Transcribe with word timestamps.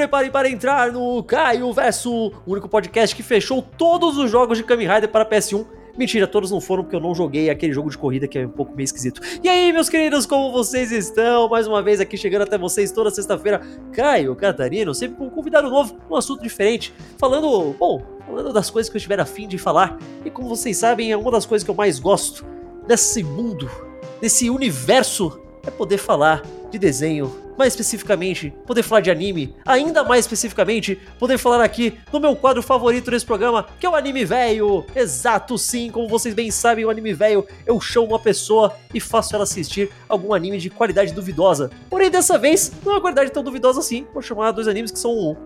prepare 0.00 0.30
para 0.30 0.48
entrar 0.48 0.90
no 0.90 1.22
Caio 1.22 1.70
Verso, 1.74 2.28
o 2.46 2.52
único 2.52 2.66
podcast 2.66 3.14
que 3.14 3.22
fechou 3.22 3.60
todos 3.60 4.16
os 4.16 4.30
jogos 4.30 4.56
de 4.56 4.64
Kamen 4.64 4.88
Rider 4.88 5.10
para 5.10 5.26
PS1. 5.26 5.66
Mentira, 5.94 6.26
todos 6.26 6.50
não 6.50 6.58
foram 6.58 6.84
porque 6.84 6.96
eu 6.96 7.00
não 7.00 7.14
joguei 7.14 7.50
aquele 7.50 7.74
jogo 7.74 7.90
de 7.90 7.98
corrida 7.98 8.26
que 8.26 8.38
é 8.38 8.46
um 8.46 8.50
pouco 8.50 8.74
meio 8.74 8.86
esquisito. 8.86 9.20
E 9.44 9.46
aí, 9.46 9.70
meus 9.74 9.90
queridos, 9.90 10.24
como 10.24 10.52
vocês 10.52 10.90
estão? 10.90 11.50
Mais 11.50 11.66
uma 11.66 11.82
vez 11.82 12.00
aqui 12.00 12.16
chegando 12.16 12.42
até 12.42 12.56
vocês 12.56 12.90
toda 12.90 13.10
sexta-feira. 13.10 13.60
Caio, 13.92 14.34
Catarina, 14.34 14.94
sempre 14.94 15.18
com 15.18 15.26
um 15.26 15.30
convidado 15.30 15.68
novo, 15.68 15.98
um 16.08 16.16
assunto 16.16 16.42
diferente. 16.42 16.94
Falando, 17.18 17.74
bom, 17.78 18.02
falando 18.24 18.54
das 18.54 18.70
coisas 18.70 18.88
que 18.88 18.96
eu 18.96 19.00
estiver 19.00 19.20
afim 19.20 19.46
de 19.46 19.58
falar. 19.58 19.98
E 20.24 20.30
como 20.30 20.48
vocês 20.48 20.78
sabem, 20.78 21.12
é 21.12 21.16
uma 21.16 21.30
das 21.30 21.44
coisas 21.44 21.62
que 21.62 21.70
eu 21.70 21.74
mais 21.74 21.98
gosto 21.98 22.46
desse 22.86 23.22
mundo, 23.22 23.70
desse 24.18 24.48
universo, 24.48 25.38
é 25.66 25.70
poder 25.70 25.98
falar 25.98 26.42
de 26.70 26.78
desenho, 26.78 27.34
mais 27.58 27.72
especificamente, 27.72 28.54
poder 28.66 28.82
falar 28.82 29.00
de 29.00 29.10
anime, 29.10 29.54
ainda 29.66 30.02
mais 30.02 30.24
especificamente, 30.24 30.98
poder 31.18 31.36
falar 31.36 31.62
aqui 31.62 31.98
no 32.12 32.20
meu 32.20 32.34
quadro 32.34 32.62
favorito 32.62 33.10
desse 33.10 33.26
programa, 33.26 33.66
que 33.78 33.84
é 33.84 33.88
o 33.90 33.94
Anime 33.94 34.24
Velho. 34.24 34.84
Exato, 34.94 35.58
sim, 35.58 35.90
como 35.90 36.08
vocês 36.08 36.34
bem 36.34 36.50
sabem, 36.50 36.84
o 36.84 36.90
Anime 36.90 37.12
Velho, 37.12 37.46
eu 37.66 37.80
chamo 37.80 38.06
uma 38.06 38.18
pessoa 38.18 38.74
e 38.94 39.00
faço 39.00 39.34
ela 39.34 39.44
assistir 39.44 39.90
algum 40.08 40.32
anime 40.32 40.58
de 40.58 40.70
qualidade 40.70 41.12
duvidosa. 41.12 41.70
Porém, 41.90 42.10
dessa 42.10 42.38
vez, 42.38 42.72
não 42.84 42.92
é 42.92 42.94
uma 42.94 43.00
qualidade 43.00 43.30
tão 43.30 43.42
duvidosa 43.42 43.80
assim, 43.80 44.06
vou 44.12 44.22
chamar 44.22 44.52
dois 44.52 44.68
animes 44.68 44.90
que 44.90 44.98
são 44.98 45.36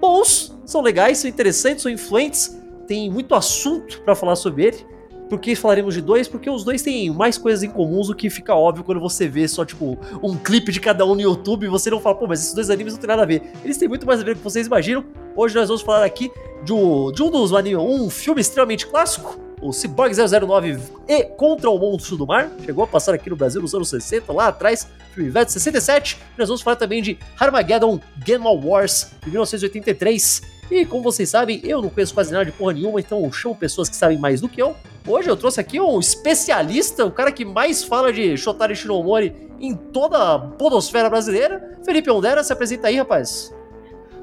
bons, 0.00 0.54
são 0.64 0.80
legais, 0.80 1.18
são 1.18 1.30
interessantes, 1.30 1.82
são 1.82 1.90
influentes, 1.90 2.56
tem 2.86 3.10
muito 3.10 3.34
assunto 3.34 4.00
para 4.02 4.14
falar 4.14 4.36
sobre 4.36 4.66
ele. 4.66 4.93
Por 5.28 5.40
que 5.40 5.54
falaremos 5.56 5.94
de 5.94 6.00
dois? 6.00 6.28
Porque 6.28 6.48
os 6.50 6.64
dois 6.64 6.82
têm 6.82 7.10
mais 7.10 7.38
coisas 7.38 7.62
em 7.62 7.70
comuns 7.70 8.08
do 8.08 8.14
que 8.14 8.28
fica 8.28 8.54
óbvio 8.54 8.84
quando 8.84 9.00
você 9.00 9.26
vê 9.26 9.48
só, 9.48 9.64
tipo, 9.64 9.98
um 10.22 10.36
clipe 10.36 10.70
de 10.70 10.80
cada 10.80 11.04
um 11.06 11.14
no 11.14 11.20
YouTube 11.20 11.64
e 11.64 11.68
você 11.68 11.90
não 11.90 12.00
fala, 12.00 12.14
pô, 12.14 12.26
mas 12.26 12.40
esses 12.40 12.54
dois 12.54 12.70
animes 12.70 12.92
não 12.92 13.00
tem 13.00 13.08
nada 13.08 13.22
a 13.22 13.26
ver. 13.26 13.42
Eles 13.64 13.76
têm 13.76 13.88
muito 13.88 14.06
mais 14.06 14.20
a 14.20 14.24
ver 14.24 14.32
com 14.32 14.40
o 14.40 14.42
que 14.42 14.44
vocês 14.44 14.66
imaginam. 14.66 15.04
Hoje 15.34 15.54
nós 15.54 15.68
vamos 15.68 15.82
falar 15.82 16.04
aqui 16.04 16.30
de, 16.62 16.72
um, 16.72 17.10
de 17.10 17.22
um 17.22 17.30
dos 17.30 17.52
animes, 17.52 17.82
um 17.82 18.10
filme 18.10 18.40
extremamente 18.40 18.86
clássico, 18.86 19.38
o 19.60 19.72
Cyborg 19.72 20.14
009 20.14 20.78
e 21.08 21.24
Contra 21.24 21.70
o 21.70 21.78
Monstro 21.78 22.16
do 22.16 22.26
Mar. 22.26 22.50
Chegou 22.64 22.84
a 22.84 22.86
passar 22.86 23.14
aqui 23.14 23.30
no 23.30 23.36
Brasil 23.36 23.62
nos 23.62 23.74
anos 23.74 23.88
60, 23.88 24.30
lá 24.32 24.48
atrás, 24.48 24.86
filme 25.14 25.30
de 25.30 25.52
67. 25.52 26.18
E 26.34 26.38
nós 26.38 26.48
vamos 26.48 26.60
falar 26.60 26.76
também 26.76 27.02
de 27.02 27.18
Armageddon 27.38 27.98
Game 28.18 28.44
Wars, 28.44 29.12
de 29.22 29.30
1983. 29.30 30.53
E 30.70 30.84
como 30.86 31.02
vocês 31.02 31.28
sabem, 31.28 31.60
eu 31.62 31.82
não 31.82 31.90
conheço 31.90 32.14
quase 32.14 32.32
nada 32.32 32.44
de 32.44 32.52
porra 32.52 32.72
nenhuma, 32.72 32.98
então 32.98 33.22
eu 33.22 33.32
chamo 33.32 33.54
pessoas 33.54 33.88
que 33.88 33.96
sabem 33.96 34.18
mais 34.18 34.40
do 34.40 34.48
que 34.48 34.60
eu. 34.60 34.74
Hoje 35.06 35.28
eu 35.28 35.36
trouxe 35.36 35.60
aqui 35.60 35.80
um 35.80 36.00
especialista, 36.00 37.04
o 37.04 37.10
cara 37.10 37.30
que 37.30 37.44
mais 37.44 37.84
fala 37.84 38.12
de 38.12 38.36
Shotari 38.36 38.74
Shinomori 38.74 39.34
em 39.60 39.74
toda 39.74 40.34
a 40.34 40.38
podosfera 40.38 41.10
brasileira. 41.10 41.78
Felipe 41.84 42.10
Ondera, 42.10 42.42
se 42.42 42.52
apresenta 42.52 42.88
aí, 42.88 42.96
rapaz. 42.96 43.54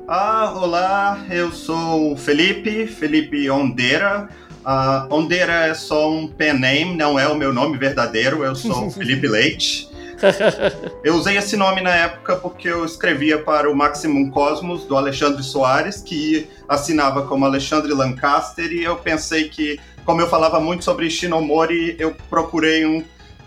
Ah, 0.07 0.53
olá, 0.57 1.25
eu 1.29 1.51
sou 1.51 2.13
o 2.13 2.17
Felipe, 2.17 2.87
Felipe 2.87 3.49
Ondera. 3.49 4.27
Uh, 4.65 5.13
Ondera 5.13 5.67
é 5.67 5.73
só 5.73 6.11
um 6.11 6.27
pen 6.27 6.59
name, 6.59 6.95
não 6.95 7.17
é 7.17 7.27
o 7.27 7.35
meu 7.35 7.53
nome 7.53 7.77
verdadeiro, 7.77 8.43
eu 8.43 8.55
sou 8.55 8.89
Felipe 8.91 9.27
Leite. 9.27 9.90
eu 11.03 11.15
usei 11.15 11.37
esse 11.37 11.55
nome 11.57 11.81
na 11.81 11.95
época 11.95 12.35
porque 12.35 12.67
eu 12.67 12.85
escrevia 12.85 13.39
para 13.39 13.69
o 13.69 13.75
Maximum 13.75 14.29
Cosmos 14.29 14.85
do 14.85 14.95
Alexandre 14.95 15.43
Soares, 15.43 16.01
que 16.01 16.47
assinava 16.67 17.23
como 17.23 17.45
Alexandre 17.45 17.93
Lancaster, 17.93 18.71
e 18.71 18.83
eu 18.83 18.95
pensei 18.97 19.49
que, 19.49 19.79
como 20.05 20.21
eu 20.21 20.27
falava 20.27 20.59
muito 20.59 20.83
sobre 20.83 21.09
Shinomori, 21.09 21.95
eu 21.99 22.15
procurei 22.29 22.85
um 22.85 23.03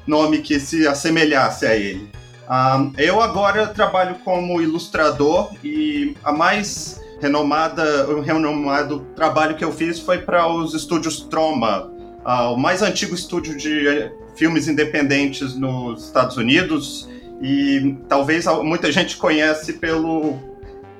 nome 0.06 0.38
que 0.38 0.60
se 0.60 0.86
assemelhasse 0.86 1.66
a 1.66 1.74
ele. 1.76 2.10
Um, 2.48 2.92
eu 2.98 3.22
agora 3.22 3.68
trabalho 3.68 4.16
como 4.16 4.60
ilustrador 4.60 5.50
e 5.64 6.14
a 6.22 6.30
mais 6.30 7.00
renomada, 7.20 8.06
o 8.10 8.20
renomado 8.20 9.00
trabalho 9.16 9.56
que 9.56 9.64
eu 9.64 9.72
fiz 9.72 9.98
foi 9.98 10.18
para 10.18 10.46
os 10.46 10.74
estúdios 10.74 11.20
Troma, 11.20 11.90
uh, 12.24 12.52
o 12.52 12.56
mais 12.58 12.82
antigo 12.82 13.14
estúdio 13.14 13.56
de 13.56 14.10
filmes 14.34 14.68
independentes 14.68 15.54
nos 15.54 16.06
Estados 16.06 16.36
Unidos 16.36 17.08
e 17.40 17.96
talvez 18.08 18.46
muita 18.62 18.90
gente 18.90 19.16
conhece 19.16 19.74
pelo 19.74 20.38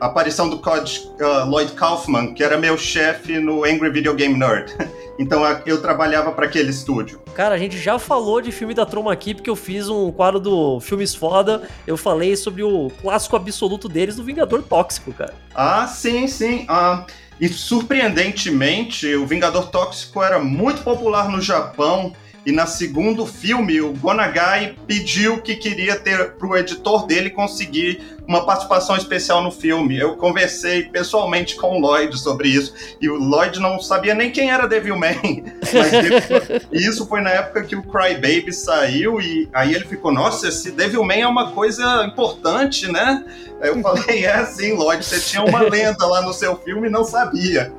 aparição 0.00 0.48
do 0.48 0.58
Cod, 0.58 1.08
uh, 1.20 1.48
Lloyd 1.48 1.72
Kaufman, 1.72 2.34
que 2.34 2.42
era 2.42 2.58
meu 2.58 2.76
chefe 2.76 3.38
no 3.38 3.64
Angry 3.64 3.90
Video 3.90 4.14
Game 4.14 4.36
Nerd. 4.36 4.72
então 5.18 5.42
eu 5.64 5.80
trabalhava 5.80 6.32
para 6.32 6.46
aquele 6.46 6.70
estúdio. 6.70 7.20
Cara, 7.34 7.54
a 7.54 7.58
gente 7.58 7.78
já 7.78 7.98
falou 7.98 8.40
de 8.40 8.52
filme 8.52 8.74
da 8.74 8.84
Troma 8.84 9.12
aqui, 9.12 9.34
porque 9.34 9.48
eu 9.48 9.56
fiz 9.56 9.88
um 9.88 10.10
quadro 10.12 10.40
do 10.40 10.80
Filmes 10.80 11.14
Foda. 11.14 11.62
Eu 11.86 11.96
falei 11.96 12.36
sobre 12.36 12.62
o 12.62 12.90
clássico 13.00 13.36
absoluto 13.36 13.88
deles, 13.88 14.16
do 14.16 14.24
Vingador 14.24 14.62
Tóxico, 14.62 15.12
cara. 15.12 15.34
Ah, 15.54 15.86
sim, 15.86 16.26
sim. 16.26 16.66
Ah, 16.68 17.06
e 17.40 17.48
surpreendentemente, 17.48 19.14
o 19.14 19.26
Vingador 19.26 19.68
Tóxico 19.70 20.22
era 20.22 20.38
muito 20.38 20.82
popular 20.82 21.28
no 21.28 21.40
Japão 21.40 22.12
e 22.46 22.52
na 22.52 22.66
segundo 22.66 23.26
filme, 23.26 23.80
o 23.80 23.92
Gonagai 23.94 24.76
pediu 24.86 25.40
que 25.40 25.56
queria 25.56 25.96
ter 25.96 26.32
para 26.32 26.46
o 26.46 26.56
editor 26.56 27.06
dele 27.06 27.30
conseguir 27.30 28.02
uma 28.26 28.44
participação 28.44 28.96
especial 28.96 29.42
no 29.42 29.50
filme. 29.50 29.98
Eu 29.98 30.16
conversei 30.16 30.84
pessoalmente 30.84 31.56
com 31.56 31.76
o 31.76 31.80
Lloyd 31.80 32.18
sobre 32.18 32.48
isso 32.48 32.74
e 33.00 33.08
o 33.08 33.16
Lloyd 33.16 33.60
não 33.60 33.80
sabia 33.80 34.14
nem 34.14 34.30
quem 34.30 34.50
era 34.50 34.66
Devilman. 34.66 35.16
e 36.72 36.78
isso 36.78 37.06
foi 37.06 37.20
na 37.20 37.30
época 37.30 37.64
que 37.64 37.76
o 37.76 37.82
Cry 37.82 38.14
Baby 38.14 38.52
saiu 38.52 39.20
e 39.20 39.48
aí 39.52 39.74
ele 39.74 39.84
ficou: 39.84 40.12
Nossa, 40.12 40.48
esse 40.48 40.70
Devilman 40.70 41.22
é 41.22 41.28
uma 41.28 41.52
coisa 41.52 42.04
importante, 42.04 42.90
né? 42.90 43.24
Eu 43.60 43.80
falei: 43.80 44.24
É 44.26 44.44
sim, 44.44 44.72
Lloyd, 44.74 45.04
você 45.04 45.20
tinha 45.20 45.42
uma 45.42 45.60
lenda 45.62 46.06
lá 46.06 46.20
no 46.22 46.32
seu 46.32 46.56
filme 46.56 46.88
e 46.88 46.90
não 46.90 47.04
sabia. 47.04 47.72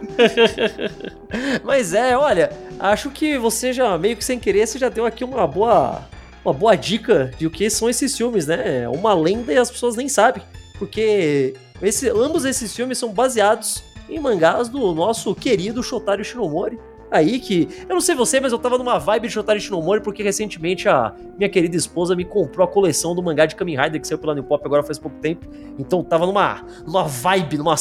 Mas 1.63 1.93
é, 1.93 2.17
olha, 2.17 2.51
acho 2.79 3.09
que 3.09 3.37
você 3.37 3.73
já, 3.73 3.97
meio 3.97 4.15
que 4.15 4.23
sem 4.23 4.39
querer, 4.39 4.67
você 4.67 4.77
já 4.77 4.89
deu 4.89 5.05
aqui 5.05 5.23
uma 5.23 5.45
boa, 5.47 6.07
uma 6.43 6.53
boa 6.53 6.75
dica 6.75 7.31
de 7.37 7.47
o 7.47 7.51
que 7.51 7.69
são 7.69 7.89
esses 7.89 8.15
filmes, 8.15 8.47
né? 8.47 8.83
É 8.83 8.89
uma 8.89 9.13
lenda 9.13 9.53
e 9.53 9.57
as 9.57 9.71
pessoas 9.71 9.95
nem 9.95 10.07
sabem. 10.09 10.43
Porque 10.77 11.53
esse, 11.81 12.09
ambos 12.09 12.45
esses 12.45 12.75
filmes 12.75 12.97
são 12.97 13.11
baseados 13.11 13.83
em 14.09 14.19
mangás 14.19 14.69
do 14.69 14.93
nosso 14.93 15.33
querido 15.33 15.81
Shotaro 15.81 16.23
Shinomori. 16.23 16.79
Aí 17.11 17.39
que, 17.39 17.67
eu 17.87 17.93
não 17.93 18.01
sei 18.01 18.15
você, 18.15 18.39
mas 18.39 18.51
eu 18.51 18.57
tava 18.57 18.77
numa 18.77 18.97
vibe 18.97 19.27
de 19.27 19.33
Shotaro 19.33 19.59
Shinomori 19.59 20.01
porque 20.01 20.23
recentemente 20.23 20.89
a 20.89 21.13
minha 21.37 21.49
querida 21.49 21.77
esposa 21.77 22.15
me 22.15 22.25
comprou 22.25 22.67
a 22.67 22.69
coleção 22.69 23.15
do 23.15 23.21
mangá 23.21 23.45
de 23.45 23.55
Kamen 23.55 23.79
Rider 23.79 24.01
que 24.01 24.07
saiu 24.07 24.17
pela 24.17 24.33
New 24.33 24.43
Pop 24.43 24.61
agora 24.65 24.83
faz 24.83 24.97
pouco 24.97 25.17
tempo. 25.19 25.47
Então 25.77 26.03
tava 26.03 26.25
numa, 26.25 26.65
numa 26.85 27.03
vibe, 27.03 27.57
numa 27.57 27.75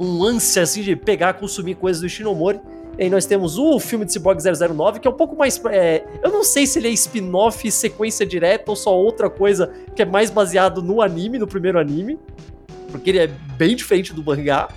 um 0.00 0.24
ânsia 0.24 0.62
assim 0.62 0.82
de 0.82 0.96
pegar, 0.96 1.34
consumir 1.34 1.74
coisas 1.74 2.00
do 2.00 2.08
Shinomori. 2.08 2.60
E 2.98 3.10
nós 3.10 3.26
temos 3.26 3.58
o 3.58 3.78
filme 3.80 4.04
de 4.04 4.12
Cyborg 4.12 4.40
009, 4.40 5.00
que 5.00 5.08
é 5.08 5.10
um 5.10 5.16
pouco 5.16 5.36
mais. 5.36 5.60
É, 5.66 6.04
eu 6.22 6.30
não 6.30 6.44
sei 6.44 6.66
se 6.66 6.78
ele 6.78 6.88
é 6.88 6.90
spin-off, 6.92 7.70
sequência 7.70 8.24
direta 8.24 8.70
ou 8.70 8.76
só 8.76 8.96
outra 8.96 9.28
coisa 9.28 9.72
que 9.94 10.02
é 10.02 10.04
mais 10.04 10.30
baseado 10.30 10.82
no 10.82 11.02
anime, 11.02 11.38
no 11.38 11.46
primeiro 11.46 11.78
anime. 11.78 12.18
Porque 12.90 13.10
ele 13.10 13.18
é 13.18 13.26
bem 13.26 13.74
diferente 13.74 14.12
do 14.12 14.22
mangá. 14.22 14.68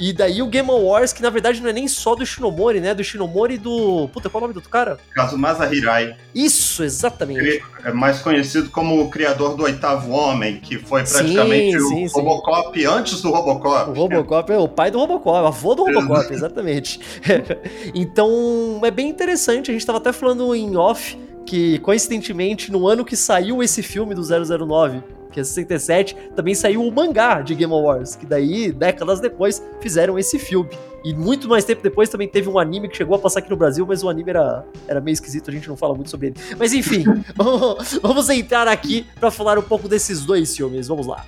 E 0.00 0.14
daí 0.14 0.40
o 0.40 0.46
Game 0.46 0.70
Wars, 0.70 1.12
que 1.12 1.20
na 1.20 1.28
verdade 1.28 1.60
não 1.60 1.68
é 1.68 1.74
nem 1.74 1.86
só 1.86 2.14
do 2.14 2.24
Shinomori, 2.24 2.80
né? 2.80 2.94
Do 2.94 3.04
Shinomori 3.04 3.56
e 3.56 3.58
do. 3.58 4.08
Puta, 4.08 4.30
qual 4.30 4.40
é 4.40 4.44
o 4.44 4.46
nome 4.46 4.54
do 4.54 4.56
outro 4.56 4.70
cara? 4.70 4.98
Kazumasa 5.14 5.72
Hirai. 5.72 6.16
Isso, 6.34 6.82
exatamente. 6.82 7.62
É 7.84 7.92
mais 7.92 8.20
conhecido 8.20 8.70
como 8.70 8.98
o 9.02 9.10
criador 9.10 9.54
do 9.56 9.64
Oitavo 9.64 10.10
Homem, 10.12 10.58
que 10.58 10.78
foi 10.78 11.04
praticamente 11.04 11.78
sim, 11.78 12.08
sim, 12.08 12.18
o 12.18 12.22
Robocop 12.22 12.80
sim. 12.80 12.86
antes 12.86 13.20
do 13.20 13.30
Robocop. 13.30 13.90
O 13.90 13.92
Robocop 13.92 14.50
é 14.50 14.56
o 14.56 14.68
pai 14.68 14.90
do 14.90 14.98
Robocop, 14.98 15.28
o 15.28 15.46
avô 15.46 15.74
do 15.74 15.84
Robocop, 15.84 16.32
exatamente. 16.32 16.98
então 17.94 18.80
é 18.82 18.90
bem 18.90 19.10
interessante, 19.10 19.70
a 19.70 19.74
gente 19.74 19.84
tava 19.84 19.98
até 19.98 20.12
falando 20.12 20.54
em 20.54 20.76
off 20.76 21.18
que 21.44 21.78
coincidentemente 21.80 22.72
no 22.72 22.88
ano 22.88 23.04
que 23.04 23.16
saiu 23.16 23.62
esse 23.62 23.82
filme 23.82 24.14
do 24.14 24.22
009 24.22 25.02
que 25.30 25.40
é 25.40 25.44
67, 25.44 26.16
também 26.34 26.54
saiu 26.54 26.82
o 26.82 26.92
mangá 26.92 27.40
de 27.40 27.54
Game 27.54 27.72
Wars, 27.72 28.16
que 28.16 28.26
daí, 28.26 28.72
décadas 28.72 29.20
depois, 29.20 29.62
fizeram 29.80 30.18
esse 30.18 30.38
filme. 30.38 30.70
E 31.02 31.14
muito 31.14 31.48
mais 31.48 31.64
tempo 31.64 31.82
depois 31.82 32.08
também 32.10 32.28
teve 32.28 32.48
um 32.48 32.58
anime 32.58 32.88
que 32.88 32.96
chegou 32.96 33.16
a 33.16 33.18
passar 33.18 33.38
aqui 33.38 33.48
no 33.48 33.56
Brasil, 33.56 33.86
mas 33.86 34.04
o 34.04 34.08
anime 34.08 34.30
era, 34.30 34.64
era 34.86 35.00
meio 35.00 35.14
esquisito, 35.14 35.48
a 35.48 35.52
gente 35.52 35.68
não 35.68 35.76
fala 35.76 35.94
muito 35.94 36.10
sobre 36.10 36.28
ele. 36.28 36.36
Mas 36.58 36.74
enfim, 36.74 37.04
vamos, 37.34 37.98
vamos 38.02 38.28
entrar 38.28 38.68
aqui 38.68 39.06
para 39.18 39.30
falar 39.30 39.58
um 39.58 39.62
pouco 39.62 39.88
desses 39.88 40.24
dois 40.24 40.54
filmes. 40.54 40.88
Vamos 40.88 41.06
lá. 41.06 41.24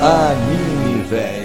Anime, 0.00 1.02
velho. 1.04 1.42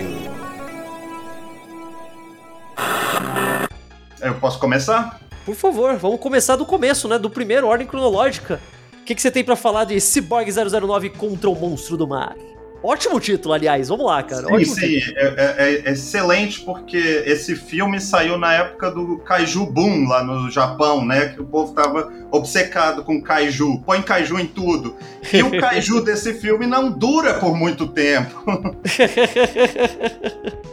Eu 4.21 4.33
posso 4.35 4.59
começar? 4.59 5.19
Por 5.47 5.55
favor, 5.55 5.95
vamos 5.95 6.19
começar 6.19 6.57
do 6.57 6.65
começo, 6.65 7.07
né? 7.07 7.17
Do 7.17 7.29
primeiro, 7.29 7.67
ordem 7.67 7.87
cronológica. 7.87 8.59
O 8.99 9.05
que, 9.05 9.15
que 9.15 9.21
você 9.21 9.31
tem 9.31 9.45
para 9.45 9.55
falar 9.55 9.85
de 9.85 9.97
Cyborg 9.97 10.51
009 10.51 11.11
contra 11.11 11.49
o 11.49 11.55
Monstro 11.55 11.95
do 11.95 12.05
Mar? 12.05 12.35
Ótimo 12.83 13.19
título, 13.19 13.53
aliás. 13.53 13.89
Vamos 13.89 14.05
lá, 14.05 14.21
cara. 14.23 14.47
Sim, 14.47 14.53
Ótimo 14.53 14.75
sim. 14.75 14.99
É, 15.15 15.25
é, 15.25 15.83
é, 15.85 15.91
excelente 15.91 16.61
porque 16.61 16.97
esse 17.25 17.55
filme 17.55 17.99
saiu 17.99 18.37
na 18.37 18.53
época 18.53 18.91
do 18.91 19.17
Kaiju 19.19 19.65
Boom 19.65 20.07
lá 20.07 20.23
no 20.23 20.49
Japão, 20.49 21.05
né? 21.05 21.29
Que 21.29 21.41
o 21.41 21.45
povo 21.45 21.73
tava 21.73 22.11
obcecado 22.31 23.03
com 23.03 23.21
Kaiju. 23.21 23.81
Põe 23.85 24.01
Kaiju 24.01 24.39
em 24.39 24.45
tudo. 24.45 24.95
E 25.33 25.41
o 25.43 25.59
Kaiju 25.59 26.01
desse 26.05 26.33
filme 26.35 26.65
não 26.65 26.91
dura 26.91 27.35
por 27.35 27.55
muito 27.55 27.87
tempo. 27.87 28.45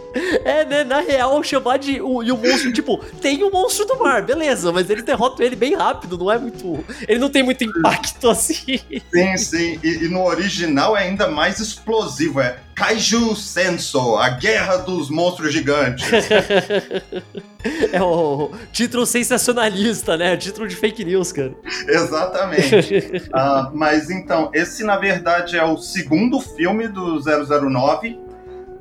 É, 0.44 0.64
né? 0.64 0.84
Na 0.84 1.00
real, 1.00 1.42
chamar 1.42 1.78
de. 1.78 2.00
O, 2.00 2.22
e 2.22 2.30
o 2.30 2.36
monstro, 2.36 2.72
tipo, 2.72 2.98
tem 3.20 3.42
o 3.42 3.48
um 3.48 3.50
monstro 3.50 3.84
do 3.84 3.98
mar, 3.98 4.22
beleza, 4.22 4.70
mas 4.70 4.88
eles 4.88 5.02
derrotam 5.02 5.44
ele 5.44 5.56
bem 5.56 5.74
rápido, 5.74 6.16
não 6.16 6.30
é 6.30 6.38
muito. 6.38 6.84
Ele 7.08 7.18
não 7.18 7.28
tem 7.28 7.42
muito 7.42 7.64
impacto 7.64 8.28
assim. 8.30 8.78
Sim, 9.12 9.36
sim. 9.36 9.80
E, 9.82 10.04
e 10.04 10.08
no 10.08 10.24
original 10.24 10.96
é 10.96 11.02
ainda 11.02 11.28
mais 11.28 11.58
explosivo. 11.58 11.93
É 12.42 12.56
Kaiju 12.74 13.36
Senso, 13.36 14.16
a 14.16 14.30
guerra 14.30 14.78
dos 14.78 15.08
monstros 15.08 15.52
gigantes. 15.52 16.06
é 17.92 18.02
o 18.02 18.50
título 18.72 19.06
sensacionalista, 19.06 20.16
né? 20.16 20.36
Título 20.36 20.66
de 20.66 20.74
fake 20.74 21.04
news, 21.04 21.32
cara. 21.32 21.52
Exatamente. 21.86 23.28
uh, 23.28 23.70
mas 23.76 24.10
então, 24.10 24.50
esse 24.52 24.82
na 24.82 24.96
verdade 24.96 25.56
é 25.56 25.64
o 25.64 25.76
segundo 25.78 26.40
filme 26.40 26.88
do 26.88 27.20
009 27.20 28.24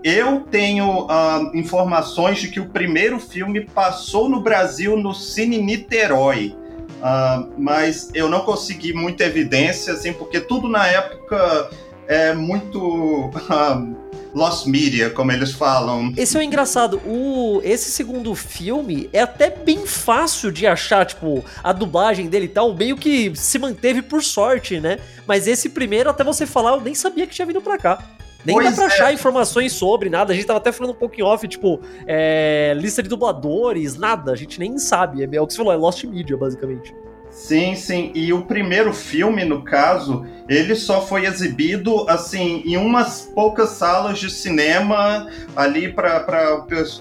eu 0.03 0.41
tenho 0.41 1.05
uh, 1.05 1.55
informações 1.55 2.39
de 2.39 2.49
que 2.49 2.59
o 2.59 2.65
primeiro 2.65 3.19
filme 3.19 3.61
passou 3.61 4.27
no 4.27 4.41
Brasil 4.41 4.97
no 4.97 5.13
Cine 5.13 5.59
Niterói. 5.59 6.57
Uh, 6.99 7.53
mas 7.57 8.09
eu 8.13 8.29
não 8.29 8.41
consegui 8.41 8.93
muita 8.93 9.23
evidência, 9.23 9.93
assim, 9.93 10.11
porque 10.11 10.39
tudo 10.39 10.67
na 10.67 10.87
época 10.87 11.69
é 12.07 12.33
muito 12.33 13.31
lost 14.33 14.65
media, 14.67 15.09
como 15.09 15.31
eles 15.31 15.51
falam. 15.51 16.13
Esse 16.17 16.35
é 16.35 16.39
o 16.39 16.43
engraçado. 16.43 17.01
O, 17.05 17.61
esse 17.63 17.91
segundo 17.91 18.33
filme 18.35 19.09
é 19.13 19.21
até 19.21 19.49
bem 19.49 19.85
fácil 19.85 20.51
de 20.51 20.65
achar, 20.65 21.05
tipo, 21.05 21.43
a 21.63 21.71
dublagem 21.71 22.27
dele 22.27 22.45
e 22.45 22.49
tal, 22.49 22.73
meio 22.73 22.97
que 22.97 23.31
se 23.35 23.59
manteve 23.59 24.01
por 24.01 24.23
sorte, 24.23 24.79
né? 24.79 24.99
Mas 25.27 25.47
esse 25.47 25.69
primeiro, 25.69 26.09
até 26.09 26.23
você 26.23 26.45
falar, 26.45 26.71
eu 26.71 26.81
nem 26.81 26.95
sabia 26.95 27.27
que 27.27 27.33
tinha 27.33 27.45
vindo 27.45 27.61
pra 27.61 27.77
cá. 27.77 28.03
Nem 28.45 28.55
pois 28.55 28.69
dá 28.69 28.75
pra 28.75 28.83
é. 28.83 28.87
achar 28.87 29.13
informações 29.13 29.71
sobre 29.71 30.09
nada. 30.09 30.33
A 30.33 30.35
gente 30.35 30.45
tava 30.45 30.59
até 30.59 30.71
falando 30.71 30.91
um 30.91 30.97
pouco 30.97 31.15
em 31.17 31.23
off, 31.23 31.47
tipo, 31.47 31.79
é, 32.05 32.73
lista 32.75 33.01
de 33.01 33.07
dubladores, 33.07 33.95
nada. 33.95 34.31
A 34.31 34.35
gente 34.35 34.59
nem 34.59 34.77
sabe. 34.77 35.23
É, 35.23 35.35
é 35.35 35.41
o 35.41 35.47
que 35.47 35.53
você 35.53 35.57
falou, 35.57 35.71
é 35.71 35.77
Lost 35.77 36.03
Media, 36.03 36.35
basicamente. 36.35 36.93
Sim, 37.33 37.75
sim. 37.75 38.11
E 38.13 38.31
o 38.31 38.43
primeiro 38.43 38.93
filme, 38.93 39.43
no 39.43 39.63
caso, 39.63 40.25
ele 40.47 40.75
só 40.75 41.05
foi 41.05 41.25
exibido, 41.25 42.07
assim, 42.07 42.61
em 42.63 42.77
umas 42.77 43.29
poucas 43.33 43.71
salas 43.71 44.19
de 44.19 44.29
cinema 44.29 45.27
ali 45.55 45.91
para 45.91 46.17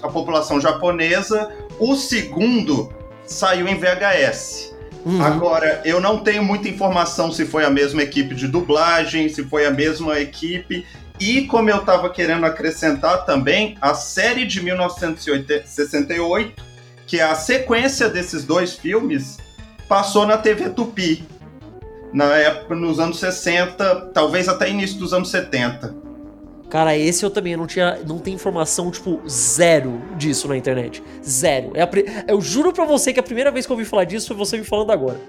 a 0.01 0.07
população 0.09 0.59
japonesa. 0.59 1.49
O 1.79 1.95
segundo 1.95 2.91
saiu 3.25 3.67
em 3.67 3.77
VHS. 3.77 4.73
Uhum. 5.05 5.21
Agora, 5.21 5.81
eu 5.85 6.01
não 6.01 6.19
tenho 6.19 6.43
muita 6.43 6.67
informação 6.67 7.31
se 7.31 7.45
foi 7.45 7.63
a 7.63 7.69
mesma 7.69 8.01
equipe 8.01 8.33
de 8.33 8.47
dublagem, 8.47 9.29
se 9.29 9.43
foi 9.43 9.65
a 9.65 9.71
mesma 9.71 10.19
equipe. 10.19 10.85
E 11.19 11.45
como 11.45 11.69
eu 11.69 11.77
estava 11.77 12.09
querendo 12.09 12.45
acrescentar 12.45 13.25
também, 13.25 13.77
a 13.79 13.93
série 13.93 14.45
de 14.45 14.63
1968, 14.63 16.63
que 17.05 17.19
é 17.19 17.23
a 17.23 17.35
sequência 17.35 18.09
desses 18.09 18.43
dois 18.43 18.73
filmes, 18.73 19.37
passou 19.87 20.25
na 20.25 20.37
TV 20.37 20.69
Tupi. 20.69 21.23
Na 22.11 22.25
época, 22.37 22.75
nos 22.75 22.99
anos 22.99 23.19
60, 23.19 24.11
talvez 24.13 24.47
até 24.47 24.69
início 24.69 24.99
dos 24.99 25.13
anos 25.13 25.29
70. 25.29 26.03
Cara, 26.69 26.97
esse 26.97 27.23
eu 27.23 27.29
também 27.29 27.55
não 27.55 27.67
tinha, 27.67 27.99
não 28.07 28.17
tem 28.17 28.33
informação 28.33 28.89
tipo 28.89 29.21
zero 29.29 30.01
disso 30.17 30.47
na 30.47 30.57
internet, 30.57 31.03
zero. 31.23 31.71
É 31.75 31.83
a, 31.83 31.89
eu 32.27 32.41
juro 32.41 32.73
para 32.73 32.85
você 32.85 33.13
que 33.13 33.19
a 33.19 33.23
primeira 33.23 33.51
vez 33.51 33.65
que 33.65 33.71
eu 33.71 33.75
ouvi 33.75 33.85
falar 33.85 34.05
disso 34.05 34.27
foi 34.27 34.35
você 34.35 34.57
me 34.57 34.63
falando 34.63 34.91
agora. 34.91 35.19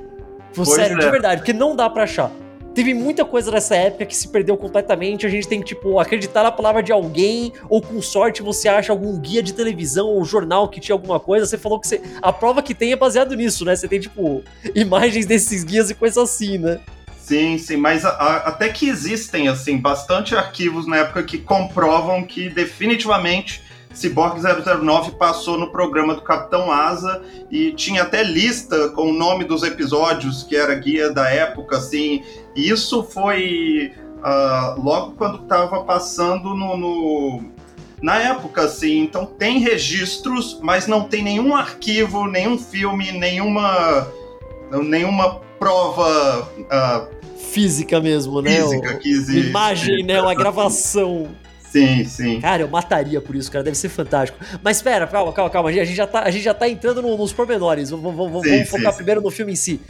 Foi 0.53 0.65
sério, 0.65 0.97
é. 0.97 1.01
de 1.01 1.11
verdade, 1.11 1.41
porque 1.41 1.53
não 1.53 1.77
dá 1.77 1.91
para 1.91 2.05
achar. 2.05 2.31
Teve 2.75 2.93
muita 2.93 3.25
coisa 3.25 3.53
nessa 3.53 3.77
época 3.77 4.05
que 4.05 4.17
se 4.17 4.27
perdeu 4.27 4.57
completamente. 4.57 5.25
A 5.25 5.29
gente 5.29 5.47
tem 5.47 5.61
que, 5.61 5.67
tipo, 5.67 6.01
acreditar 6.01 6.43
na 6.43 6.51
palavra 6.51 6.83
de 6.83 6.91
alguém, 6.91 7.53
ou 7.69 7.81
com 7.81 8.03
sorte 8.03 8.43
você 8.43 8.69
acha 8.69 8.93
algum 8.93 9.17
guia 9.19 9.43
de 9.43 9.55
televisão 9.55 10.09
ou 10.09 10.25
jornal 10.25 10.69
que 10.69 10.81
tinha 10.81 10.95
alguma 10.95 11.21
coisa. 11.21 11.47
Você 11.47 11.57
falou 11.57 11.79
que 11.79 11.87
você, 11.87 12.03
a 12.21 12.33
prova 12.33 12.63
que 12.63 12.75
tem 12.75 12.93
é 12.93 12.97
baseado 12.97 13.37
nisso, 13.37 13.65
né? 13.65 13.77
Você 13.77 13.87
tem, 13.87 14.01
tipo, 14.01 14.43
imagens 14.75 15.25
desses 15.25 15.63
guias 15.63 15.89
e 15.89 15.95
coisas 15.95 16.19
assim, 16.19 16.59
né? 16.59 16.81
Sim, 17.17 17.57
sim, 17.57 17.77
mas 17.77 18.05
a, 18.05 18.11
a, 18.11 18.37
até 18.49 18.69
que 18.69 18.89
existem, 18.89 19.49
assim, 19.49 19.79
bastante 19.79 20.35
arquivos 20.35 20.87
na 20.87 20.99
época 20.99 21.23
que 21.23 21.39
comprovam 21.39 22.23
que 22.25 22.51
definitivamente 22.51 23.63
Cyborg 23.95 24.41
009 24.43 25.13
passou 25.13 25.57
no 25.57 25.71
programa 25.71 26.15
do 26.15 26.21
Capitão 26.21 26.71
Asa 26.71 27.23
e 27.51 27.73
tinha 27.73 28.03
até 28.03 28.25
lista 28.25 28.89
com 28.91 29.11
o 29.11 29.13
nome 29.15 29.45
dos 29.45 29.63
episódios, 29.63 30.43
que 30.43 30.57
era 30.57 30.75
guia 30.75 31.13
da 31.13 31.31
época, 31.31 31.77
assim. 31.77 32.23
Isso 32.55 33.03
foi 33.03 33.93
uh, 34.19 34.81
logo 34.81 35.13
quando 35.13 35.43
estava 35.43 35.83
passando 35.83 36.55
no, 36.55 36.77
no, 36.77 37.45
na 38.03 38.19
época, 38.19 38.63
assim. 38.63 39.01
Então 39.01 39.27
tem 39.27 39.59
registros, 39.59 40.59
mas 40.63 40.87
não 40.87 41.05
tem 41.05 41.23
nenhum 41.23 41.55
arquivo, 41.55 42.27
nenhum 42.27 42.59
filme, 42.59 43.13
nenhuma, 43.13 44.09
nenhuma 44.85 45.41
prova. 45.59 46.49
Uh, 46.59 47.15
Física 47.51 48.01
mesmo, 48.01 48.41
né? 48.41 48.61
Física 48.61 48.95
que 48.97 49.11
existe. 49.11 49.49
Imagem, 49.49 50.05
né? 50.05 50.21
Uma 50.21 50.35
gravação. 50.35 51.29
Sim, 51.71 52.05
sim. 52.05 52.41
Cara, 52.41 52.63
eu 52.63 52.69
mataria 52.69 53.21
por 53.21 53.35
isso, 53.35 53.51
cara. 53.51 53.65
Deve 53.65 53.77
ser 53.77 53.89
fantástico. 53.89 54.39
Mas 54.63 54.77
espera, 54.77 55.09
calma, 55.09 55.33
calma, 55.33 55.51
calma. 55.51 55.71
A 55.71 55.73
gente 55.73 55.93
já 55.93 56.07
tá, 56.07 56.23
a 56.23 56.31
gente 56.31 56.45
já 56.45 56.55
tá 56.55 56.69
entrando 56.69 57.03
no, 57.03 57.17
nos 57.17 57.33
pormenores. 57.33 57.91
Vamos, 57.91 58.15
vamos, 58.15 58.43
sim, 58.43 58.51
vamos 58.51 58.69
focar 58.69 58.93
sim. 58.93 58.97
primeiro 58.99 59.21
no 59.21 59.31
filme 59.31 59.53
em 59.53 59.57
si. 59.57 59.81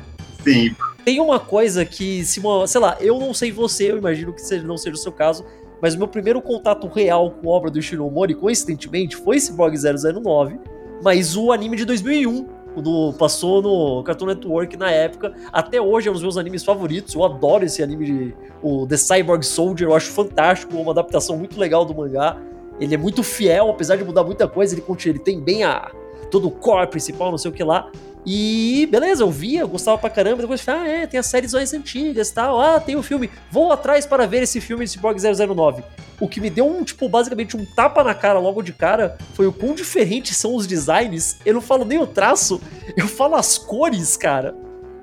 Sim. 0.42 0.74
Tem 1.04 1.20
uma 1.20 1.38
coisa 1.38 1.84
que, 1.84 2.24
se 2.24 2.40
uma, 2.40 2.66
sei 2.66 2.80
lá, 2.80 2.96
eu 3.00 3.18
não 3.18 3.34
sei 3.34 3.52
você, 3.52 3.90
eu 3.90 3.98
imagino 3.98 4.32
que 4.32 4.40
seja, 4.40 4.66
não 4.66 4.78
seja 4.78 4.94
o 4.94 4.98
seu 4.98 5.12
caso, 5.12 5.44
mas 5.82 5.94
o 5.94 5.98
meu 5.98 6.08
primeiro 6.08 6.40
contato 6.40 6.86
real 6.88 7.30
com 7.30 7.48
obra 7.48 7.70
do 7.70 7.80
Shinomori, 7.82 8.34
coincidentemente, 8.34 9.16
foi 9.16 9.38
Cyborg 9.38 9.76
009, 9.76 10.58
mas 11.02 11.36
o 11.36 11.52
anime 11.52 11.76
de 11.76 11.84
2001, 11.84 12.46
do, 12.80 13.12
passou 13.12 13.62
no 13.62 14.02
Cartoon 14.02 14.26
Network 14.26 14.76
na 14.76 14.90
época. 14.90 15.32
Até 15.52 15.80
hoje 15.80 16.08
é 16.08 16.10
um 16.10 16.14
dos 16.14 16.22
meus 16.22 16.36
animes 16.36 16.64
favoritos. 16.64 17.14
Eu 17.14 17.22
adoro 17.22 17.64
esse 17.64 17.82
anime 17.82 18.06
de 18.06 18.34
o 18.62 18.86
The 18.86 18.96
Cyborg 18.96 19.44
Soldier, 19.44 19.90
eu 19.90 19.94
acho 19.94 20.10
fantástico, 20.10 20.76
uma 20.76 20.92
adaptação 20.92 21.36
muito 21.36 21.58
legal 21.58 21.84
do 21.84 21.94
mangá. 21.94 22.40
Ele 22.80 22.94
é 22.94 22.98
muito 22.98 23.22
fiel, 23.22 23.70
apesar 23.70 23.96
de 23.96 24.04
mudar 24.04 24.24
muita 24.24 24.48
coisa, 24.48 24.74
ele, 24.74 24.82
ele 25.04 25.18
tem 25.18 25.40
bem 25.40 25.62
a 25.62 25.92
todo 26.30 26.48
o 26.48 26.50
core 26.50 26.88
principal, 26.88 27.30
não 27.30 27.38
sei 27.38 27.50
o 27.50 27.54
que 27.54 27.62
lá. 27.62 27.90
E 28.26 28.88
beleza, 28.90 29.22
eu 29.22 29.30
via, 29.30 29.60
eu 29.60 29.68
gostava 29.68 29.98
pra 29.98 30.08
caramba. 30.08 30.42
Depois 30.42 30.60
falei, 30.60 30.80
ah, 30.80 30.88
é, 30.88 31.06
tem 31.06 31.20
as 31.20 31.26
séries 31.26 31.52
mais 31.52 31.72
antigas 31.74 32.30
tal. 32.30 32.60
Ah, 32.60 32.80
tem 32.80 32.96
o 32.96 33.02
filme. 33.02 33.30
Vou 33.50 33.70
atrás 33.70 34.06
para 34.06 34.26
ver 34.26 34.42
esse 34.42 34.60
filme 34.60 34.84
de 34.84 34.90
Cyborg 34.90 35.18
009. 35.20 35.82
O 36.20 36.28
que 36.28 36.40
me 36.40 36.48
deu 36.48 36.66
um, 36.66 36.82
tipo, 36.84 37.08
basicamente 37.08 37.56
um 37.56 37.64
tapa 37.64 38.02
na 38.02 38.14
cara 38.14 38.38
logo 38.38 38.62
de 38.62 38.72
cara 38.72 39.18
foi 39.34 39.46
o 39.46 39.52
quão 39.52 39.74
diferentes 39.74 40.36
são 40.36 40.54
os 40.54 40.66
designs. 40.66 41.38
Eu 41.44 41.54
não 41.54 41.60
falo 41.60 41.84
nem 41.84 41.98
o 41.98 42.06
traço, 42.06 42.60
eu 42.96 43.06
falo 43.06 43.34
as 43.34 43.58
cores, 43.58 44.16
cara. 44.16 44.54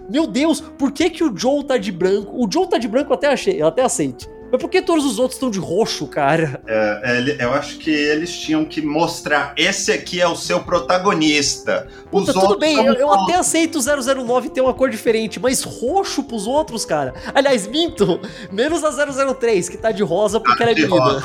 Meu 0.10 0.26
Deus, 0.26 0.60
por 0.60 0.92
que, 0.92 1.10
que 1.10 1.24
o 1.24 1.36
Joe 1.38 1.64
tá 1.64 1.78
de 1.78 1.92
branco? 1.92 2.36
O 2.36 2.52
Joe 2.52 2.68
tá 2.68 2.78
de 2.78 2.88
branco 2.88 3.12
eu 3.12 3.16
até 3.16 3.28
achei, 3.28 3.62
eu 3.62 3.68
até 3.68 3.84
aceito. 3.84 4.30
Mas 4.52 4.60
por 4.60 4.70
que 4.70 4.82
todos 4.82 5.06
os 5.06 5.18
outros 5.18 5.38
estão 5.38 5.50
de 5.50 5.60
roxo, 5.60 6.06
cara? 6.08 6.62
É, 6.68 7.38
é, 7.40 7.46
eu 7.46 7.54
acho 7.54 7.78
que 7.78 7.90
eles 7.90 8.38
tinham 8.38 8.66
que 8.66 8.82
mostrar: 8.82 9.54
esse 9.56 9.92
aqui 9.92 10.20
é 10.20 10.28
o 10.28 10.36
seu 10.36 10.60
protagonista. 10.62 11.88
Os 12.12 12.26
Puta, 12.26 12.34
tudo 12.34 12.60
bem, 12.60 12.76
eu, 12.86 12.94
eu, 12.94 13.14
até 13.14 13.36
aceito 13.36 13.80
o 13.80 14.26
009 14.26 14.50
ter 14.50 14.60
uma 14.60 14.74
cor 14.74 14.90
diferente, 14.90 15.40
mas 15.40 15.64
roxo 15.64 16.24
pros 16.24 16.46
outros, 16.46 16.84
cara. 16.84 17.14
Aliás, 17.34 17.66
minto, 17.66 18.20
menos 18.52 18.84
a 18.84 18.92
003, 18.92 19.70
que 19.70 19.78
tá 19.78 19.92
de 19.92 20.04
rosa 20.04 20.40
porque 20.40 20.62
ela 20.62 20.72
é 20.72 20.76
menina. 20.76 21.24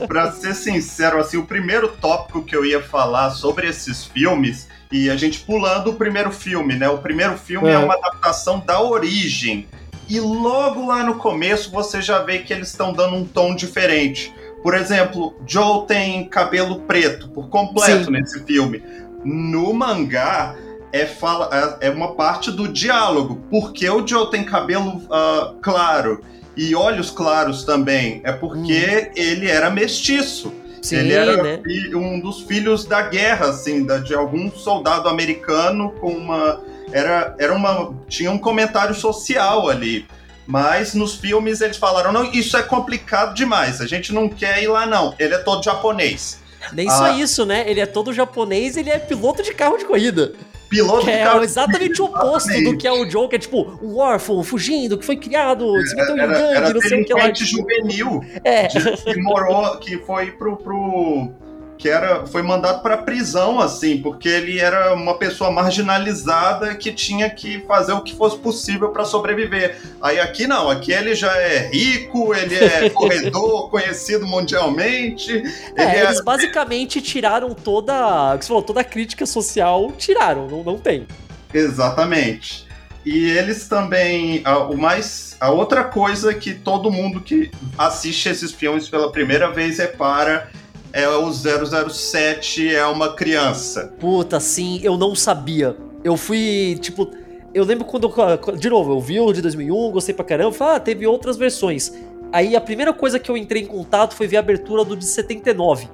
é, 0.00 0.06
pra 0.06 0.32
ser 0.32 0.54
sincero, 0.54 1.20
assim, 1.20 1.36
o 1.36 1.44
primeiro 1.44 1.88
tópico 2.00 2.42
que 2.42 2.56
eu 2.56 2.64
ia 2.64 2.82
falar 2.82 3.30
sobre 3.30 3.68
esses 3.68 4.04
filmes. 4.04 4.66
E 4.90 5.10
a 5.10 5.16
gente 5.16 5.40
pulando 5.40 5.90
o 5.90 5.94
primeiro 5.94 6.32
filme, 6.32 6.74
né? 6.74 6.88
O 6.88 6.96
primeiro 6.96 7.36
filme 7.36 7.68
é, 7.68 7.72
é 7.72 7.78
uma 7.78 7.92
adaptação 7.92 8.58
da 8.58 8.80
origem 8.80 9.68
e 10.08 10.18
logo 10.20 10.86
lá 10.86 11.04
no 11.04 11.16
começo 11.16 11.70
você 11.70 12.00
já 12.00 12.20
vê 12.20 12.38
que 12.38 12.52
eles 12.52 12.68
estão 12.68 12.92
dando 12.92 13.16
um 13.16 13.24
tom 13.24 13.54
diferente. 13.54 14.32
Por 14.62 14.74
exemplo, 14.74 15.34
Joe 15.46 15.86
tem 15.86 16.24
cabelo 16.28 16.80
preto 16.80 17.28
por 17.28 17.48
completo 17.48 18.06
Sim. 18.06 18.10
nesse 18.10 18.42
filme. 18.44 18.82
No 19.24 19.72
mangá, 19.72 20.56
é, 20.92 21.06
fala, 21.06 21.78
é, 21.80 21.88
é 21.88 21.90
uma 21.90 22.14
parte 22.14 22.50
do 22.50 22.66
diálogo. 22.66 23.42
Porque 23.50 23.88
o 23.88 24.06
Joe 24.06 24.30
tem 24.30 24.44
cabelo 24.44 24.96
uh, 24.96 25.54
claro 25.60 26.22
e 26.56 26.74
olhos 26.74 27.10
claros 27.10 27.64
também? 27.64 28.20
É 28.24 28.32
porque 28.32 28.58
hum. 28.58 29.12
ele 29.14 29.48
era 29.48 29.70
mestiço. 29.70 30.52
Sim, 30.82 30.96
ele 30.96 31.12
era 31.12 31.42
né? 31.42 31.60
um 31.94 32.20
dos 32.20 32.42
filhos 32.42 32.84
da 32.84 33.02
guerra, 33.02 33.46
assim, 33.48 33.84
de 34.04 34.14
algum 34.14 34.50
soldado 34.50 35.08
americano 35.08 35.92
com 36.00 36.10
uma 36.10 36.60
era, 36.92 37.34
era 37.38 37.54
uma. 37.54 37.94
Tinha 38.08 38.30
um 38.30 38.38
comentário 38.38 38.94
social 38.94 39.68
ali. 39.68 40.06
Mas 40.46 40.94
nos 40.94 41.14
filmes 41.14 41.60
eles 41.60 41.76
falaram: 41.76 42.12
não, 42.12 42.24
isso 42.32 42.56
é 42.56 42.62
complicado 42.62 43.34
demais, 43.34 43.80
a 43.80 43.86
gente 43.86 44.12
não 44.12 44.28
quer 44.28 44.62
ir 44.62 44.68
lá, 44.68 44.86
não. 44.86 45.14
Ele 45.18 45.34
é 45.34 45.38
todo 45.38 45.62
japonês. 45.62 46.40
Nem 46.72 46.88
ah, 46.88 46.92
só 46.92 47.12
isso, 47.12 47.46
né? 47.46 47.64
Ele 47.68 47.80
é 47.80 47.86
todo 47.86 48.12
japonês 48.12 48.76
ele 48.76 48.90
é 48.90 48.98
piloto 48.98 49.42
de 49.42 49.52
carro 49.54 49.76
de 49.76 49.84
corrida. 49.84 50.32
Piloto 50.68 51.06
que 51.06 51.12
de 51.12 51.18
é 51.18 51.24
carro 51.24 51.42
exatamente 51.42 52.02
o 52.02 52.06
oposto 52.06 52.52
do 52.62 52.76
que 52.76 52.86
é 52.86 52.92
o 52.92 53.08
Joe, 53.08 53.28
que 53.28 53.36
é 53.36 53.38
tipo 53.38 53.78
um 53.82 53.98
órfão 53.98 54.42
fugindo, 54.42 54.98
que 54.98 55.04
foi 55.04 55.16
criado, 55.16 55.64
se 55.86 55.96
meteu 55.96 56.14
em 56.14 56.28
gangue, 56.28 56.74
não 56.74 56.80
sei 56.82 57.02
o 57.02 57.04
que 57.06 57.14
lá. 57.14 57.32
juvenil 57.32 58.20
é. 58.44 58.66
De, 58.66 58.96
que 58.96 59.16
morou, 59.20 59.78
que 59.78 59.96
foi 59.98 60.30
pro, 60.32 60.56
pro 60.56 61.32
que 61.78 61.88
era 61.88 62.26
foi 62.26 62.42
mandado 62.42 62.82
para 62.82 62.98
prisão 62.98 63.60
assim, 63.60 64.02
porque 64.02 64.28
ele 64.28 64.58
era 64.58 64.92
uma 64.94 65.16
pessoa 65.16 65.50
marginalizada 65.50 66.74
que 66.74 66.92
tinha 66.92 67.30
que 67.30 67.60
fazer 67.60 67.92
o 67.92 68.02
que 68.02 68.14
fosse 68.14 68.36
possível 68.36 68.90
para 68.90 69.04
sobreviver. 69.04 69.80
Aí 70.02 70.18
aqui 70.18 70.46
não, 70.46 70.68
aqui 70.68 70.92
ele 70.92 71.14
já 71.14 71.34
é 71.36 71.68
rico, 71.68 72.34
ele 72.34 72.56
é 72.56 72.90
corredor 72.90 73.70
conhecido 73.70 74.26
mundialmente. 74.26 75.42
É, 75.76 75.84
é, 75.84 76.04
eles 76.04 76.20
basicamente 76.20 77.00
tiraram 77.00 77.54
toda, 77.54 78.36
que 78.36 78.44
você 78.44 78.48
falou, 78.48 78.62
toda 78.62 78.80
a 78.80 78.84
crítica 78.84 79.24
social, 79.24 79.92
tiraram, 79.96 80.48
não, 80.48 80.64
não 80.64 80.78
tem. 80.78 81.06
Exatamente. 81.54 82.66
E 83.06 83.30
eles 83.30 83.68
também, 83.68 84.42
a, 84.44 84.58
o 84.58 84.76
mais, 84.76 85.36
a 85.40 85.50
outra 85.50 85.84
coisa 85.84 86.34
que 86.34 86.52
todo 86.52 86.90
mundo 86.90 87.20
que 87.20 87.50
assiste 87.78 88.28
esses 88.28 88.52
filmes 88.52 88.88
pela 88.88 89.10
primeira 89.12 89.50
vez 89.50 89.78
repara 89.78 90.50
é 90.92 91.08
o 91.08 91.30
007 91.32 92.74
é 92.74 92.86
uma 92.86 93.14
criança. 93.14 93.92
Puta, 93.98 94.40
sim, 94.40 94.80
eu 94.82 94.96
não 94.96 95.14
sabia. 95.14 95.76
Eu 96.02 96.16
fui, 96.16 96.78
tipo, 96.80 97.10
eu 97.52 97.64
lembro 97.64 97.84
quando, 97.84 98.12
de 98.56 98.70
novo, 98.70 98.92
eu 98.92 99.00
vi 99.00 99.20
o 99.20 99.32
de 99.32 99.42
2001, 99.42 99.90
gostei 99.90 100.14
pra 100.14 100.24
caramba, 100.24 100.52
falei, 100.52 100.76
ah, 100.76 100.80
teve 100.80 101.06
outras 101.06 101.36
versões. 101.36 101.92
Aí 102.32 102.54
a 102.54 102.60
primeira 102.60 102.92
coisa 102.92 103.18
que 103.18 103.30
eu 103.30 103.36
entrei 103.36 103.62
em 103.62 103.66
contato 103.66 104.14
foi 104.14 104.26
ver 104.26 104.36
a 104.36 104.40
abertura 104.40 104.84
do 104.84 104.96
de 104.96 105.04
79. 105.04 105.88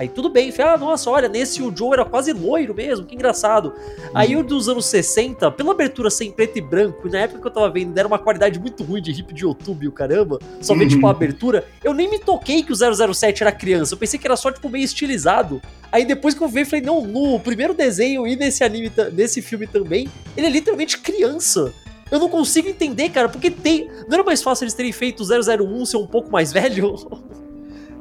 Aí 0.00 0.08
tudo 0.08 0.30
bem, 0.30 0.50
falei, 0.50 0.72
ah, 0.72 0.78
nossa, 0.78 1.10
olha, 1.10 1.28
nesse 1.28 1.62
o 1.62 1.76
Joe 1.76 1.92
era 1.92 2.06
quase 2.06 2.32
loiro 2.32 2.74
mesmo, 2.74 3.04
que 3.04 3.14
engraçado. 3.14 3.66
Uhum. 3.66 4.10
Aí 4.14 4.34
o 4.34 4.42
dos 4.42 4.66
anos 4.66 4.86
60, 4.86 5.50
pela 5.50 5.72
abertura 5.72 6.08
sem 6.08 6.32
preto 6.32 6.56
e 6.56 6.62
branco, 6.62 7.06
e 7.06 7.10
na 7.10 7.18
época 7.18 7.38
que 7.42 7.46
eu 7.46 7.50
tava 7.50 7.68
vendo, 7.68 7.98
era 7.98 8.08
uma 8.08 8.18
qualidade 8.18 8.58
muito 8.58 8.82
ruim 8.82 9.02
de 9.02 9.10
hip 9.10 9.34
de 9.34 9.42
YouTube, 9.42 9.88
o 9.88 9.92
caramba, 9.92 10.38
só 10.58 10.74
ver, 10.74 10.88
tipo, 10.88 11.06
a 11.06 11.10
uhum. 11.10 11.14
abertura, 11.14 11.66
eu 11.84 11.92
nem 11.92 12.08
me 12.08 12.18
toquei 12.18 12.62
que 12.62 12.72
o 12.72 13.14
007 13.14 13.42
era 13.42 13.52
criança, 13.52 13.92
eu 13.92 13.98
pensei 13.98 14.18
que 14.18 14.26
era 14.26 14.36
só, 14.36 14.50
tipo, 14.50 14.70
meio 14.70 14.86
estilizado. 14.86 15.60
Aí 15.92 16.06
depois 16.06 16.32
que 16.32 16.42
eu 16.42 16.48
vi, 16.48 16.64
falei, 16.64 16.82
não, 16.82 17.06
no 17.06 17.38
primeiro 17.38 17.74
desenho 17.74 18.26
e 18.26 18.34
nesse 18.36 18.64
anime, 18.64 18.90
nesse 19.12 19.42
filme 19.42 19.66
também, 19.66 20.08
ele 20.34 20.46
é 20.46 20.50
literalmente 20.50 20.96
criança. 20.96 21.74
Eu 22.10 22.18
não 22.18 22.30
consigo 22.30 22.68
entender, 22.68 23.10
cara, 23.10 23.28
porque 23.28 23.50
tem. 23.50 23.88
Não 24.08 24.14
era 24.14 24.24
mais 24.24 24.42
fácil 24.42 24.64
eles 24.64 24.74
terem 24.74 24.92
feito 24.92 25.22
o 25.22 25.26
001 25.26 25.84
ser 25.84 25.98
um 25.98 26.06
pouco 26.06 26.30
mais 26.30 26.50
velho? 26.54 26.96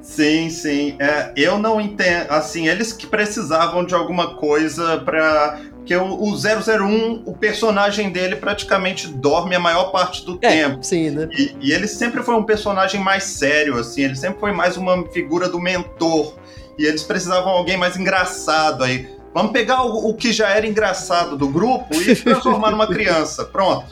Sim, 0.10 0.50
sim. 0.50 0.96
É, 1.00 1.32
eu 1.38 1.60
não 1.60 1.80
entendo. 1.80 2.32
Assim, 2.32 2.68
eles 2.68 2.92
que 2.92 3.06
precisavam 3.06 3.86
de 3.86 3.94
alguma 3.94 4.36
coisa 4.36 4.98
para 4.98 5.62
que 5.86 5.96
o, 5.96 6.04
o 6.04 6.36
001, 6.36 7.24
o 7.26 7.38
personagem 7.38 8.10
dele 8.10 8.36
praticamente 8.36 9.08
dorme 9.08 9.56
a 9.56 9.60
maior 9.60 9.92
parte 9.92 10.26
do 10.26 10.40
é, 10.42 10.50
tempo. 10.50 10.84
Sim, 10.84 11.12
né? 11.12 11.30
E, 11.32 11.56
e, 11.62 11.72
ele 11.72 11.88
sempre 11.88 12.24
foi 12.24 12.34
um 12.34 12.44
personagem 12.44 13.00
mais 13.00 13.24
sério, 13.24 13.78
assim, 13.78 14.04
ele 14.04 14.16
sempre 14.16 14.40
foi 14.40 14.52
mais 14.52 14.78
uma 14.78 15.08
figura 15.10 15.48
do 15.48 15.60
mentor. 15.60 16.34
E 16.78 16.86
eles 16.86 17.04
precisavam 17.04 17.52
de 17.52 17.58
alguém 17.60 17.78
mais 17.78 17.96
engraçado 17.96 18.84
aí. 18.84 19.08
Vamos 19.34 19.52
pegar 19.52 19.84
o, 19.84 20.10
o, 20.10 20.14
que 20.14 20.34
já 20.34 20.50
era 20.50 20.66
engraçado 20.66 21.38
do 21.38 21.48
grupo 21.48 21.94
e 21.96 22.16
transformar 22.16 22.72
numa 22.72 22.88
criança. 22.88 23.46
Pronto. 23.46 23.86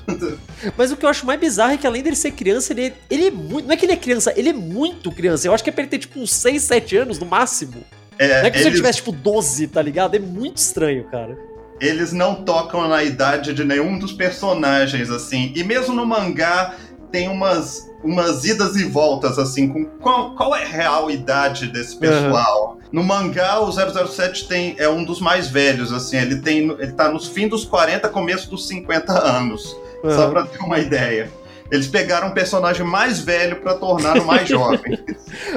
Mas 0.76 0.92
o 0.92 0.98
que 0.98 1.06
eu 1.06 1.10
acho 1.10 1.26
mais 1.26 1.40
bizarro 1.40 1.74
é 1.74 1.78
que 1.78 1.86
além 1.86 2.02
dele 2.02 2.16
ser 2.16 2.32
criança, 2.32 2.74
ele, 2.74 2.94
ele 3.10 3.28
é 3.28 3.32
muito. 3.32 3.66
Não 3.66 3.74
é 3.74 3.78
que 3.78 3.86
ele 3.86 3.94
é 3.94 3.98
criança, 3.98 4.34
ele 4.36 4.50
é 4.50 4.54
muito 4.54 5.12
criança. 5.12 5.48
Eu 5.48 5.54
acho 5.54 5.64
que 5.64 5.70
é 5.70 5.74
pra 5.74 5.84
ele 5.84 5.92
ter 5.92 6.00
tipo 6.00 6.20
uns 6.20 6.34
6, 6.34 6.62
7 6.64 6.98
anos 6.98 7.20
no 7.20 7.26
máximo. 7.26 7.84
É, 8.18 8.42
não 8.42 8.48
é 8.48 8.50
que 8.50 8.58
eles... 8.58 8.62
se 8.62 8.68
ele 8.68 8.76
tivesse 8.78 8.98
tipo 8.98 9.12
12, 9.12 9.68
tá 9.68 9.82
ligado? 9.82 10.16
É 10.16 10.20
muito 10.20 10.58
estranho, 10.58 11.04
cara. 11.06 11.38
Eles 11.80 12.12
não 12.12 12.44
tocam 12.44 12.88
na 12.88 13.04
idade 13.04 13.54
de 13.54 13.64
nenhum 13.64 14.00
dos 14.00 14.12
personagens, 14.12 15.12
assim. 15.12 15.54
E 15.56 15.64
mesmo 15.64 15.94
no 15.94 16.06
mangá, 16.08 16.74
tem 17.12 17.30
umas 17.30 17.88
umas 18.04 18.46
idas 18.46 18.76
e 18.76 18.86
voltas, 18.86 19.40
assim, 19.40 19.68
com 19.68 19.86
qual, 19.86 20.36
qual 20.36 20.56
é 20.56 20.64
a 20.64 20.68
real 20.68 21.10
idade 21.10 21.68
desse 21.68 21.98
pessoal. 21.98 22.74
Uhum. 22.74 22.77
No 22.92 23.04
mangá, 23.04 23.60
o 23.60 23.72
007 23.72 24.48
tem, 24.48 24.76
é 24.78 24.88
um 24.88 25.04
dos 25.04 25.20
mais 25.20 25.50
velhos, 25.50 25.92
assim, 25.92 26.18
ele 26.18 26.38
tem 26.38 26.70
ele 26.80 26.92
tá 26.94 27.10
nos 27.12 27.28
fim 27.28 27.48
dos 27.48 27.66
40, 27.66 28.08
começo 28.10 28.50
dos 28.50 28.68
50 28.68 29.12
anos. 29.14 29.76
Uhum. 30.04 30.16
Só 30.16 30.30
pra 30.30 30.44
ter 30.44 30.60
uma 30.60 30.80
ideia. 30.80 31.30
Eles 31.72 31.88
pegaram 31.88 32.30
um 32.30 32.32
personagem 32.32 32.86
mais 32.86 33.20
velho 33.20 33.58
para 33.58 33.76
tornar 33.76 34.18
o 34.18 34.26
mais 34.26 34.48
jovem. 34.50 35.00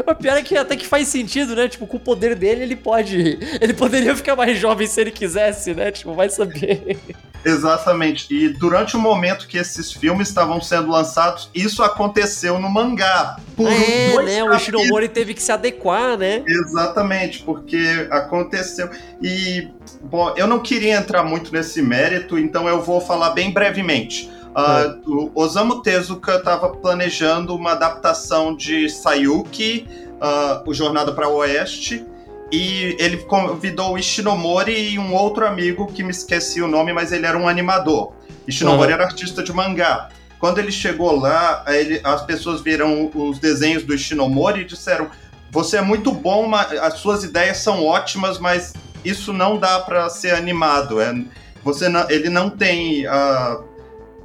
o 0.07 0.15
pior 0.15 0.37
é 0.37 0.43
que 0.43 0.57
até 0.57 0.77
que 0.77 0.87
faz 0.87 1.09
sentido, 1.09 1.55
né? 1.55 1.69
Tipo, 1.69 1.87
com 1.87 1.97
o 1.97 2.01
poder 2.01 2.35
dele, 2.35 2.63
ele 2.63 2.77
pode. 2.77 3.39
Ele 3.61 3.73
poderia 3.73 4.15
ficar 4.17 4.37
mais 4.37 4.59
jovem 4.59 4.87
se 4.87 5.01
ele 5.01 5.11
quisesse, 5.11 5.75
né? 5.75 5.91
Tipo, 5.91 6.15
vai 6.15 6.29
saber. 6.29 6.99
Exatamente. 7.45 8.27
E 8.31 8.49
durante 8.49 8.97
o 8.97 9.01
momento 9.01 9.47
que 9.47 9.57
esses 9.57 9.93
filmes 9.93 10.29
estavam 10.29 10.61
sendo 10.61 10.91
lançados, 10.91 11.51
isso 11.55 11.83
aconteceu 11.83 12.59
no 12.59 12.69
mangá. 12.69 13.37
Por 13.57 13.71
é, 13.71 14.23
né? 14.23 14.45
O 14.45 14.59
Shinomori 14.59 15.09
teve 15.09 15.35
que 15.35 15.43
se 15.43 15.53
adequar, 15.53 16.17
né? 16.19 16.43
Exatamente, 16.47 17.43
porque 17.43 18.09
aconteceu. 18.11 18.91
E, 19.23 19.69
bom, 20.03 20.35
eu 20.37 20.47
não 20.47 20.59
queria 20.61 20.97
entrar 20.97 21.23
muito 21.23 21.53
nesse 21.53 21.81
mérito, 21.81 22.39
então 22.39 22.69
eu 22.69 22.83
vou 22.83 23.01
falar 23.01 23.31
bem 23.31 23.51
brevemente. 23.51 24.31
Uh, 24.51 25.31
o 25.35 25.41
Osamu 25.41 25.81
Tezuka 25.83 26.37
estava 26.37 26.69
planejando 26.71 27.55
uma 27.55 27.73
adaptação 27.73 28.55
de 28.55 28.89
Sayuki, 28.89 29.87
uh, 30.17 30.69
o 30.69 30.75
Jornada 30.75 31.13
para 31.13 31.29
o 31.29 31.37
Oeste, 31.37 32.05
e 32.51 32.97
ele 32.99 33.19
convidou 33.19 33.93
o 33.93 33.99
Ishinomori 33.99 34.93
e 34.93 34.99
um 34.99 35.15
outro 35.15 35.47
amigo 35.47 35.87
que 35.87 36.03
me 36.03 36.11
esqueci 36.11 36.61
o 36.61 36.67
nome, 36.67 36.93
mas 36.93 37.13
ele 37.13 37.27
era 37.27 37.39
um 37.39 37.47
animador. 37.47 38.13
Ishinomori 38.47 38.89
uhum. 38.89 38.95
era 38.95 39.05
artista 39.05 39.43
de 39.43 39.53
mangá. 39.53 40.09
Quando 40.41 40.59
ele 40.59 40.73
chegou 40.73 41.15
lá, 41.17 41.65
ele, 41.69 42.01
as 42.03 42.23
pessoas 42.23 42.61
viram 42.61 43.11
os 43.15 43.39
desenhos 43.39 43.85
do 43.85 43.95
Ishinomori 43.95 44.63
e 44.63 44.65
disseram: 44.65 45.09
Você 45.51 45.77
é 45.77 45.83
muito 45.83 46.11
bom, 46.11 46.51
as 46.55 46.95
suas 46.95 47.23
ideias 47.23 47.59
são 47.59 47.85
ótimas, 47.85 48.39
mas 48.39 48.73
isso 49.05 49.33
não 49.33 49.59
dá 49.59 49.79
para 49.81 50.09
ser 50.09 50.35
animado. 50.35 51.01
É, 51.01 51.15
você 51.63 51.89
não, 51.89 52.11
ele 52.11 52.31
não 52.31 52.51
tem 52.51 53.07
uh, 53.07 53.63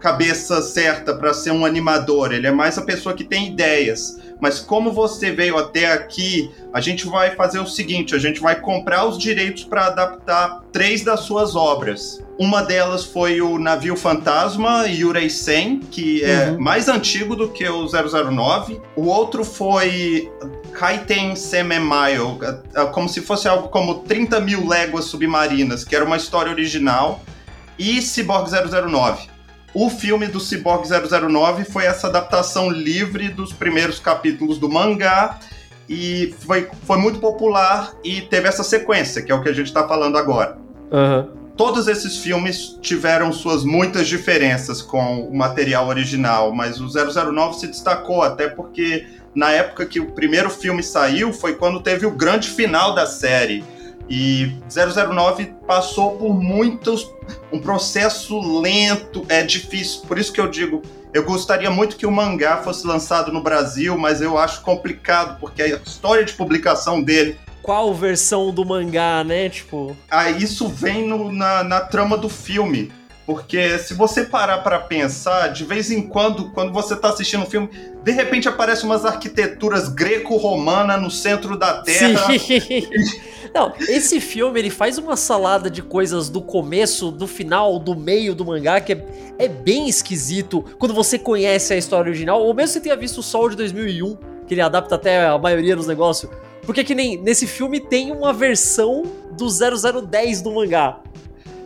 cabeça 0.05 0.61
certa 0.61 1.15
para 1.15 1.33
ser 1.33 1.49
um 1.49 1.65
animador, 1.65 2.31
ele 2.31 2.45
é 2.45 2.51
mais 2.51 2.77
a 2.77 2.83
pessoa 2.83 3.15
que 3.15 3.23
tem 3.23 3.47
ideias. 3.47 4.19
Mas 4.39 4.59
como 4.59 4.91
você 4.91 5.31
veio 5.31 5.57
até 5.57 5.91
aqui, 5.91 6.51
a 6.71 6.79
gente 6.79 7.07
vai 7.07 7.31
fazer 7.31 7.57
o 7.57 7.65
seguinte: 7.65 8.13
a 8.13 8.19
gente 8.19 8.39
vai 8.39 8.61
comprar 8.61 9.05
os 9.05 9.17
direitos 9.17 9.63
para 9.63 9.87
adaptar 9.87 10.61
três 10.71 11.03
das 11.03 11.21
suas 11.21 11.55
obras. 11.55 12.23
Uma 12.37 12.61
delas 12.61 13.03
foi 13.03 13.41
o 13.41 13.57
Navio 13.57 13.95
Fantasma 13.95 14.85
Yurei 14.87 15.27
Sen, 15.27 15.79
que 15.79 16.23
é 16.23 16.49
uhum. 16.49 16.59
mais 16.59 16.87
antigo 16.87 17.35
do 17.35 17.49
que 17.49 17.67
o 17.67 17.87
009. 17.87 18.79
O 18.95 19.07
outro 19.07 19.43
foi 19.43 20.31
Kaiten 20.73 21.35
Sememail, 21.35 22.37
é, 22.43 22.81
é 22.81 22.85
como 22.85 23.09
se 23.09 23.21
fosse 23.21 23.47
algo 23.47 23.69
como 23.69 24.01
30 24.03 24.39
mil 24.39 24.67
léguas 24.67 25.05
submarinas, 25.05 25.83
que 25.83 25.95
era 25.95 26.05
uma 26.05 26.17
história 26.17 26.51
original. 26.51 27.23
E 27.79 28.01
Cyborg 28.03 28.51
009 28.51 29.34
o 29.75 29.89
filme 29.89 30.27
do 30.27 30.39
Cyborg 30.39 30.87
009 30.87 31.65
foi 31.65 31.85
essa 31.85 32.07
adaptação 32.07 32.71
livre 32.71 33.27
dos 33.27 33.51
primeiros 33.51 33.99
capítulos 33.99 34.57
do 34.57 34.69
mangá 34.69 35.37
e 35.89 36.33
foi, 36.39 36.69
foi 36.83 36.97
muito 36.97 37.19
popular 37.19 37.93
e 38.01 38.21
teve 38.21 38.47
essa 38.47 38.63
sequência, 38.63 39.21
que 39.21 39.33
é 39.33 39.35
o 39.35 39.43
que 39.43 39.49
a 39.49 39.53
gente 39.53 39.67
está 39.67 39.85
falando 39.85 40.17
agora. 40.17 40.57
Uhum. 40.89 41.27
Todos 41.57 41.89
esses 41.89 42.17
filmes 42.17 42.77
tiveram 42.81 43.33
suas 43.33 43.65
muitas 43.65 44.07
diferenças 44.07 44.81
com 44.81 45.27
o 45.27 45.35
material 45.35 45.87
original, 45.87 46.53
mas 46.53 46.79
o 46.79 46.87
009 46.87 47.59
se 47.59 47.67
destacou 47.67 48.21
até 48.21 48.47
porque 48.47 49.05
na 49.35 49.51
época 49.51 49.85
que 49.85 49.99
o 49.99 50.13
primeiro 50.13 50.49
filme 50.49 50.81
saiu 50.81 51.33
foi 51.33 51.53
quando 51.53 51.81
teve 51.81 52.05
o 52.05 52.11
grande 52.11 52.49
final 52.49 52.95
da 52.95 53.05
série 53.05 53.61
e 54.09 54.53
009 54.69 55.53
passou 55.67 56.17
por 56.17 56.33
muitos. 56.33 57.09
um 57.51 57.59
processo 57.59 58.39
lento, 58.61 59.25
é 59.29 59.41
difícil. 59.43 60.01
Por 60.07 60.19
isso 60.19 60.31
que 60.31 60.39
eu 60.39 60.47
digo, 60.47 60.81
eu 61.13 61.23
gostaria 61.23 61.71
muito 61.71 61.95
que 61.95 62.05
o 62.05 62.11
mangá 62.11 62.57
fosse 62.57 62.85
lançado 62.85 63.31
no 63.31 63.41
Brasil, 63.41 63.97
mas 63.97 64.21
eu 64.21 64.37
acho 64.37 64.61
complicado, 64.61 65.39
porque 65.39 65.61
a 65.61 65.67
história 65.67 66.23
de 66.23 66.33
publicação 66.33 67.01
dele. 67.01 67.37
Qual 67.61 67.93
versão 67.93 68.51
do 68.51 68.63
mangá, 68.63 69.23
né? 69.23 69.49
Tipo. 69.49 69.95
Ah, 70.11 70.29
isso 70.29 70.67
vem 70.67 71.07
no, 71.07 71.31
na, 71.31 71.63
na 71.63 71.81
trama 71.81 72.17
do 72.17 72.29
filme. 72.29 72.91
Porque 73.25 73.79
se 73.79 73.95
você 73.95 74.23
parar 74.23 74.59
para 74.59 74.79
pensar, 74.79 75.47
de 75.47 75.63
vez 75.63 75.89
em 75.89 76.07
quando, 76.07 76.51
quando 76.51 76.71
você 76.71 76.95
tá 76.95 77.09
assistindo 77.09 77.41
um 77.41 77.45
filme, 77.47 77.69
de 78.03 78.11
repente 78.11 78.47
aparecem 78.47 78.85
umas 78.85 79.03
arquiteturas 79.03 79.89
greco-romana 79.89 80.95
no 80.95 81.09
centro 81.09 81.57
da 81.57 81.81
Terra. 81.81 82.27
Não, 83.53 83.73
esse 83.79 84.19
filme 84.19 84.59
ele 84.59 84.69
faz 84.69 84.97
uma 84.97 85.15
salada 85.15 85.71
de 85.71 85.81
coisas 85.81 86.29
do 86.29 86.41
começo, 86.41 87.09
do 87.09 87.25
final, 87.25 87.79
do 87.79 87.95
meio 87.95 88.35
do 88.35 88.45
mangá 88.45 88.79
que 88.79 88.93
é, 88.93 89.05
é 89.39 89.47
bem 89.47 89.87
esquisito 89.87 90.63
quando 90.77 90.93
você 90.93 91.17
conhece 91.17 91.73
a 91.73 91.77
história 91.77 92.09
original, 92.09 92.43
ou 92.43 92.53
mesmo 92.53 92.73
você 92.73 92.81
tenha 92.81 92.95
visto 92.95 93.19
o 93.19 93.23
Sol 93.23 93.49
de 93.49 93.55
2001, 93.55 94.17
que 94.45 94.53
ele 94.53 94.61
adapta 94.61 94.95
até 94.95 95.25
a 95.25 95.37
maioria 95.37 95.75
dos 95.75 95.87
negócios. 95.87 96.31
Porque 96.63 96.83
que 96.83 96.93
nem 96.93 97.17
nesse 97.17 97.47
filme 97.47 97.79
tem 97.79 98.11
uma 98.11 98.33
versão 98.33 99.03
do 99.31 99.47
0010 99.47 100.41
do 100.41 100.51
mangá. 100.51 100.99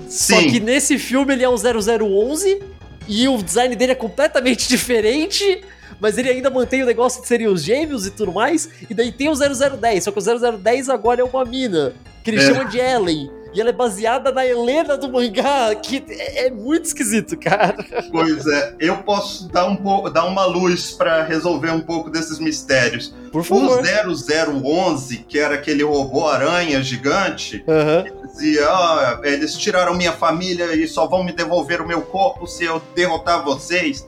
Sim. 0.10 0.34
Só 0.34 0.42
que 0.42 0.60
nesse 0.60 0.98
filme 0.98 1.34
ele 1.34 1.44
é 1.44 1.50
o 1.50 1.56
0011 1.56 2.62
e 3.08 3.28
o 3.28 3.42
design 3.42 3.76
dele 3.76 3.94
é 3.94 3.96
completamente 3.96 4.68
diferente 4.70 5.62
mas 6.00 6.18
ele 6.18 6.30
ainda 6.30 6.50
mantém 6.50 6.82
o 6.82 6.86
negócio 6.86 7.22
de 7.22 7.28
serem 7.28 7.48
os 7.48 7.62
gêmeos 7.62 8.06
e 8.06 8.12
tudo 8.12 8.32
mais. 8.32 8.70
E 8.90 8.94
daí 8.94 9.12
tem 9.12 9.30
o 9.30 9.36
0010, 9.36 10.04
só 10.04 10.12
que 10.12 10.20
o 10.20 10.22
0010 10.22 10.90
agora 10.90 11.22
é 11.22 11.24
uma 11.24 11.44
mina, 11.44 11.94
que 12.24 12.32
ele 12.32 12.40
é. 12.40 12.46
chama 12.46 12.66
de 12.66 12.78
Ellen. 12.78 13.30
E 13.52 13.60
ela 13.60 13.72
é 13.72 13.74
baseada 13.74 14.32
na 14.32 14.46
Helena 14.46 14.96
do 14.96 15.12
mangá, 15.12 15.74
que 15.74 16.04
é, 16.08 16.46
é 16.46 16.52
muito 16.52 16.86
esquisito, 16.86 17.36
cara. 17.36 17.76
Pois 18.12 18.46
é, 18.46 18.76
eu 18.80 18.98
posso 18.98 19.48
dar, 19.50 19.66
um 19.66 19.76
pouco, 19.76 20.10
dar 20.10 20.26
uma 20.26 20.46
luz 20.46 20.92
para 20.92 21.24
resolver 21.24 21.72
um 21.72 21.82
pouco 21.82 22.10
desses 22.10 22.38
mistérios. 22.38 23.14
Por 23.32 23.44
favor. 23.44 23.80
O 23.80 24.16
0011, 24.16 25.26
que 25.28 25.40
era 25.40 25.56
aquele 25.56 25.84
robô 25.84 26.28
aranha 26.28 26.82
gigante, 26.84 27.64
uhum. 27.68 28.19
Dizia: 28.32 28.68
ah, 28.68 29.20
eles 29.24 29.56
tiraram 29.56 29.96
minha 29.96 30.14
família 30.14 30.74
e 30.76 30.88
só 30.88 31.08
vão 31.08 31.24
me 31.24 31.32
devolver 31.32 31.82
o 31.82 31.88
meu 31.88 32.02
corpo 32.02 32.48
se 32.48 32.64
eu 32.64 32.82
derrotar 32.96 33.44
vocês 33.44 34.06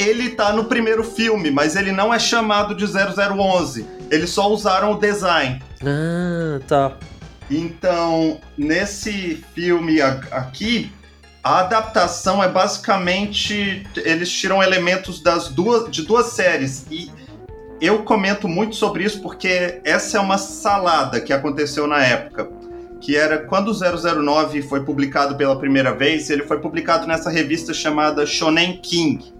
ele 0.00 0.30
tá 0.30 0.50
no 0.50 0.64
primeiro 0.64 1.04
filme, 1.04 1.50
mas 1.50 1.76
ele 1.76 1.92
não 1.92 2.12
é 2.12 2.18
chamado 2.18 2.74
de 2.74 2.86
0011. 2.86 3.86
Eles 4.10 4.30
só 4.30 4.50
usaram 4.50 4.92
o 4.92 4.98
design. 4.98 5.62
Ah, 5.84 6.58
tá. 6.66 6.96
Então, 7.50 8.40
nesse 8.56 9.44
filme 9.54 10.00
aqui, 10.00 10.90
a 11.44 11.60
adaptação 11.60 12.42
é 12.42 12.48
basicamente 12.48 13.86
eles 13.96 14.30
tiram 14.30 14.62
elementos 14.62 15.22
das 15.22 15.48
duas 15.48 15.90
de 15.90 16.02
duas 16.02 16.26
séries 16.26 16.86
e 16.90 17.10
eu 17.80 18.02
comento 18.02 18.46
muito 18.46 18.76
sobre 18.76 19.04
isso 19.04 19.20
porque 19.20 19.80
essa 19.84 20.18
é 20.18 20.20
uma 20.20 20.36
salada 20.36 21.20
que 21.20 21.32
aconteceu 21.32 21.86
na 21.86 22.04
época, 22.04 22.48
que 23.00 23.16
era 23.16 23.38
quando 23.38 23.68
o 23.68 24.22
009 24.22 24.62
foi 24.62 24.84
publicado 24.84 25.34
pela 25.36 25.58
primeira 25.58 25.94
vez, 25.94 26.28
ele 26.28 26.44
foi 26.44 26.58
publicado 26.58 27.06
nessa 27.06 27.30
revista 27.30 27.72
chamada 27.72 28.26
Shonen 28.26 28.76
King. 28.76 29.32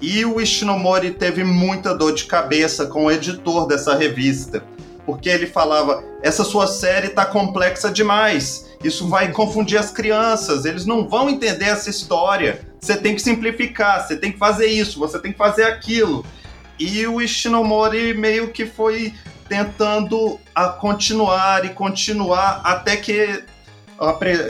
E 0.00 0.24
o 0.24 0.40
Ishinomori 0.40 1.12
teve 1.12 1.44
muita 1.44 1.94
dor 1.94 2.14
de 2.14 2.24
cabeça 2.24 2.86
com 2.86 3.04
o 3.04 3.10
editor 3.10 3.66
dessa 3.66 3.94
revista, 3.94 4.64
porque 5.04 5.28
ele 5.28 5.46
falava: 5.46 6.02
essa 6.22 6.44
sua 6.44 6.66
série 6.66 7.08
tá 7.08 7.24
complexa 7.24 7.90
demais, 7.90 8.66
isso 8.82 9.08
vai 9.08 9.30
confundir 9.30 9.78
as 9.78 9.90
crianças, 9.90 10.64
eles 10.64 10.86
não 10.86 11.08
vão 11.08 11.28
entender 11.28 11.66
essa 11.66 11.90
história. 11.90 12.60
Você 12.80 12.96
tem 12.96 13.14
que 13.14 13.22
simplificar, 13.22 14.06
você 14.06 14.16
tem 14.16 14.32
que 14.32 14.38
fazer 14.38 14.66
isso, 14.66 14.98
você 14.98 15.18
tem 15.18 15.32
que 15.32 15.38
fazer 15.38 15.64
aquilo. 15.64 16.24
E 16.78 17.06
o 17.06 17.20
Ishinomori 17.20 18.12
meio 18.14 18.48
que 18.48 18.66
foi 18.66 19.14
tentando 19.54 20.38
a 20.54 20.68
continuar 20.68 21.64
e 21.64 21.70
continuar 21.70 22.60
até 22.64 22.96
que 22.96 23.44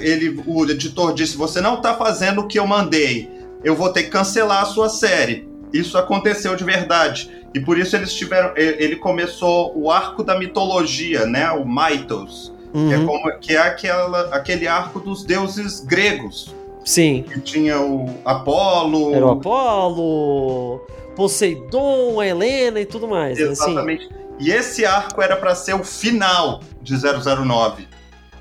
ele, 0.00 0.42
o 0.46 0.64
editor 0.64 1.12
disse: 1.12 1.36
Você 1.36 1.60
não 1.60 1.74
está 1.74 1.94
fazendo 1.94 2.42
o 2.42 2.46
que 2.46 2.58
eu 2.58 2.66
mandei 2.66 3.42
eu 3.64 3.76
vou 3.76 3.92
ter 3.92 4.04
que 4.04 4.10
cancelar 4.10 4.62
a 4.62 4.66
sua 4.66 4.88
série. 4.88 5.48
Isso 5.72 5.96
aconteceu 5.96 6.54
de 6.56 6.64
verdade. 6.64 7.30
E 7.54 7.60
por 7.60 7.78
isso 7.78 7.96
eles 7.96 8.12
tiveram. 8.12 8.52
Ele 8.56 8.96
começou 8.96 9.72
o 9.76 9.90
arco 9.90 10.22
da 10.22 10.38
mitologia, 10.38 11.26
né? 11.26 11.50
O 11.50 11.64
Mythos. 11.64 12.52
Uhum. 12.74 12.88
Que 12.88 12.94
é, 12.94 12.98
uhum. 12.98 13.06
como, 13.06 13.38
que 13.38 13.54
é 13.54 13.58
aquela, 13.58 14.34
aquele 14.34 14.66
arco 14.66 14.98
dos 15.00 15.24
deuses 15.24 15.80
gregos. 15.80 16.54
Sim. 16.84 17.24
Que 17.30 17.40
tinha 17.40 17.80
o 17.80 18.06
Apolo. 18.24 19.14
Era 19.14 19.26
o 19.26 19.30
Apolo, 19.30 20.80
Poseidon, 21.14 22.18
a 22.20 22.26
Helena 22.26 22.80
e 22.80 22.86
tudo 22.86 23.06
mais. 23.06 23.38
Né? 23.38 23.44
Exatamente. 23.44 24.08
Né? 24.08 24.16
E 24.42 24.50
esse 24.50 24.84
arco 24.84 25.22
era 25.22 25.36
para 25.36 25.54
ser 25.54 25.72
o 25.72 25.84
final 25.84 26.60
de 26.82 26.96
009. 26.96 27.86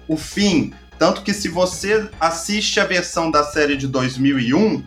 O 0.08 0.18
fim. 0.18 0.74
Tanto 0.98 1.22
que 1.22 1.32
se 1.32 1.48
você 1.48 2.10
assiste 2.20 2.80
a 2.80 2.86
versão 2.86 3.30
da 3.30 3.44
série 3.44 3.78
de 3.78 3.88
2001, 3.88 4.84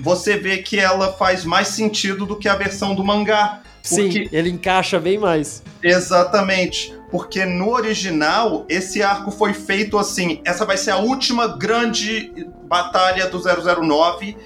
você 0.00 0.36
vê 0.36 0.58
que 0.58 0.76
ela 0.80 1.12
faz 1.12 1.44
mais 1.44 1.68
sentido 1.68 2.26
do 2.26 2.36
que 2.36 2.48
a 2.48 2.56
versão 2.56 2.96
do 2.96 3.04
mangá. 3.04 3.60
Porque... 3.88 4.10
Sim, 4.10 4.28
ele 4.32 4.50
encaixa 4.50 4.98
bem 4.98 5.18
mais. 5.18 5.62
Exatamente. 5.80 6.92
Porque 7.12 7.44
no 7.44 7.70
original, 7.70 8.66
esse 8.68 9.04
arco 9.04 9.30
foi 9.30 9.54
feito 9.54 9.96
assim: 9.98 10.40
essa 10.44 10.64
vai 10.64 10.76
ser 10.76 10.90
a 10.90 10.96
última 10.96 11.46
grande 11.46 12.32
batalha 12.64 13.28
do 13.28 13.38
009. 13.38 14.36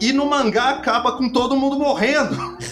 E 0.00 0.12
no 0.12 0.26
mangá 0.26 0.70
acaba 0.70 1.12
com 1.12 1.28
todo 1.28 1.56
mundo 1.56 1.78
morrendo. 1.78 2.58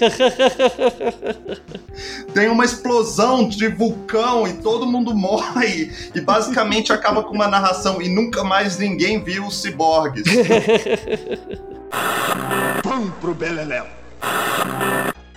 Tem 2.34 2.48
uma 2.48 2.64
explosão 2.64 3.48
de 3.48 3.68
vulcão 3.68 4.44
e 4.46 4.52
todo 4.54 4.86
mundo 4.86 5.14
morre. 5.14 5.92
E 6.14 6.20
basicamente 6.20 6.92
acaba 6.92 7.22
com 7.22 7.34
uma 7.34 7.48
narração 7.48 8.02
e 8.02 8.08
nunca 8.08 8.44
mais 8.44 8.78
ninguém 8.78 9.22
viu 9.22 9.46
os 9.46 9.62
ciborgues. 9.62 10.24
Pão 12.82 13.10
pro 13.20 13.34
Beleléu. 13.34 13.86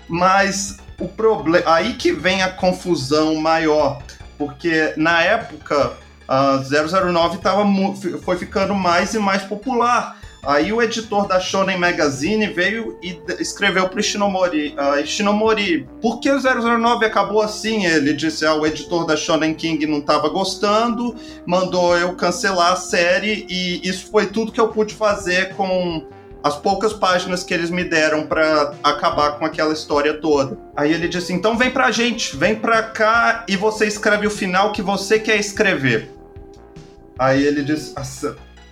Mas 0.10 0.78
o 1.00 1.08
problema. 1.08 1.72
Aí 1.72 1.94
que 1.94 2.12
vem 2.12 2.42
a 2.42 2.50
confusão 2.50 3.36
maior. 3.36 4.02
Porque 4.38 4.94
na 4.98 5.24
época, 5.24 5.94
a 6.28 6.58
009 6.58 7.38
tava, 7.40 7.64
foi 8.24 8.38
ficando 8.38 8.76
mais 8.76 9.14
e 9.14 9.20
mais 9.20 9.44
popular. 9.44 10.20
Aí 10.48 10.72
o 10.72 10.82
editor 10.82 11.28
da 11.28 11.42
Shonen 11.42 11.78
Magazine 11.78 12.48
veio 12.48 12.98
e 13.04 13.20
escreveu 13.38 13.90
pro 13.90 14.00
Ishinomori, 14.00 14.78
uh, 14.80 14.98
Ishinomori, 14.98 15.86
por 16.02 16.22
que 16.22 16.32
o 16.32 16.40
009 16.40 17.06
acabou 17.06 17.42
assim? 17.42 17.86
Ele 17.86 18.14
disse, 18.14 18.46
ah, 18.46 18.54
o 18.54 18.66
editor 18.66 19.06
da 19.06 19.18
Shonen 19.18 19.54
King 19.54 19.86
não 19.86 19.98
estava 19.98 20.30
gostando, 20.30 21.14
mandou 21.46 21.98
eu 21.98 22.16
cancelar 22.16 22.72
a 22.72 22.76
série 22.78 23.46
e 23.50 23.86
isso 23.86 24.10
foi 24.10 24.28
tudo 24.28 24.54
que 24.54 24.62
eu 24.62 24.70
pude 24.70 24.96
fazer 24.96 25.54
com 25.56 26.08
as 26.42 26.56
poucas 26.56 26.94
páginas 26.94 27.44
que 27.44 27.54
eles 27.54 27.70
me 27.70 27.84
deram 27.84 28.26
para 28.26 28.74
acabar 28.82 29.38
com 29.38 29.46
aquela 29.46 29.74
história 29.74 30.14
toda. 30.14 30.58
Aí 30.78 30.94
ele 30.94 31.10
disse: 31.10 31.34
então 31.34 31.58
vem 31.58 31.72
pra 31.72 31.92
gente, 31.92 32.38
vem 32.38 32.56
pra 32.56 32.84
cá 32.84 33.44
e 33.50 33.58
você 33.58 33.86
escreve 33.86 34.26
o 34.26 34.32
final 34.32 34.72
que 34.72 34.82
você 34.82 35.20
quer 35.20 35.36
escrever. 35.36 36.10
Aí 37.20 37.46
ele 37.46 37.64
disse: 37.66 37.94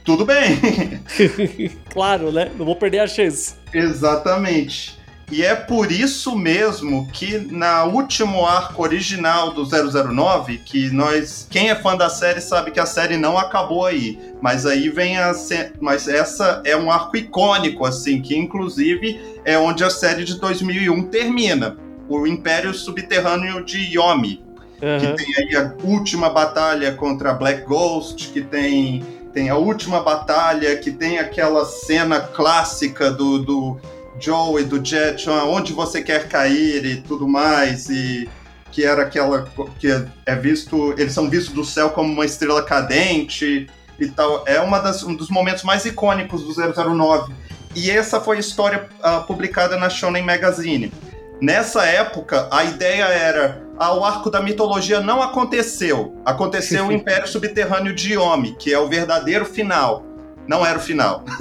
tudo 0.05 0.23
bem. 0.23 1.01
claro, 1.89 2.31
né? 2.31 2.51
Não 2.55 2.65
vou 2.65 2.75
perder 2.75 2.99
a 2.99 3.07
chance. 3.07 3.55
Exatamente. 3.73 4.95
E 5.31 5.43
é 5.43 5.55
por 5.55 5.91
isso 5.91 6.37
mesmo 6.37 7.09
que 7.11 7.39
na 7.51 7.83
último 7.85 8.45
arco 8.45 8.83
original 8.83 9.51
do 9.51 9.65
009, 9.65 10.59
que 10.59 10.91
nós, 10.91 11.47
quem 11.49 11.71
é 11.71 11.75
fã 11.75 11.97
da 11.97 12.09
série 12.09 12.39
sabe 12.39 12.69
que 12.69 12.79
a 12.79 12.85
série 12.85 13.17
não 13.17 13.35
acabou 13.35 13.87
aí, 13.87 14.19
mas 14.39 14.67
aí 14.67 14.87
vem 14.87 15.17
a 15.17 15.33
mas 15.81 16.07
essa 16.07 16.61
é 16.63 16.77
um 16.77 16.91
arco 16.91 17.17
icônico 17.17 17.85
assim, 17.85 18.21
que 18.21 18.37
inclusive 18.37 19.19
é 19.43 19.57
onde 19.57 19.83
a 19.83 19.89
série 19.89 20.23
de 20.23 20.39
2001 20.39 21.07
termina, 21.07 21.75
o 22.07 22.27
Império 22.27 22.71
Subterrâneo 22.71 23.65
de 23.65 23.79
Yomi, 23.97 24.43
uhum. 24.79 24.99
que 24.99 25.23
tem 25.23 25.35
aí 25.39 25.55
a 25.55 25.73
última 25.83 26.29
batalha 26.29 26.93
contra 26.93 27.31
a 27.31 27.33
Black 27.33 27.65
Ghost, 27.65 28.29
que 28.29 28.41
tem 28.41 29.03
tem 29.35 29.49
a 29.49 29.57
última 29.57 30.01
batalha, 30.01 30.77
que 30.77 30.89
tem 30.89 31.19
aquela 31.19 31.65
cena 31.65 32.21
clássica 32.21 33.11
do, 33.11 33.39
do 33.39 33.77
Joe 34.17 34.61
e 34.61 34.65
do 34.65 34.83
Jet, 34.83 35.29
onde 35.29 35.73
você 35.73 36.01
quer 36.01 36.29
cair 36.29 36.85
e 36.85 37.01
tudo 37.01 37.27
mais, 37.27 37.89
e 37.89 38.29
que 38.71 38.85
era 38.85 39.01
aquela 39.01 39.45
que 39.77 39.87
é 40.25 40.35
visto, 40.37 40.93
eles 40.97 41.11
são 41.11 41.29
vistos 41.29 41.53
do 41.53 41.65
céu 41.65 41.89
como 41.89 42.13
uma 42.13 42.23
estrela 42.23 42.63
cadente 42.63 43.67
e 43.99 44.07
tal. 44.07 44.45
É 44.47 44.61
uma 44.61 44.79
das, 44.79 45.03
um 45.03 45.13
dos 45.13 45.29
momentos 45.29 45.63
mais 45.63 45.83
icônicos 45.83 46.41
do 46.41 46.53
009. 46.53 47.33
E 47.75 47.91
essa 47.91 48.21
foi 48.21 48.37
a 48.37 48.39
história 48.39 48.87
uh, 49.03 49.27
publicada 49.27 49.75
na 49.75 49.89
Shonen 49.89 50.23
Magazine. 50.23 50.93
Nessa 51.41 51.85
época, 51.85 52.47
a 52.51 52.63
ideia 52.63 53.05
era: 53.05 53.61
ah, 53.77 53.93
o 53.95 54.03
arco 54.03 54.29
da 54.29 54.41
mitologia 54.41 55.01
não 55.01 55.21
aconteceu. 55.21 56.15
Aconteceu 56.25 56.87
o 56.87 56.91
Império 56.91 57.27
Subterrâneo 57.27 57.93
de 57.93 58.13
Yomi, 58.13 58.55
que 58.55 58.73
é 58.73 58.79
o 58.79 58.87
verdadeiro 58.87 59.45
final. 59.45 60.05
Não 60.47 60.65
era 60.65 60.77
o 60.77 60.81
final. 60.81 61.23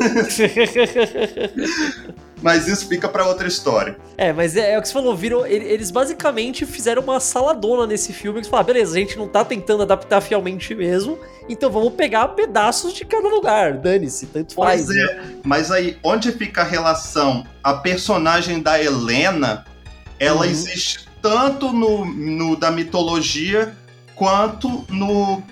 Mas 2.44 2.68
isso 2.68 2.86
fica 2.88 3.08
para 3.08 3.26
outra 3.26 3.48
história. 3.48 3.96
É, 4.18 4.30
mas 4.30 4.54
é, 4.54 4.72
é, 4.72 4.78
o 4.78 4.82
que 4.82 4.88
você 4.88 4.92
falou, 4.92 5.16
viram, 5.16 5.46
eles 5.46 5.90
basicamente 5.90 6.66
fizeram 6.66 7.00
uma 7.00 7.18
saladona 7.18 7.86
nesse 7.86 8.12
filme, 8.12 8.42
que 8.42 8.50
falaram, 8.50 8.66
beleza, 8.66 8.94
a 8.94 9.00
gente 9.00 9.16
não 9.16 9.26
tá 9.26 9.42
tentando 9.42 9.82
adaptar 9.82 10.20
fielmente 10.20 10.74
mesmo, 10.74 11.18
então 11.48 11.70
vamos 11.70 11.94
pegar 11.94 12.28
pedaços 12.28 12.92
de 12.92 13.02
cada 13.06 13.26
lugar, 13.28 13.78
dane-se, 13.78 14.26
tanto 14.26 14.54
faz. 14.56 14.84
Pois 14.84 14.94
é, 14.94 15.14
né? 15.14 15.34
mas 15.42 15.70
aí, 15.70 15.96
onde 16.04 16.32
fica 16.32 16.60
a 16.60 16.64
relação? 16.64 17.46
A 17.62 17.72
personagem 17.74 18.60
da 18.60 18.78
Helena, 18.78 19.64
ela 20.18 20.38
uhum. 20.38 20.44
existe 20.44 21.08
tanto 21.20 21.72
no, 21.72 22.04
no 22.04 22.56
da 22.56 22.70
mitologia 22.70 23.74
quanto 24.14 24.84
no 24.88 25.38
uh, 25.38 25.42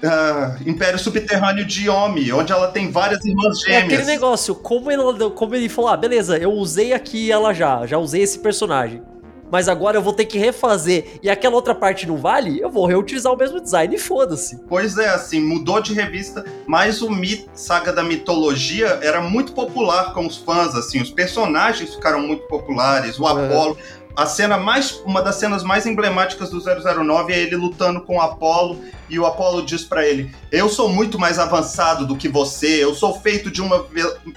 Império 0.66 0.98
Subterrâneo 0.98 1.64
de 1.64 1.86
Yomi, 1.88 2.32
onde 2.32 2.52
ela 2.52 2.68
tem 2.68 2.90
várias 2.90 3.24
irmãs 3.24 3.60
gêmeas. 3.60 3.82
É 3.82 3.84
aquele 3.86 4.04
negócio, 4.04 4.54
como 4.54 4.90
ele, 4.90 5.30
como 5.30 5.54
ele 5.54 5.68
falou, 5.68 5.90
ah, 5.90 5.96
beleza, 5.96 6.38
eu 6.38 6.52
usei 6.52 6.92
aqui 6.92 7.30
ela 7.30 7.52
já, 7.52 7.86
já 7.86 7.98
usei 7.98 8.22
esse 8.22 8.38
personagem. 8.38 9.02
Mas 9.50 9.68
agora 9.68 9.98
eu 9.98 10.02
vou 10.02 10.14
ter 10.14 10.24
que 10.24 10.38
refazer 10.38 11.18
e 11.22 11.28
aquela 11.28 11.54
outra 11.54 11.74
parte 11.74 12.06
não 12.06 12.16
vale, 12.16 12.58
eu 12.58 12.70
vou 12.70 12.86
reutilizar 12.86 13.30
o 13.30 13.36
mesmo 13.36 13.60
design 13.60 13.94
e 13.94 13.98
foda-se. 13.98 14.58
Pois 14.66 14.96
é, 14.96 15.10
assim, 15.10 15.40
mudou 15.40 15.78
de 15.78 15.92
revista, 15.92 16.42
mas 16.66 17.02
o 17.02 17.10
mit, 17.10 17.46
Saga 17.52 17.92
da 17.92 18.02
Mitologia 18.02 18.98
era 19.02 19.20
muito 19.20 19.52
popular 19.52 20.14
com 20.14 20.26
os 20.26 20.38
fãs, 20.38 20.74
assim, 20.74 21.02
os 21.02 21.10
personagens 21.10 21.94
ficaram 21.94 22.22
muito 22.22 22.44
populares, 22.46 23.20
o 23.20 23.26
Apollo 23.26 23.76
a 24.16 24.26
cena 24.26 24.56
mais 24.56 25.00
uma 25.04 25.22
das 25.22 25.36
cenas 25.36 25.62
mais 25.62 25.86
emblemáticas 25.86 26.50
do 26.50 26.60
009 26.60 27.32
é 27.32 27.38
ele 27.38 27.56
lutando 27.56 28.00
com 28.00 28.16
o 28.16 28.20
Apollo 28.20 28.80
e 29.08 29.18
o 29.18 29.26
Apollo 29.26 29.64
diz 29.64 29.84
para 29.84 30.06
ele: 30.06 30.34
"Eu 30.50 30.68
sou 30.68 30.88
muito 30.88 31.18
mais 31.18 31.38
avançado 31.38 32.06
do 32.06 32.16
que 32.16 32.28
você, 32.28 32.82
eu 32.82 32.94
sou 32.94 33.18
feito 33.20 33.50
de 33.50 33.60
uma 33.60 33.86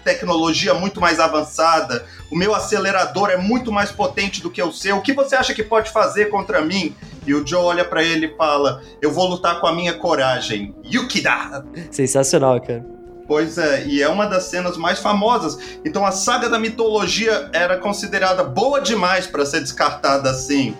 tecnologia 0.03 0.73
muito 0.73 0.99
mais 1.01 1.19
avançada, 1.19 2.05
o 2.31 2.37
meu 2.37 2.55
acelerador 2.55 3.29
é 3.29 3.37
muito 3.37 3.71
mais 3.71 3.91
potente 3.91 4.41
do 4.41 4.49
que 4.49 4.61
o 4.61 4.71
seu. 4.71 4.97
O 4.97 5.01
que 5.01 5.13
você 5.13 5.35
acha 5.35 5.53
que 5.53 5.63
pode 5.63 5.91
fazer 5.91 6.25
contra 6.29 6.61
mim?" 6.61 6.95
E 7.27 7.33
o 7.33 7.45
Joe 7.45 7.63
olha 7.63 7.83
para 7.83 8.03
ele 8.03 8.27
e 8.27 8.37
fala: 8.37 8.81
"Eu 9.01 9.11
vou 9.11 9.27
lutar 9.27 9.59
com 9.59 9.67
a 9.67 9.73
minha 9.73 9.93
coragem." 9.93 10.75
Yukida. 10.85 11.65
Sensacional, 11.91 12.61
cara. 12.61 12.85
Pois 13.27 13.57
é, 13.57 13.85
e 13.87 14.03
é 14.03 14.07
uma 14.07 14.27
das 14.27 14.43
cenas 14.43 14.77
mais 14.77 14.99
famosas. 14.99 15.57
Então 15.83 16.05
a 16.05 16.11
saga 16.11 16.47
da 16.47 16.59
mitologia 16.59 17.49
era 17.53 17.77
considerada 17.77 18.43
boa 18.43 18.79
demais 18.79 19.25
para 19.25 19.45
ser 19.45 19.61
descartada 19.61 20.29
assim. 20.29 20.75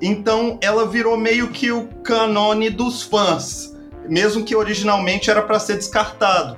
Então 0.00 0.58
ela 0.60 0.86
virou 0.86 1.16
meio 1.16 1.48
que 1.48 1.72
o 1.72 1.88
canone 2.04 2.70
dos 2.70 3.02
fãs, 3.02 3.74
mesmo 4.08 4.44
que 4.44 4.54
originalmente 4.54 5.28
era 5.28 5.42
para 5.42 5.58
ser 5.58 5.76
descartado. 5.76 6.56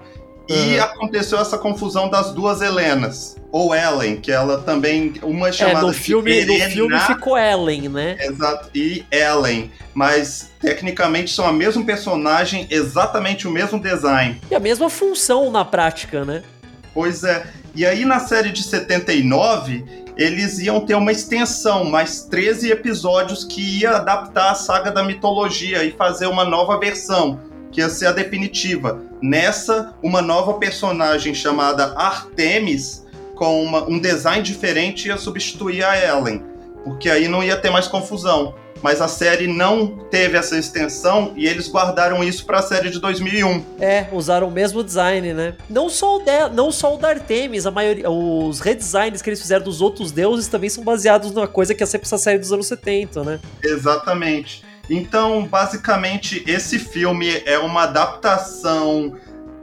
E 0.48 0.76
uhum. 0.76 0.82
aconteceu 0.82 1.38
essa 1.38 1.58
confusão 1.58 2.08
das 2.08 2.32
duas 2.32 2.62
Helenas. 2.62 3.37
Ou 3.52 3.74
Ellen, 3.74 4.16
que 4.16 4.32
ela 4.32 4.58
também. 4.62 5.14
Uma 5.22 5.48
é 5.48 5.52
chamada 5.52 5.80
é, 5.80 5.82
no 5.82 5.92
filme, 5.92 6.44
de 6.44 6.58
No 6.58 6.70
filme 6.70 6.98
ficou 7.00 7.37
Ellen, 7.37 7.88
né? 7.88 8.16
Exato. 8.20 8.70
E 8.74 9.04
Ellen. 9.11 9.70
Mas 9.94 10.50
tecnicamente 10.61 11.34
são 11.34 11.46
a 11.46 11.52
mesma 11.52 11.84
personagem, 11.84 12.66
exatamente 12.70 13.46
o 13.46 13.50
mesmo 13.50 13.78
design. 13.80 14.40
E 14.50 14.54
a 14.54 14.61
mesma 14.61 14.88
função 14.88 15.50
na 15.50 15.64
prática, 15.64 16.24
né? 16.24 16.42
Pois 16.94 17.24
é. 17.24 17.46
E 17.74 17.87
aí 17.87 18.04
na 18.04 18.20
série 18.20 18.50
de 18.50 18.62
79, 18.62 19.84
eles 20.16 20.58
iam 20.58 20.80
ter 20.80 20.94
uma 20.94 21.12
extensão, 21.12 21.84
mais 21.84 22.22
13 22.22 22.70
episódios 22.70 23.44
que 23.44 23.80
ia 23.80 23.92
adaptar 23.92 24.50
a 24.50 24.54
saga 24.54 24.90
da 24.90 25.02
mitologia 25.02 25.84
e 25.84 25.92
fazer 25.92 26.26
uma 26.26 26.44
nova 26.44 26.78
versão 26.78 27.40
que 27.70 27.80
ia 27.80 27.88
ser 27.88 28.06
a 28.06 28.12
definitiva. 28.12 29.07
Nessa, 29.20 29.94
uma 30.02 30.22
nova 30.22 30.54
personagem 30.54 31.35
chamada 31.35 31.92
Artemis, 31.96 33.07
com 33.35 33.62
uma, 33.62 33.85
um 33.85 33.98
design 33.98 34.42
diferente, 34.42 35.09
ia 35.09 35.16
substituir 35.16 35.85
a 35.85 35.96
Ellen, 35.96 36.42
porque 36.85 37.09
aí 37.09 37.28
não 37.28 37.42
ia 37.42 37.57
ter 37.57 37.70
mais 37.70 37.87
confusão. 37.87 38.54
Mas 38.83 39.00
a 39.00 39.09
série 39.09 39.46
não 39.46 39.88
teve 40.11 40.37
essa 40.37 40.57
extensão 40.57 41.33
e 41.37 41.46
eles 41.46 41.68
guardaram 41.68 42.22
isso 42.22 42.44
para 42.46 42.59
a 42.61 42.62
série 42.62 42.90
de 42.90 43.00
2001. 43.00 43.64
É, 43.81 44.07
usaram 44.12 44.48
o 44.48 44.50
mesmo 44.50 44.85
design, 44.85 45.35
né? 45.35 45.54
Não 45.68 45.88
só 45.88 46.16
o, 46.16 46.18
de, 46.20 46.48
não 46.52 46.70
só 46.70 46.94
o 46.94 46.98
da 46.98 47.09
Artemis, 47.09 47.66
a 47.66 47.70
maioria, 47.70 48.09
os 48.09 48.61
redesigns 48.61 49.20
que 49.20 49.31
eles 49.31 49.40
fizeram 49.40 49.64
dos 49.64 49.81
outros 49.81 50.12
deuses 50.12 50.46
também 50.46 50.70
são 50.70 50.85
baseados 50.85 51.33
numa 51.33 51.48
coisa 51.48 51.74
que 51.74 51.83
é 51.83 51.87
sempre 51.87 52.07
essa 52.07 52.18
série 52.18 52.38
dos 52.38 52.52
anos 52.52 52.66
70, 52.68 53.24
né? 53.24 53.40
Exatamente. 53.64 54.67
Então, 54.88 55.44
basicamente, 55.44 56.42
esse 56.46 56.79
filme 56.79 57.42
é 57.44 57.59
uma 57.59 57.83
adaptação 57.83 59.14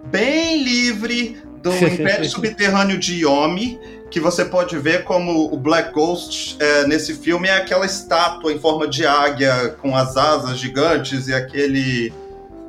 bem 0.05 0.61
livre 0.63 1.41
do 1.61 1.73
Império 1.83 2.29
Subterrâneo 2.29 2.97
de 2.97 3.25
Yomi, 3.25 3.79
que 4.11 4.19
você 4.19 4.45
pode 4.45 4.77
ver 4.77 5.03
como 5.03 5.51
o 5.51 5.57
Black 5.57 5.91
Ghost 5.91 6.57
é, 6.59 6.87
nesse 6.87 7.15
filme 7.15 7.47
é 7.47 7.57
aquela 7.57 7.85
estátua 7.85 8.53
em 8.53 8.59
forma 8.59 8.87
de 8.87 9.05
águia 9.05 9.75
com 9.81 9.95
as 9.95 10.15
asas 10.15 10.59
gigantes 10.59 11.27
e 11.27 11.33
aquele 11.33 12.13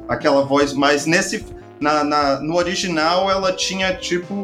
aquela 0.08 0.42
voz, 0.42 0.72
mas 0.72 1.04
nesse 1.04 1.44
na, 1.78 2.02
na, 2.02 2.40
no 2.40 2.56
original 2.56 3.30
ela 3.30 3.52
tinha 3.52 3.94
tipo 3.94 4.34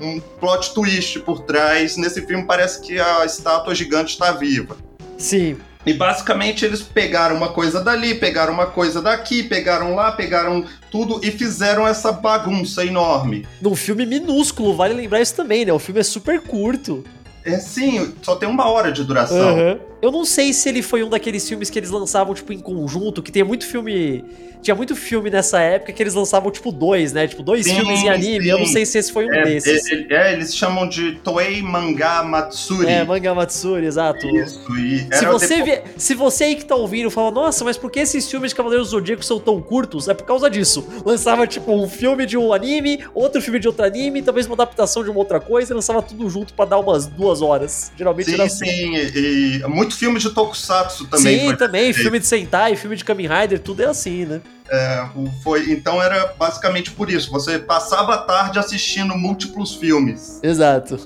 um 0.00 0.20
plot 0.40 0.74
twist 0.74 1.20
por 1.20 1.42
trás. 1.42 1.96
Nesse 1.96 2.26
filme 2.26 2.44
parece 2.44 2.80
que 2.80 2.98
a 2.98 3.24
estátua 3.24 3.74
gigante 3.74 4.12
está 4.12 4.32
viva. 4.32 4.76
Sim. 5.16 5.56
E 5.84 5.94
basicamente 5.94 6.64
eles 6.64 6.82
pegaram 6.82 7.36
uma 7.36 7.48
coisa 7.48 7.82
dali, 7.82 8.14
pegaram 8.14 8.52
uma 8.52 8.66
coisa 8.66 9.00
daqui, 9.00 9.42
pegaram 9.42 9.94
lá, 9.94 10.12
pegaram 10.12 10.64
tudo 10.90 11.20
e 11.24 11.30
fizeram 11.30 11.86
essa 11.86 12.12
bagunça 12.12 12.84
enorme. 12.84 13.46
Num 13.62 13.74
filme 13.74 14.04
minúsculo, 14.04 14.76
vale 14.76 14.92
lembrar 14.92 15.22
isso 15.22 15.34
também, 15.34 15.64
né? 15.64 15.72
O 15.72 15.78
filme 15.78 16.00
é 16.00 16.04
super 16.04 16.42
curto. 16.42 17.02
É 17.44 17.58
sim, 17.58 18.14
só 18.22 18.36
tem 18.36 18.48
uma 18.48 18.68
hora 18.68 18.92
de 18.92 19.04
duração. 19.04 19.56
Uhum. 19.56 19.78
Eu 20.02 20.10
não 20.10 20.24
sei 20.24 20.52
se 20.52 20.68
ele 20.68 20.82
foi 20.82 21.02
um 21.02 21.08
daqueles 21.08 21.48
filmes 21.48 21.70
que 21.70 21.78
eles 21.78 21.90
lançavam, 21.90 22.34
tipo, 22.34 22.52
em 22.52 22.60
conjunto, 22.60 23.22
que 23.22 23.32
tem 23.32 23.44
muito 23.44 23.66
filme 23.66 24.24
tinha 24.62 24.74
muito 24.74 24.94
filme 24.94 25.30
nessa 25.30 25.60
época 25.60 25.92
que 25.92 26.02
eles 26.02 26.14
lançavam, 26.14 26.50
tipo, 26.50 26.70
dois, 26.70 27.12
né? 27.12 27.26
Tipo, 27.26 27.42
dois 27.42 27.64
sim, 27.64 27.74
filmes 27.74 28.02
em 28.02 28.08
anime. 28.08 28.44
Sim. 28.44 28.50
Eu 28.50 28.58
não 28.58 28.66
sei 28.66 28.84
se 28.84 28.98
esse 28.98 29.12
foi 29.12 29.26
um 29.26 29.32
é, 29.32 29.42
desses. 29.42 29.90
É, 29.90 30.06
é, 30.10 30.32
eles 30.34 30.54
chamam 30.54 30.88
de 30.88 31.12
Toei 31.24 31.62
Manga 31.62 32.22
Matsuri. 32.22 32.86
É, 32.86 33.04
Manga 33.04 33.34
Matsuri, 33.34 33.86
exato. 33.86 34.26
Isso, 34.26 34.60
e 34.76 35.08
se 35.14 35.24
você, 35.26 35.56
depois... 35.56 35.64
vê, 35.64 35.82
se 35.96 36.14
você 36.14 36.44
aí 36.44 36.56
que 36.56 36.64
tá 36.64 36.74
ouvindo 36.74 37.10
fala, 37.10 37.30
nossa, 37.30 37.64
mas 37.64 37.76
por 37.76 37.90
que 37.90 38.00
esses 38.00 38.30
filmes 38.30 38.50
de 38.50 38.56
Cavaleiros 38.56 38.88
do 38.88 38.90
Zodíaco 38.90 39.24
são 39.24 39.40
tão 39.40 39.60
curtos? 39.62 40.08
É 40.08 40.14
por 40.14 40.24
causa 40.24 40.50
disso. 40.50 40.86
Lançava, 41.04 41.46
tipo, 41.46 41.72
um 41.72 41.88
filme 41.88 42.26
de 42.26 42.36
um 42.36 42.52
anime, 42.52 43.02
outro 43.14 43.40
filme 43.40 43.58
de 43.58 43.66
outro 43.66 43.84
anime, 43.84 44.22
talvez 44.22 44.46
uma 44.46 44.54
adaptação 44.54 45.02
de 45.02 45.10
uma 45.10 45.18
outra 45.18 45.40
coisa, 45.40 45.72
e 45.72 45.74
lançava 45.74 46.02
tudo 46.02 46.28
junto 46.28 46.52
para 46.52 46.66
dar 46.66 46.78
umas 46.78 47.06
duas 47.06 47.29
horas. 47.40 47.92
Geralmente 47.96 48.30
sim. 48.30 48.48
Sim, 48.48 48.96
e, 48.96 49.60
e 49.62 49.68
muito 49.68 49.96
filme 49.96 50.18
de 50.18 50.30
Tokusatsu 50.30 51.06
também. 51.06 51.48
Sim, 51.48 51.56
também. 51.56 51.92
Filme 51.92 52.18
de 52.18 52.26
Sentai, 52.26 52.74
filme 52.74 52.96
de 52.96 53.04
Kamen 53.04 53.28
Rider, 53.28 53.60
tudo 53.60 53.82
é 53.82 53.86
assim, 53.86 54.24
né? 54.24 54.40
É, 54.68 55.08
foi, 55.42 55.70
então 55.72 56.02
era 56.02 56.34
basicamente 56.38 56.90
por 56.90 57.10
isso. 57.10 57.30
Você 57.30 57.58
passava 57.58 58.14
a 58.14 58.18
tarde 58.18 58.58
assistindo 58.58 59.16
múltiplos 59.16 59.74
filmes. 59.74 60.40
Exato. 60.42 60.96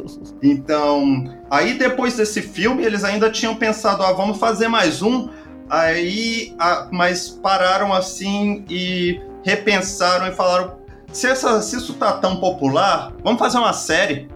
Então, 0.42 1.34
aí 1.50 1.78
depois 1.78 2.16
desse 2.16 2.42
filme, 2.42 2.84
eles 2.84 3.04
ainda 3.04 3.30
tinham 3.30 3.54
pensado, 3.54 4.02
ah, 4.02 4.12
vamos 4.12 4.38
fazer 4.38 4.68
mais 4.68 5.02
um. 5.02 5.28
Aí, 5.68 6.54
ah, 6.58 6.88
mas 6.90 7.28
pararam 7.28 7.92
assim 7.92 8.64
e 8.68 9.20
repensaram 9.42 10.26
e 10.28 10.32
falaram: 10.32 10.76
se, 11.10 11.28
essa, 11.28 11.62
se 11.62 11.76
isso 11.76 11.94
tá 11.94 12.12
tão 12.12 12.36
popular, 12.36 13.12
vamos 13.22 13.38
fazer 13.38 13.58
uma 13.58 13.72
série. 13.72 14.28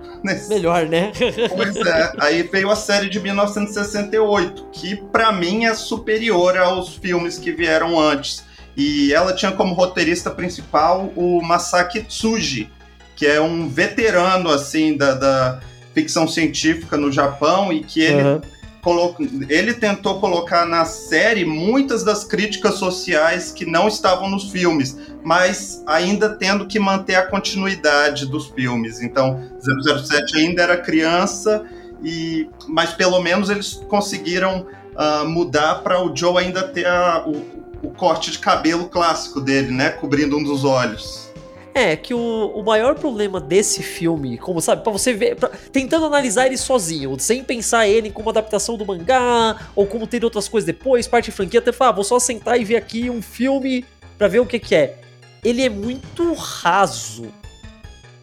Melhor, 0.48 0.86
né? 0.86 1.12
Pois 1.54 1.76
é. 1.76 2.12
Aí 2.18 2.42
veio 2.42 2.70
a 2.70 2.76
série 2.76 3.08
de 3.08 3.20
1968, 3.20 4.68
que 4.72 4.96
para 4.96 5.32
mim 5.32 5.64
é 5.64 5.74
superior 5.74 6.56
aos 6.56 6.94
filmes 6.96 7.38
que 7.38 7.52
vieram 7.52 7.98
antes. 7.98 8.44
E 8.76 9.12
ela 9.12 9.32
tinha 9.32 9.52
como 9.52 9.74
roteirista 9.74 10.30
principal 10.30 11.12
o 11.16 11.42
Masaki 11.42 12.02
Tsuji, 12.02 12.70
que 13.16 13.26
é 13.26 13.40
um 13.40 13.68
veterano 13.68 14.50
assim 14.50 14.96
da, 14.96 15.14
da 15.14 15.60
ficção 15.92 16.28
científica 16.28 16.96
no 16.96 17.10
Japão 17.10 17.72
e 17.72 17.82
que 17.82 18.00
ele 18.00 18.22
uhum. 18.22 18.40
Colocou, 18.80 19.26
ele 19.48 19.74
tentou 19.74 20.20
colocar 20.20 20.64
na 20.64 20.84
série 20.84 21.44
muitas 21.44 22.04
das 22.04 22.22
críticas 22.22 22.76
sociais 22.76 23.50
que 23.50 23.66
não 23.66 23.88
estavam 23.88 24.30
nos 24.30 24.50
filmes, 24.50 24.96
mas 25.22 25.82
ainda 25.86 26.30
tendo 26.30 26.66
que 26.66 26.78
manter 26.78 27.14
a 27.14 27.26
continuidade 27.26 28.26
dos 28.26 28.48
filmes. 28.48 29.00
Então, 29.00 29.40
007 29.60 30.36
ainda 30.36 30.62
era 30.62 30.76
criança, 30.76 31.64
e 32.02 32.48
mas 32.66 32.92
pelo 32.92 33.20
menos 33.20 33.50
eles 33.50 33.74
conseguiram 33.88 34.66
uh, 34.94 35.28
mudar 35.28 35.76
para 35.76 36.02
o 36.02 36.14
Joe 36.14 36.38
ainda 36.38 36.62
ter 36.62 36.86
a, 36.86 37.24
o, 37.26 37.44
o 37.82 37.90
corte 37.90 38.30
de 38.30 38.38
cabelo 38.38 38.88
clássico 38.88 39.40
dele, 39.40 39.70
né? 39.72 39.90
Cobrindo 39.90 40.36
um 40.36 40.42
dos 40.42 40.64
olhos. 40.64 41.28
É, 41.74 41.94
que 41.94 42.12
o, 42.12 42.52
o 42.56 42.64
maior 42.64 42.96
problema 42.96 43.40
desse 43.40 43.84
filme, 43.84 44.36
como 44.36 44.60
sabe, 44.60 44.82
para 44.82 44.90
você 44.90 45.12
ver, 45.12 45.36
pra, 45.36 45.48
tentando 45.70 46.06
analisar 46.06 46.46
ele 46.46 46.56
sozinho, 46.56 47.16
sem 47.20 47.44
pensar 47.44 47.86
ele 47.86 48.10
como 48.10 48.30
adaptação 48.30 48.76
do 48.76 48.84
mangá, 48.84 49.56
ou 49.76 49.86
como 49.86 50.04
ter 50.04 50.24
outras 50.24 50.48
coisas 50.48 50.66
depois, 50.66 51.06
parte 51.06 51.26
de 51.26 51.30
franquia, 51.30 51.60
até 51.60 51.70
falar, 51.70 51.90
ah, 51.90 51.94
vou 51.94 52.02
só 52.02 52.18
sentar 52.18 52.60
e 52.60 52.64
ver 52.64 52.76
aqui 52.76 53.08
um 53.08 53.22
filme 53.22 53.84
para 54.16 54.26
ver 54.26 54.40
o 54.40 54.46
que 54.46 54.58
que 54.58 54.74
é. 54.74 54.96
Ele 55.44 55.62
é 55.62 55.68
muito 55.68 56.32
raso 56.34 57.32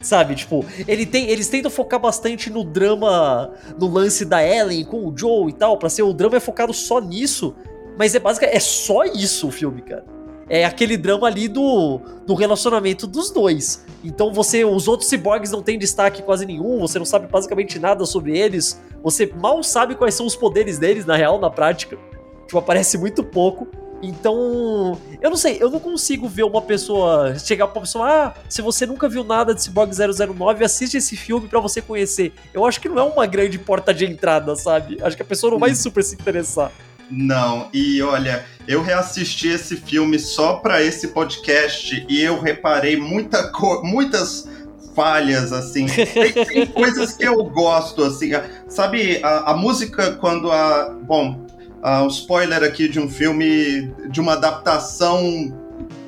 Sabe, 0.05 0.35
tipo, 0.35 0.63
ele 0.87 1.03
tem, 1.03 1.31
eles 1.31 1.49
tentam 1.49 1.71
focar 1.71 1.99
bastante 1.99 2.51
no 2.51 2.63
drama, 2.63 3.51
no 3.79 3.91
lance 3.91 4.23
da 4.23 4.45
Ellen 4.45 4.85
com 4.85 5.07
o 5.07 5.17
Joe 5.17 5.49
e 5.49 5.53
tal, 5.53 5.79
pra 5.79 5.89
ser 5.89 6.03
o 6.03 6.13
drama 6.13 6.37
é 6.37 6.39
focado 6.39 6.71
só 6.71 7.01
nisso, 7.01 7.55
mas 7.97 8.13
é 8.13 8.19
basicamente, 8.19 8.55
é 8.55 8.59
só 8.59 9.03
isso 9.03 9.47
o 9.47 9.51
filme, 9.51 9.81
cara. 9.81 10.05
É 10.47 10.63
aquele 10.63 10.95
drama 10.95 11.25
ali 11.25 11.47
do, 11.47 11.99
do 12.27 12.35
relacionamento 12.35 13.07
dos 13.07 13.31
dois. 13.31 13.83
Então 14.03 14.31
você, 14.31 14.63
os 14.63 14.87
outros 14.87 15.09
ciborgues 15.09 15.49
não 15.49 15.63
tem 15.63 15.79
destaque 15.79 16.21
quase 16.21 16.45
nenhum, 16.45 16.79
você 16.81 16.99
não 16.99 17.05
sabe 17.05 17.25
basicamente 17.25 17.79
nada 17.79 18.05
sobre 18.05 18.37
eles, 18.37 18.79
você 19.01 19.33
mal 19.41 19.63
sabe 19.63 19.95
quais 19.95 20.13
são 20.13 20.27
os 20.27 20.35
poderes 20.35 20.77
deles, 20.77 21.03
na 21.03 21.15
real, 21.15 21.39
na 21.39 21.49
prática. 21.49 21.97
Tipo, 22.45 22.59
aparece 22.59 22.95
muito 22.95 23.23
pouco. 23.23 23.67
Então, 24.05 24.99
eu 25.21 25.29
não 25.29 25.37
sei, 25.37 25.57
eu 25.59 25.69
não 25.69 25.79
consigo 25.79 26.27
ver 26.27 26.43
uma 26.43 26.61
pessoa 26.61 27.37
chegar 27.39 27.67
pra 27.67 27.79
uma 27.79 27.81
pessoa, 27.81 28.07
ah, 28.07 28.33
se 28.47 28.61
você 28.61 28.85
nunca 28.85 29.09
viu 29.09 29.23
nada 29.23 29.53
de 29.53 29.63
Cyborg 29.63 29.91
009, 29.93 30.63
assiste 30.63 30.97
esse 30.97 31.17
filme 31.17 31.47
para 31.47 31.59
você 31.59 31.81
conhecer. 31.81 32.33
Eu 32.53 32.65
acho 32.65 32.79
que 32.79 32.87
não 32.87 32.99
é 32.99 33.03
uma 33.03 33.25
grande 33.25 33.57
porta 33.57 33.93
de 33.93 34.05
entrada, 34.05 34.55
sabe? 34.55 34.97
Acho 35.01 35.15
que 35.15 35.23
a 35.23 35.25
pessoa 35.25 35.51
não 35.51 35.59
vai 35.59 35.73
super 35.73 36.03
se 36.03 36.15
interessar. 36.15 36.71
Não, 37.09 37.69
e 37.73 38.01
olha, 38.01 38.45
eu 38.67 38.81
reassisti 38.81 39.49
esse 39.49 39.75
filme 39.75 40.17
só 40.17 40.55
para 40.55 40.81
esse 40.81 41.09
podcast 41.09 42.05
e 42.09 42.21
eu 42.21 42.39
reparei 42.39 42.97
muita 42.97 43.51
muitas 43.83 44.47
falhas, 44.95 45.51
assim. 45.51 45.85
Tem, 45.85 46.31
tem, 46.45 46.65
coisas 46.65 47.13
que 47.13 47.25
eu 47.25 47.43
gosto, 47.43 48.03
assim. 48.03 48.31
Sabe, 48.67 49.19
a, 49.21 49.51
a 49.51 49.57
música 49.57 50.13
quando 50.13 50.51
a. 50.51 50.89
Bom, 51.03 51.44
uh, 51.85 52.03
um 52.03 52.07
spoiler 52.07 52.63
aqui 52.63 52.89
de 52.89 52.99
um 52.99 53.07
filme, 53.07 53.93
de 54.09 54.19
uma 54.19 54.33
adaptação 54.33 55.53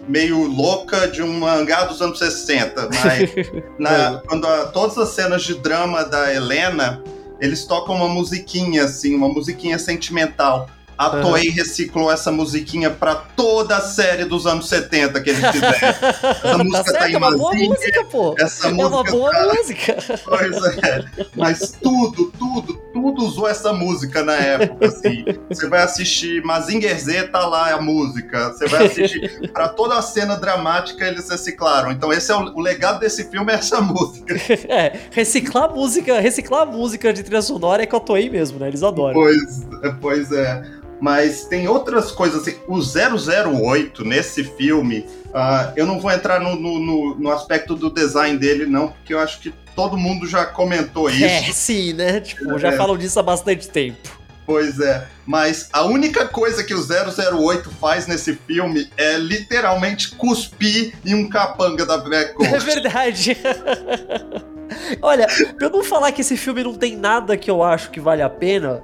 meio 0.08 0.48
louca 0.48 1.08
de 1.08 1.22
um 1.22 1.40
mangá 1.40 1.84
dos 1.84 2.02
anos 2.02 2.18
60. 2.18 2.90
Mas 2.90 3.32
na, 3.78 4.22
quando 4.26 4.48
a, 4.48 4.66
todas 4.68 4.98
as 4.98 5.10
cenas 5.10 5.44
de 5.44 5.54
drama 5.56 6.04
da 6.04 6.34
Helena, 6.34 7.04
eles 7.40 7.66
tocam 7.66 7.96
uma 7.96 8.08
musiquinha, 8.08 8.86
assim, 8.86 9.16
uma 9.16 9.30
musiquinha 9.30 9.78
sentimental. 9.78 10.68
A 10.98 11.16
uhum. 11.16 11.22
Toei 11.22 11.50
reciclou 11.50 12.12
essa 12.12 12.32
musiquinha 12.32 12.90
pra 12.90 13.14
toda 13.16 13.78
a 13.78 13.82
série 13.82 14.26
dos 14.26 14.48
anos 14.48 14.68
70 14.68 15.22
que 15.22 15.30
eles 15.30 15.46
fizeram. 15.52 15.76
Essa 15.78 16.34
tá 16.42 16.58
música 16.64 16.84
tá, 16.84 16.92
certo, 16.92 17.00
tá 17.00 17.10
em 17.10 17.14
é 17.14 17.18
uma 17.18 17.38
boa 17.38 17.54
música, 17.54 18.04
pô. 18.06 18.36
Essa 18.40 18.68
é 18.68 18.72
música 18.72 18.96
uma 18.96 19.04
boa 19.04 19.32
tá... 19.32 19.54
música. 19.54 19.98
Pois 20.26 20.64
é. 20.84 21.06
Mas 21.36 21.72
tudo, 21.82 22.32
tudo, 22.32 22.74
tudo 22.92 23.26
usou 23.26 23.48
essa 23.48 23.72
música 23.72 24.24
na 24.24 24.34
época, 24.34 24.88
assim. 24.88 25.24
Você 25.50 25.68
vai 25.68 25.84
assistir 25.84 26.44
Mazinger 26.44 27.00
Z, 27.00 27.28
tá 27.28 27.46
lá 27.46 27.74
a 27.74 27.82
música. 27.82 28.50
Você 28.50 28.68
vai 28.68 28.88
assistir... 28.88 29.52
pra 29.54 29.70
toda 29.70 29.98
a 29.98 30.02
cena 30.02 30.36
dramática 30.36 31.06
eles 31.06 31.30
reciclaram. 31.30 31.92
Então 31.92 32.12
esse 32.12 32.32
é 32.32 32.36
o, 32.36 32.56
o 32.56 32.60
legado 32.60 33.00
desse 33.00 33.26
filme, 33.26 33.52
é 33.52 33.56
essa 33.56 33.80
música. 33.82 34.36
É, 34.70 34.94
reciclar 35.12 35.72
música, 35.74 36.20
reciclar 36.20 36.66
música 36.66 37.14
de 37.14 37.24
trilha 37.24 37.42
sonora 37.42 37.84
é 37.84 37.86
com 37.86 37.98
a 37.98 38.00
Toei 38.00 38.30
mesmo, 38.30 38.60
né? 38.60 38.68
Eles 38.68 38.84
adoram. 38.84 39.14
Pois, 39.14 39.68
pois 40.02 40.32
é. 40.32 40.62
Mas 41.00 41.46
tem 41.46 41.68
outras 41.68 42.12
coisas. 42.12 42.42
Assim, 42.42 42.58
o 42.68 42.80
008 42.80 44.04
nesse 44.04 44.44
filme, 44.44 45.06
uh, 45.28 45.74
eu 45.76 45.86
não 45.86 46.00
vou 46.00 46.12
entrar 46.12 46.40
no, 46.40 46.56
no, 46.56 47.16
no, 47.16 47.32
aspecto 47.32 47.76
do 47.76 47.90
design 47.90 48.38
dele, 48.38 48.66
não, 48.66 48.90
porque 48.90 49.14
eu 49.14 49.20
acho 49.20 49.40
que 49.40 49.54
todo 49.76 49.98
mundo 49.98 50.28
já 50.28 50.46
comentou 50.46 51.10
isso. 51.10 51.24
É, 51.24 51.52
sim, 51.52 51.94
né? 51.94 52.20
Tipo, 52.20 52.56
é. 52.56 52.60
já 52.60 52.72
falam 52.74 52.98
disso 52.98 53.20
há 53.20 53.24
bastante 53.24 53.70
tempo. 53.70 54.18
Pois 54.48 54.80
é, 54.80 55.06
mas 55.26 55.68
a 55.74 55.84
única 55.84 56.26
coisa 56.26 56.64
que 56.64 56.74
o 56.74 56.80
008 56.80 57.70
faz 57.70 58.08
nesse 58.08 58.34
filme 58.48 58.90
é 58.96 59.18
literalmente 59.18 60.12
cuspir 60.16 60.94
em 61.06 61.14
um 61.14 61.28
capanga 61.28 61.86
da 61.86 61.98
Black 61.98 62.34
Ghost. 62.34 62.56
É 62.56 62.60
verdade. 62.60 63.38
Olha, 65.02 65.28
pra 65.58 65.68
eu 65.68 65.70
não 65.70 65.84
falar 65.84 66.14
que 66.14 66.22
esse 66.22 66.38
filme 66.38 66.64
não 66.64 66.74
tem 66.74 66.96
nada 66.96 67.36
que 67.36 67.52
eu 67.52 67.62
acho 67.62 67.92
que 67.92 68.00
vale 68.00 68.22
a 68.22 68.30
pena, 68.30 68.82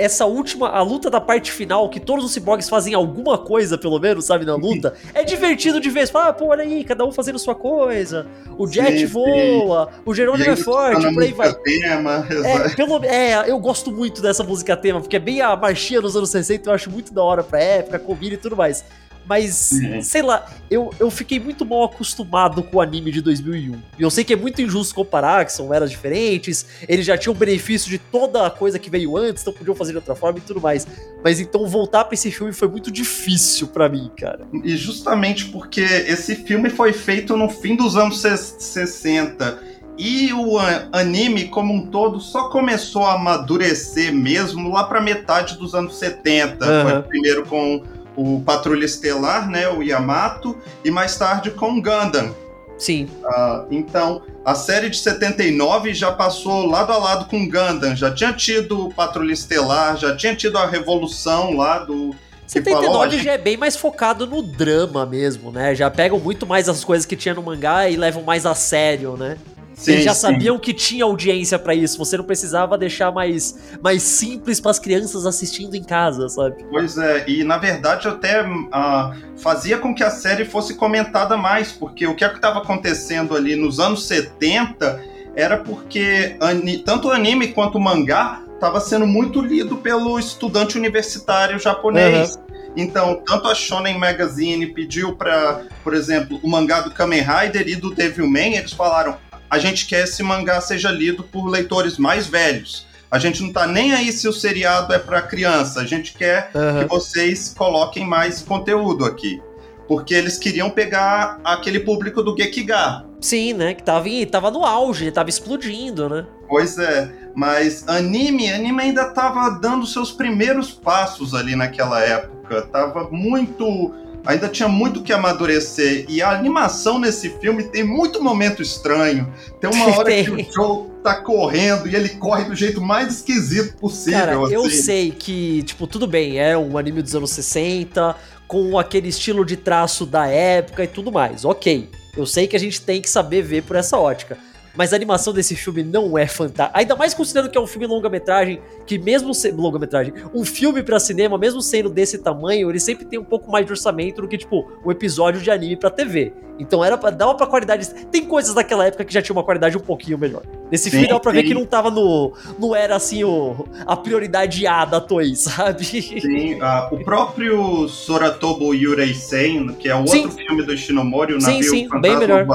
essa 0.00 0.24
última, 0.24 0.68
a 0.70 0.82
luta 0.82 1.10
da 1.10 1.20
parte 1.20 1.52
final, 1.52 1.90
que 1.90 2.00
todos 2.00 2.24
os 2.24 2.32
ciborgues 2.32 2.68
fazem 2.68 2.94
alguma 2.94 3.36
coisa, 3.36 3.76
pelo 3.76 3.98
menos, 3.98 4.24
sabe, 4.24 4.46
na 4.46 4.54
luta, 4.54 4.94
é 5.12 5.22
divertido 5.22 5.78
de 5.78 5.90
ver. 5.90 6.06
Você 6.06 6.12
fala, 6.12 6.28
ah, 6.28 6.32
pô, 6.32 6.46
olha 6.46 6.62
aí, 6.62 6.82
cada 6.82 7.04
um 7.04 7.12
fazendo 7.12 7.38
sua 7.38 7.54
coisa. 7.54 8.26
O 8.56 8.66
Jet 8.66 8.98
sim, 8.98 9.06
voa, 9.06 9.90
sim. 9.92 10.00
o 10.06 10.14
Jerônimo 10.14 10.50
é 10.50 10.56
forte, 10.56 11.12
por 11.12 11.22
aí 11.22 11.32
vai. 11.32 11.54
Tema, 11.54 12.26
é, 12.44 12.68
pelo, 12.70 13.04
é, 13.04 13.50
eu 13.50 13.58
gosto 13.58 13.92
muito 13.92 14.22
dessa 14.22 14.42
música 14.42 14.76
tema, 14.76 15.00
porque 15.00 15.16
é 15.16 15.20
bem 15.20 15.42
a 15.42 15.54
marchinha 15.54 16.00
dos 16.00 16.16
anos 16.16 16.30
60, 16.30 16.70
eu 16.70 16.74
acho 16.74 16.90
muito 16.90 17.12
da 17.12 17.22
hora 17.22 17.42
pra 17.42 17.60
época, 17.60 17.98
combina 17.98 18.34
e 18.34 18.38
tudo 18.38 18.56
mais. 18.56 18.84
Mas, 19.30 19.70
uhum. 19.70 20.02
sei 20.02 20.22
lá, 20.22 20.44
eu, 20.68 20.92
eu 20.98 21.08
fiquei 21.08 21.38
muito 21.38 21.64
mal 21.64 21.84
acostumado 21.84 22.64
com 22.64 22.78
o 22.78 22.80
anime 22.80 23.12
de 23.12 23.20
2001. 23.20 23.78
E 23.96 24.02
eu 24.02 24.10
sei 24.10 24.24
que 24.24 24.32
é 24.32 24.36
muito 24.36 24.60
injusto 24.60 24.92
comparar, 24.92 25.44
que 25.44 25.52
são 25.52 25.72
eras 25.72 25.88
diferentes, 25.88 26.66
eles 26.88 27.06
já 27.06 27.16
tinham 27.16 27.32
o 27.32 27.38
benefício 27.38 27.88
de 27.88 27.96
toda 27.96 28.44
a 28.44 28.50
coisa 28.50 28.76
que 28.76 28.90
veio 28.90 29.16
antes, 29.16 29.42
então 29.44 29.52
podiam 29.52 29.76
fazer 29.76 29.92
de 29.92 29.98
outra 29.98 30.16
forma 30.16 30.40
e 30.40 30.40
tudo 30.40 30.60
mais. 30.60 30.84
Mas 31.22 31.38
então 31.38 31.64
voltar 31.68 32.06
para 32.06 32.14
esse 32.14 32.28
filme 32.32 32.52
foi 32.52 32.66
muito 32.66 32.90
difícil 32.90 33.68
para 33.68 33.88
mim, 33.88 34.10
cara. 34.18 34.48
E 34.64 34.76
justamente 34.76 35.44
porque 35.44 35.80
esse 35.80 36.34
filme 36.34 36.68
foi 36.68 36.92
feito 36.92 37.36
no 37.36 37.48
fim 37.48 37.76
dos 37.76 37.96
anos 37.96 38.20
60. 38.20 39.60
E 39.96 40.32
o 40.32 40.58
anime 40.90 41.44
como 41.44 41.72
um 41.72 41.86
todo 41.86 42.18
só 42.18 42.48
começou 42.48 43.04
a 43.04 43.14
amadurecer 43.14 44.12
mesmo 44.12 44.72
lá 44.72 44.82
para 44.82 45.00
metade 45.00 45.56
dos 45.56 45.72
anos 45.72 45.94
70. 45.98 46.64
Uhum. 46.64 46.90
Foi 46.90 47.02
primeiro 47.02 47.46
com 47.46 47.84
o 48.20 48.42
Patrulha 48.42 48.84
Estelar, 48.84 49.48
né, 49.48 49.66
o 49.68 49.82
Yamato, 49.82 50.56
e 50.84 50.90
mais 50.90 51.16
tarde 51.16 51.50
com 51.50 51.80
Gundam. 51.80 52.34
Sim. 52.76 53.08
Uh, 53.24 53.66
então, 53.70 54.22
a 54.44 54.54
série 54.54 54.90
de 54.90 54.98
79 54.98 55.94
já 55.94 56.12
passou 56.12 56.66
lado 56.66 56.92
a 56.92 56.98
lado 56.98 57.24
com 57.26 57.48
Gundam, 57.48 57.96
já 57.96 58.12
tinha 58.12 58.32
tido 58.32 58.90
Patrulha 58.94 59.32
Estelar, 59.32 59.96
já 59.96 60.14
tinha 60.14 60.36
tido 60.36 60.58
a 60.58 60.66
revolução 60.66 61.56
lá 61.56 61.78
do 61.78 62.14
79 62.46 62.86
falou, 62.86 63.10
já 63.10 63.32
é 63.32 63.38
bem 63.38 63.56
mais 63.56 63.76
focado 63.76 64.26
no 64.26 64.42
drama 64.42 65.06
mesmo, 65.06 65.52
né? 65.52 65.72
Já 65.74 65.88
pegam 65.88 66.18
muito 66.18 66.46
mais 66.46 66.68
as 66.68 66.82
coisas 66.82 67.06
que 67.06 67.14
tinha 67.14 67.32
no 67.32 67.42
mangá 67.42 67.88
e 67.88 67.96
levam 67.96 68.24
mais 68.24 68.44
a 68.44 68.56
sério, 68.56 69.16
né? 69.16 69.38
Sim, 69.80 69.92
Eles 69.92 70.04
já 70.04 70.12
sim. 70.12 70.20
sabiam 70.20 70.58
que 70.58 70.74
tinha 70.74 71.04
audiência 71.04 71.58
para 71.58 71.74
isso. 71.74 71.96
Você 71.96 72.14
não 72.18 72.24
precisava 72.24 72.76
deixar 72.76 73.10
mais, 73.10 73.58
mais 73.82 74.02
simples 74.02 74.60
para 74.60 74.72
as 74.72 74.78
crianças 74.78 75.24
assistindo 75.24 75.74
em 75.74 75.82
casa, 75.82 76.28
sabe? 76.28 76.62
Pois 76.70 76.98
é, 76.98 77.24
e 77.26 77.42
na 77.42 77.56
verdade 77.56 78.06
até 78.06 78.42
uh, 78.42 79.38
fazia 79.38 79.78
com 79.78 79.94
que 79.94 80.04
a 80.04 80.10
série 80.10 80.44
fosse 80.44 80.74
comentada 80.74 81.34
mais, 81.34 81.72
porque 81.72 82.06
o 82.06 82.14
que 82.14 82.22
é 82.22 82.30
estava 82.30 82.58
acontecendo 82.58 83.34
ali 83.34 83.56
nos 83.56 83.80
anos 83.80 84.04
70 84.06 85.02
era 85.34 85.56
porque 85.56 86.36
tanto 86.84 87.08
o 87.08 87.10
anime 87.10 87.48
quanto 87.48 87.78
o 87.78 87.80
mangá 87.80 88.42
estava 88.54 88.80
sendo 88.80 89.06
muito 89.06 89.40
lido 89.40 89.78
pelo 89.78 90.18
estudante 90.18 90.76
universitário 90.76 91.58
japonês. 91.58 92.36
Uhum. 92.36 92.42
Então, 92.76 93.22
tanto 93.26 93.48
a 93.48 93.54
Shonen 93.54 93.98
Magazine 93.98 94.66
pediu 94.66 95.16
para, 95.16 95.62
por 95.82 95.94
exemplo, 95.94 96.38
o 96.42 96.48
mangá 96.48 96.82
do 96.82 96.90
Kamen 96.90 97.22
Rider 97.22 97.66
e 97.66 97.76
do 97.76 97.94
Devilman, 97.94 98.56
eles 98.56 98.72
falaram: 98.72 99.16
a 99.50 99.58
gente 99.58 99.86
quer 99.86 100.04
esse 100.04 100.22
mangá 100.22 100.60
seja 100.60 100.90
lido 100.90 101.24
por 101.24 101.48
leitores 101.48 101.98
mais 101.98 102.28
velhos. 102.28 102.86
A 103.10 103.18
gente 103.18 103.42
não 103.42 103.52
tá 103.52 103.66
nem 103.66 103.92
aí 103.92 104.12
se 104.12 104.28
o 104.28 104.32
seriado 104.32 104.94
é 104.94 104.98
para 104.98 105.20
criança. 105.20 105.80
A 105.80 105.84
gente 105.84 106.14
quer 106.14 106.52
uhum. 106.54 106.78
que 106.78 106.84
vocês 106.84 107.52
coloquem 107.52 108.06
mais 108.06 108.40
conteúdo 108.40 109.04
aqui. 109.04 109.42
Porque 109.88 110.14
eles 110.14 110.38
queriam 110.38 110.70
pegar 110.70 111.40
aquele 111.42 111.80
público 111.80 112.22
do 112.22 112.36
Gekiga. 112.36 113.04
Sim, 113.20 113.54
né? 113.54 113.74
Que 113.74 113.82
tava, 113.82 114.06
tava 114.30 114.52
no 114.52 114.64
auge, 114.64 115.10
tava 115.10 115.28
explodindo, 115.28 116.08
né? 116.08 116.24
Pois 116.48 116.78
é. 116.78 117.10
Mas 117.34 117.88
anime, 117.88 118.52
anime 118.52 118.82
ainda 118.82 119.06
tava 119.10 119.50
dando 119.50 119.84
seus 119.86 120.12
primeiros 120.12 120.70
passos 120.70 121.34
ali 121.34 121.56
naquela 121.56 122.00
época. 122.00 122.62
Tava 122.62 123.08
muito 123.10 123.92
ainda 124.24 124.48
tinha 124.48 124.68
muito 124.68 125.02
que 125.02 125.12
amadurecer. 125.12 126.04
E 126.08 126.22
a 126.22 126.30
animação 126.30 126.98
nesse 126.98 127.30
filme 127.38 127.64
tem 127.64 127.84
muito 127.84 128.22
momento 128.22 128.62
estranho. 128.62 129.32
Tem 129.60 129.70
uma 129.70 129.98
hora 129.98 130.10
que 130.10 130.30
o 130.30 130.44
Joe 130.52 130.90
tá 131.02 131.14
correndo 131.16 131.88
e 131.88 131.96
ele 131.96 132.10
corre 132.10 132.44
do 132.44 132.54
jeito 132.54 132.80
mais 132.80 133.16
esquisito 133.16 133.76
possível. 133.76 134.20
Cara, 134.20 134.44
assim. 134.44 134.54
eu 134.54 134.70
sei 134.70 135.10
que, 135.10 135.62
tipo, 135.62 135.86
tudo 135.86 136.06
bem, 136.06 136.38
é 136.38 136.56
um 136.56 136.76
anime 136.76 137.02
dos 137.02 137.14
anos 137.14 137.30
60, 137.30 138.14
com 138.46 138.78
aquele 138.78 139.08
estilo 139.08 139.44
de 139.44 139.56
traço 139.56 140.04
da 140.04 140.26
época 140.26 140.84
e 140.84 140.88
tudo 140.88 141.10
mais. 141.10 141.44
Ok. 141.44 141.88
Eu 142.16 142.26
sei 142.26 142.46
que 142.46 142.56
a 142.56 142.60
gente 142.60 142.80
tem 142.80 143.00
que 143.00 143.08
saber 143.08 143.42
ver 143.42 143.62
por 143.62 143.76
essa 143.76 143.96
ótica 143.98 144.36
mas 144.74 144.92
a 144.92 144.96
animação 144.96 145.32
desse 145.32 145.56
filme 145.56 145.82
não 145.82 146.16
é 146.16 146.26
fantástica. 146.26 146.78
Ainda 146.78 146.96
mais 146.96 147.14
considerando 147.14 147.50
que 147.50 147.58
é 147.58 147.60
um 147.60 147.66
filme 147.66 147.86
longa-metragem, 147.86 148.60
que 148.86 148.98
mesmo 148.98 149.34
sendo 149.34 149.60
longa-metragem, 149.60 150.12
um 150.34 150.44
filme 150.44 150.82
para 150.82 150.98
cinema, 150.98 151.36
mesmo 151.38 151.60
sendo 151.60 151.88
desse 151.88 152.18
tamanho, 152.18 152.70
ele 152.70 152.80
sempre 152.80 153.04
tem 153.04 153.18
um 153.18 153.24
pouco 153.24 153.50
mais 153.50 153.66
de 153.66 153.72
orçamento 153.72 154.22
do 154.22 154.28
que 154.28 154.38
tipo 154.38 154.70
um 154.84 154.90
episódio 154.90 155.40
de 155.40 155.50
anime 155.50 155.76
para 155.76 155.90
TV. 155.90 156.32
Então 156.58 156.84
era 156.84 156.98
para 156.98 157.10
dar 157.10 157.28
uma 157.28 157.46
qualidade. 157.46 157.88
Tem 158.06 158.24
coisas 158.24 158.54
daquela 158.54 158.86
época 158.86 159.02
que 159.04 159.14
já 159.14 159.22
tinha 159.22 159.34
uma 159.34 159.42
qualidade 159.42 159.76
um 159.78 159.80
pouquinho 159.80 160.18
melhor. 160.18 160.42
Nesse 160.70 160.84
sim, 160.84 160.90
filme 160.90 161.08
dá 161.08 161.18
pra 161.18 161.32
ver 161.32 161.42
que 161.42 161.54
não 161.54 161.64
tava 161.64 161.90
no. 161.90 162.34
Não 162.58 162.76
era 162.76 162.96
assim 162.96 163.24
o, 163.24 163.66
a 163.86 163.96
prioridade 163.96 164.66
A 164.66 164.84
da 164.84 165.00
Toei, 165.00 165.34
sabe? 165.36 165.84
Sim, 165.84 166.60
uh, 166.60 166.94
o 166.94 167.02
próprio 167.02 167.88
Soratobo 167.88 168.74
Yurei 168.74 169.14
Sen, 169.14 169.68
que 169.68 169.88
é 169.88 169.96
um 169.96 170.06
sim. 170.06 170.24
outro 170.24 170.36
filme 170.36 170.62
do 170.62 170.76
Shinomori, 170.76 171.32
o 171.32 171.38
Navio 171.38 171.62
sim, 171.62 171.88
sim, 171.88 172.00
bem 172.00 172.16
melhor 172.18 172.46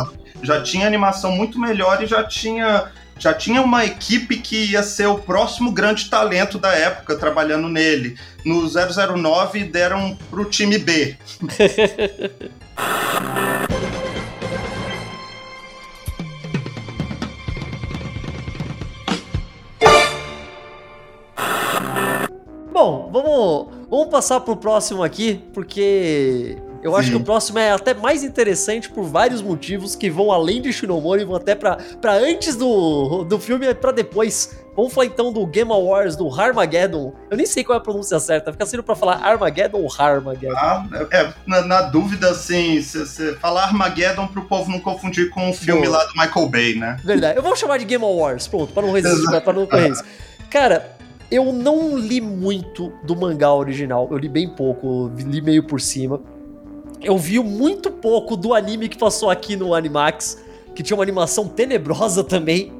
já 0.45 0.61
tinha 0.61 0.87
animação 0.87 1.31
muito 1.31 1.59
melhor 1.59 2.03
e 2.03 2.07
já 2.07 2.23
tinha 2.23 2.91
já 3.17 3.33
tinha 3.33 3.61
uma 3.61 3.85
equipe 3.85 4.37
que 4.37 4.71
ia 4.71 4.83
ser 4.83 5.07
o 5.07 5.17
próximo 5.17 5.71
grande 5.71 6.09
talento 6.09 6.59
da 6.59 6.73
época 6.73 7.15
trabalhando 7.15 7.69
nele. 7.69 8.17
No 8.43 8.67
009 8.67 9.63
deram 9.63 10.17
pro 10.29 10.43
time 10.45 10.77
B. 10.77 11.15
Bom, 22.75 23.09
vamos, 23.09 23.87
vamos 23.89 24.09
passar 24.09 24.41
pro 24.41 24.57
próximo 24.57 25.01
aqui, 25.01 25.41
porque 25.53 26.57
eu 26.85 26.91
Sim. 26.91 26.97
acho 26.97 27.09
que 27.09 27.17
o 27.17 27.23
próximo 27.23 27.57
é 27.57 27.71
até 27.71 27.95
mais 27.95 28.23
interessante 28.23 28.89
por 28.89 29.03
vários 29.05 29.41
motivos 29.41 29.95
que 29.95 30.07
vão 30.07 30.31
além 30.31 30.61
de 30.61 30.71
Shinomori 30.71 31.23
e 31.23 31.25
vão 31.25 31.35
até 31.35 31.55
pra, 31.55 31.77
pra 31.99 32.13
antes 32.13 32.55
do, 32.55 33.23
do 33.23 33.39
filme 33.39 33.65
e 33.65 33.73
pra 33.73 33.91
depois. 33.91 34.59
Vamos 34.75 34.93
falar 34.93 35.07
então 35.07 35.33
do 35.33 35.45
Game 35.47 35.71
Awards, 35.71 36.15
do 36.15 36.29
Harmageddon. 36.29 37.13
Eu 37.31 37.37
nem 37.37 37.45
sei 37.45 37.63
qual 37.63 37.77
é 37.77 37.79
a 37.79 37.81
pronúncia 37.81 38.19
certa, 38.19 38.51
fica 38.51 38.65
sendo 38.67 38.83
pra 38.83 38.93
falar 38.93 39.15
Armageddon 39.15 39.79
ou 39.79 39.87
Harmageddon. 39.97 40.55
Ah, 40.55 40.85
é, 41.11 41.33
na, 41.47 41.61
na 41.61 41.81
dúvida, 41.83 42.29
assim, 42.29 42.79
você 42.79 43.33
falar 43.37 43.63
Armageddon 43.63 44.27
pro 44.27 44.43
povo 44.43 44.69
não 44.69 44.79
confundir 44.79 45.31
com 45.31 45.49
o 45.49 45.53
filme 45.53 45.87
lá 45.87 46.03
do 46.05 46.11
Michael 46.13 46.49
Bay, 46.49 46.75
né? 46.75 46.99
Verdade. 47.03 47.37
Eu 47.37 47.41
vou 47.41 47.55
chamar 47.55 47.79
de 47.79 47.85
Game 47.85 48.03
Awards, 48.03 48.47
pronto, 48.47 48.71
pra 48.73 48.83
não 48.83 48.91
resistir, 48.91 49.41
pra 49.41 49.53
não 49.53 49.65
correr 49.65 49.89
isso. 49.93 50.03
Cara, 50.51 50.95
eu 51.31 51.51
não 51.51 51.97
li 51.97 52.21
muito 52.21 52.93
do 53.03 53.15
mangá 53.15 53.51
original, 53.51 54.07
eu 54.11 54.17
li 54.17 54.29
bem 54.29 54.47
pouco, 54.47 55.11
li 55.17 55.41
meio 55.41 55.63
por 55.63 55.81
cima. 55.81 56.21
Eu 57.01 57.17
vi 57.17 57.39
muito 57.39 57.91
pouco 57.91 58.35
do 58.35 58.53
anime 58.53 58.89
que 58.89 58.97
passou 58.97 59.29
aqui 59.29 59.55
no 59.55 59.73
Animax, 59.73 60.43
que 60.73 60.81
tinha 60.81 60.95
uma 60.95 61.03
animação 61.03 61.47
tenebrosa 61.47 62.23
também. 62.23 62.73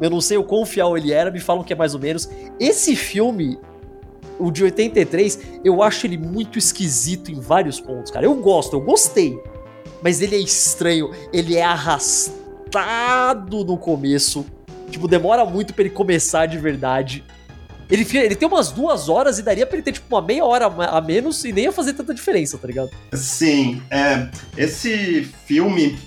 Eu 0.00 0.10
não 0.10 0.20
sei 0.20 0.36
o 0.36 0.44
quão 0.44 0.64
fiel 0.64 0.96
ele 0.96 1.12
era, 1.12 1.30
me 1.30 1.40
falam 1.40 1.64
que 1.64 1.72
é 1.72 1.76
mais 1.76 1.94
ou 1.94 2.00
menos. 2.00 2.28
Esse 2.58 2.94
filme, 2.94 3.58
o 4.38 4.50
de 4.50 4.64
83, 4.64 5.60
eu 5.64 5.82
acho 5.82 6.06
ele 6.06 6.16
muito 6.16 6.58
esquisito 6.58 7.30
em 7.30 7.40
vários 7.40 7.80
pontos, 7.80 8.10
cara. 8.10 8.26
Eu 8.26 8.34
gosto, 8.36 8.76
eu 8.76 8.80
gostei. 8.80 9.40
Mas 10.02 10.20
ele 10.20 10.36
é 10.36 10.38
estranho, 10.38 11.10
ele 11.32 11.56
é 11.56 11.64
arrastado 11.64 13.64
no 13.64 13.76
começo. 13.76 14.46
Tipo, 14.90 15.08
demora 15.08 15.44
muito 15.44 15.74
para 15.74 15.84
ele 15.84 15.94
começar 15.94 16.46
de 16.46 16.58
verdade. 16.58 17.24
Ele, 17.90 18.06
ele 18.18 18.34
tem 18.34 18.46
umas 18.46 18.70
duas 18.70 19.08
horas 19.08 19.38
e 19.38 19.42
daria 19.42 19.66
pra 19.66 19.76
ele 19.76 19.82
ter, 19.82 19.92
tipo, 19.92 20.14
uma 20.14 20.22
meia 20.22 20.44
hora 20.44 20.66
a 20.66 21.00
menos 21.00 21.44
e 21.44 21.52
nem 21.52 21.64
ia 21.64 21.72
fazer 21.72 21.94
tanta 21.94 22.12
diferença, 22.12 22.58
tá 22.58 22.66
ligado? 22.66 22.90
Sim, 23.12 23.82
é, 23.90 24.28
esse 24.56 25.22
filme, 25.46 25.98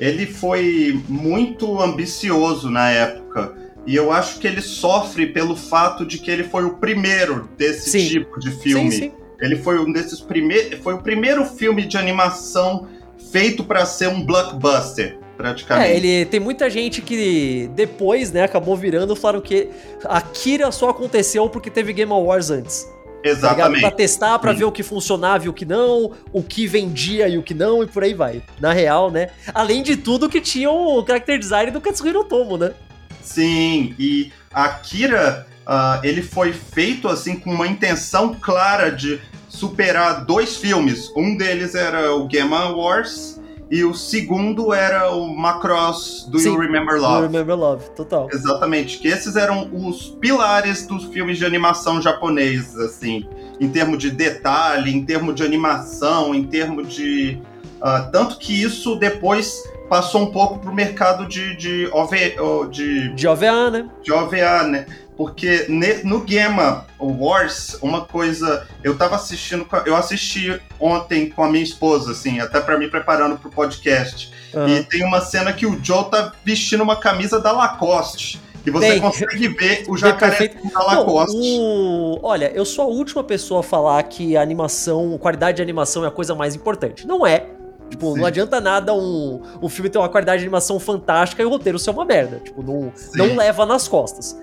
ele 0.00 0.26
foi 0.26 1.02
muito 1.08 1.80
ambicioso 1.80 2.70
na 2.70 2.90
época. 2.90 3.54
E 3.86 3.94
eu 3.94 4.12
acho 4.12 4.38
que 4.38 4.46
ele 4.46 4.60
sofre 4.60 5.26
pelo 5.26 5.56
fato 5.56 6.04
de 6.04 6.18
que 6.18 6.30
ele 6.30 6.44
foi 6.44 6.64
o 6.64 6.74
primeiro 6.74 7.48
desse 7.56 7.90
sim. 7.90 8.06
tipo 8.06 8.38
de 8.38 8.50
filme. 8.50 8.90
Sim, 8.90 8.98
sim. 8.98 9.12
Ele 9.40 9.56
foi 9.56 9.78
um 9.78 9.92
desses 9.92 10.20
primeiros. 10.20 10.80
Foi 10.80 10.94
o 10.94 10.98
primeiro 10.98 11.44
filme 11.44 11.86
de 11.86 11.96
animação 11.96 12.88
feito 13.30 13.64
para 13.64 13.86
ser 13.86 14.08
um 14.08 14.24
blockbuster 14.24 15.18
praticamente. 15.38 15.88
É, 15.88 15.96
ele 15.96 16.26
tem 16.26 16.40
muita 16.40 16.68
gente 16.68 17.00
que 17.00 17.70
depois, 17.74 18.32
né, 18.32 18.42
acabou 18.42 18.76
virando 18.76 19.14
e 19.14 19.16
falaram 19.16 19.40
que 19.40 19.70
Akira 20.04 20.70
só 20.72 20.90
aconteceu 20.90 21.48
porque 21.48 21.70
teve 21.70 21.92
Game 21.92 22.12
Awards 22.12 22.50
antes. 22.50 22.86
Exatamente. 23.22 23.82
Tá 23.82 23.88
pra 23.88 23.96
testar, 23.96 24.38
pra 24.38 24.52
Sim. 24.52 24.58
ver 24.58 24.64
o 24.64 24.72
que 24.72 24.82
funcionava 24.82 25.46
e 25.46 25.48
o 25.48 25.52
que 25.52 25.64
não, 25.64 26.12
o 26.32 26.42
que 26.42 26.66
vendia 26.66 27.28
e 27.28 27.38
o 27.38 27.42
que 27.42 27.54
não, 27.54 27.82
e 27.82 27.86
por 27.86 28.02
aí 28.02 28.14
vai. 28.14 28.42
Na 28.60 28.72
real, 28.72 29.10
né? 29.10 29.30
Além 29.54 29.82
de 29.82 29.96
tudo 29.96 30.28
que 30.28 30.40
tinha 30.40 30.70
o 30.70 31.04
character 31.06 31.38
design 31.38 31.70
do 31.70 31.80
Katsuhiro 31.80 32.24
Tomo, 32.24 32.58
né? 32.58 32.74
Sim, 33.22 33.94
e 33.98 34.32
Akira, 34.52 35.46
uh, 35.66 36.04
ele 36.04 36.22
foi 36.22 36.52
feito 36.52 37.08
assim 37.08 37.36
com 37.36 37.50
uma 37.50 37.66
intenção 37.66 38.34
clara 38.34 38.90
de 38.90 39.20
superar 39.48 40.24
dois 40.24 40.56
filmes. 40.56 41.12
Um 41.16 41.36
deles 41.36 41.74
era 41.74 42.14
o 42.14 42.26
Game 42.26 42.54
Awards 42.54 43.37
e 43.70 43.84
o 43.84 43.92
segundo 43.92 44.72
era 44.72 45.10
o 45.10 45.36
Macross 45.36 46.26
do 46.30 46.38
Sim, 46.38 46.50
You 46.50 46.58
Remember 46.58 46.98
Love. 46.98 47.16
You 47.16 47.30
Remember 47.30 47.56
Love, 47.56 47.90
total. 47.90 48.28
Exatamente, 48.32 48.98
que 48.98 49.08
esses 49.08 49.36
eram 49.36 49.68
os 49.72 50.08
pilares 50.20 50.86
dos 50.86 51.04
filmes 51.06 51.38
de 51.38 51.44
animação 51.44 52.00
japoneses, 52.00 52.76
assim, 52.76 53.28
em 53.60 53.68
termos 53.68 53.98
de 53.98 54.10
detalhe, 54.10 54.90
em 54.90 55.04
termos 55.04 55.34
de 55.34 55.42
animação, 55.42 56.34
em 56.34 56.44
termos 56.44 56.94
de. 56.94 57.38
Uh, 57.76 58.10
tanto 58.10 58.38
que 58.38 58.60
isso 58.60 58.96
depois 58.96 59.62
passou 59.88 60.22
um 60.22 60.32
pouco 60.32 60.58
pro 60.58 60.74
mercado 60.74 61.26
de, 61.26 61.56
de, 61.56 61.88
OV, 61.92 62.36
de, 62.70 63.14
de 63.14 63.28
OVA, 63.28 63.70
né? 63.70 63.88
De 64.02 64.12
OVA, 64.12 64.62
né? 64.64 64.86
Porque 65.18 65.66
no 66.04 66.20
Gamma 66.20 66.86
Wars, 66.96 67.76
uma 67.82 68.02
coisa. 68.04 68.68
Eu 68.84 68.96
tava 68.96 69.16
assistindo. 69.16 69.66
Eu 69.84 69.96
assisti 69.96 70.62
ontem 70.78 71.28
com 71.28 71.42
a 71.42 71.50
minha 71.50 71.64
esposa, 71.64 72.12
assim, 72.12 72.38
até 72.38 72.60
para 72.60 72.78
me 72.78 72.88
preparando 72.88 73.36
pro 73.36 73.50
podcast. 73.50 74.32
Uhum. 74.54 74.68
E 74.68 74.84
tem 74.84 75.04
uma 75.04 75.20
cena 75.20 75.52
que 75.52 75.66
o 75.66 75.76
Joe 75.82 76.08
tá 76.08 76.32
vestindo 76.44 76.84
uma 76.84 76.94
camisa 76.94 77.40
da 77.40 77.50
Lacoste. 77.50 78.40
E 78.64 78.70
você 78.70 78.90
Bem, 78.90 79.00
consegue 79.00 79.48
ver 79.48 79.86
o 79.88 79.96
jacaré 79.96 80.54
da 80.72 80.84
Lacoste. 80.84 81.36
Não, 81.36 81.42
o... 81.42 82.20
Olha, 82.22 82.52
eu 82.54 82.64
sou 82.64 82.84
a 82.84 82.88
última 82.88 83.24
pessoa 83.24 83.58
a 83.58 83.64
falar 83.64 84.00
que 84.04 84.36
a 84.36 84.40
animação, 84.40 85.18
qualidade 85.18 85.56
de 85.56 85.62
animação 85.62 86.04
é 86.04 86.08
a 86.08 86.12
coisa 86.12 86.32
mais 86.36 86.54
importante. 86.54 87.04
Não 87.04 87.26
é. 87.26 87.44
Tipo, 87.90 88.12
Sim. 88.12 88.20
não 88.20 88.26
adianta 88.26 88.60
nada 88.60 88.94
um, 88.94 89.42
um 89.60 89.68
filme 89.68 89.90
ter 89.90 89.98
uma 89.98 90.08
qualidade 90.08 90.42
de 90.42 90.44
animação 90.44 90.78
fantástica 90.78 91.42
e 91.42 91.44
o 91.44 91.48
roteiro 91.48 91.76
ser 91.76 91.90
uma 91.90 92.04
merda. 92.04 92.38
Tipo, 92.38 92.62
não, 92.62 92.92
não 93.16 93.34
leva 93.34 93.66
nas 93.66 93.88
costas. 93.88 94.38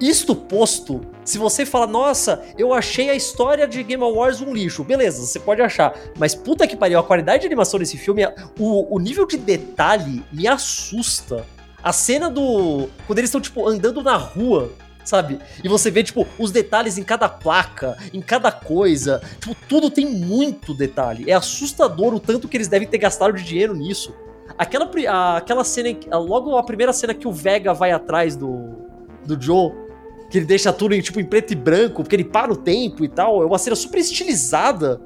Isto 0.00 0.36
posto, 0.36 1.00
se 1.24 1.38
você 1.38 1.66
fala, 1.66 1.86
nossa, 1.86 2.42
eu 2.56 2.72
achei 2.72 3.10
a 3.10 3.14
história 3.14 3.66
de 3.66 3.82
Game 3.82 4.02
Awards 4.02 4.40
um 4.40 4.54
lixo, 4.54 4.84
beleza, 4.84 5.26
você 5.26 5.40
pode 5.40 5.60
achar. 5.60 5.92
Mas 6.16 6.36
puta 6.36 6.68
que 6.68 6.76
pariu, 6.76 7.00
a 7.00 7.02
qualidade 7.02 7.40
de 7.40 7.46
animação 7.46 7.80
desse 7.80 7.98
filme, 7.98 8.24
o, 8.58 8.94
o 8.94 8.98
nível 9.00 9.26
de 9.26 9.36
detalhe 9.36 10.24
me 10.32 10.46
assusta. 10.46 11.44
A 11.82 11.92
cena 11.92 12.30
do. 12.30 12.88
Quando 13.06 13.18
eles 13.18 13.28
estão, 13.28 13.40
tipo, 13.40 13.66
andando 13.68 14.02
na 14.02 14.16
rua, 14.16 14.72
sabe? 15.04 15.40
E 15.62 15.68
você 15.68 15.90
vê, 15.90 16.04
tipo, 16.04 16.26
os 16.38 16.52
detalhes 16.52 16.96
em 16.96 17.02
cada 17.02 17.28
placa, 17.28 17.96
em 18.12 18.20
cada 18.20 18.52
coisa. 18.52 19.20
Tipo, 19.40 19.56
tudo 19.68 19.90
tem 19.90 20.06
muito 20.06 20.74
detalhe. 20.74 21.28
É 21.28 21.34
assustador 21.34 22.14
o 22.14 22.20
tanto 22.20 22.48
que 22.48 22.56
eles 22.56 22.68
devem 22.68 22.86
ter 22.86 22.98
gastado 22.98 23.32
de 23.32 23.42
dinheiro 23.42 23.74
nisso. 23.74 24.14
Aquela, 24.56 24.90
aquela 25.36 25.64
cena, 25.64 25.96
logo 26.14 26.56
a 26.56 26.62
primeira 26.62 26.92
cena 26.92 27.14
que 27.14 27.28
o 27.28 27.32
Vega 27.32 27.72
vai 27.72 27.92
atrás 27.92 28.34
do, 28.34 28.76
do 29.24 29.40
Joe 29.40 29.87
que 30.30 30.38
ele 30.38 30.46
deixa 30.46 30.72
tudo 30.72 30.94
em, 30.94 31.00
tipo, 31.00 31.20
em 31.20 31.24
preto 31.24 31.52
e 31.52 31.56
branco, 31.56 32.02
porque 32.02 32.14
ele 32.16 32.24
para 32.24 32.52
o 32.52 32.56
tempo 32.56 33.04
e 33.04 33.08
tal. 33.08 33.42
É 33.42 33.46
uma 33.46 33.58
cena 33.58 33.76
super 33.76 33.98
estilizada. 33.98 35.00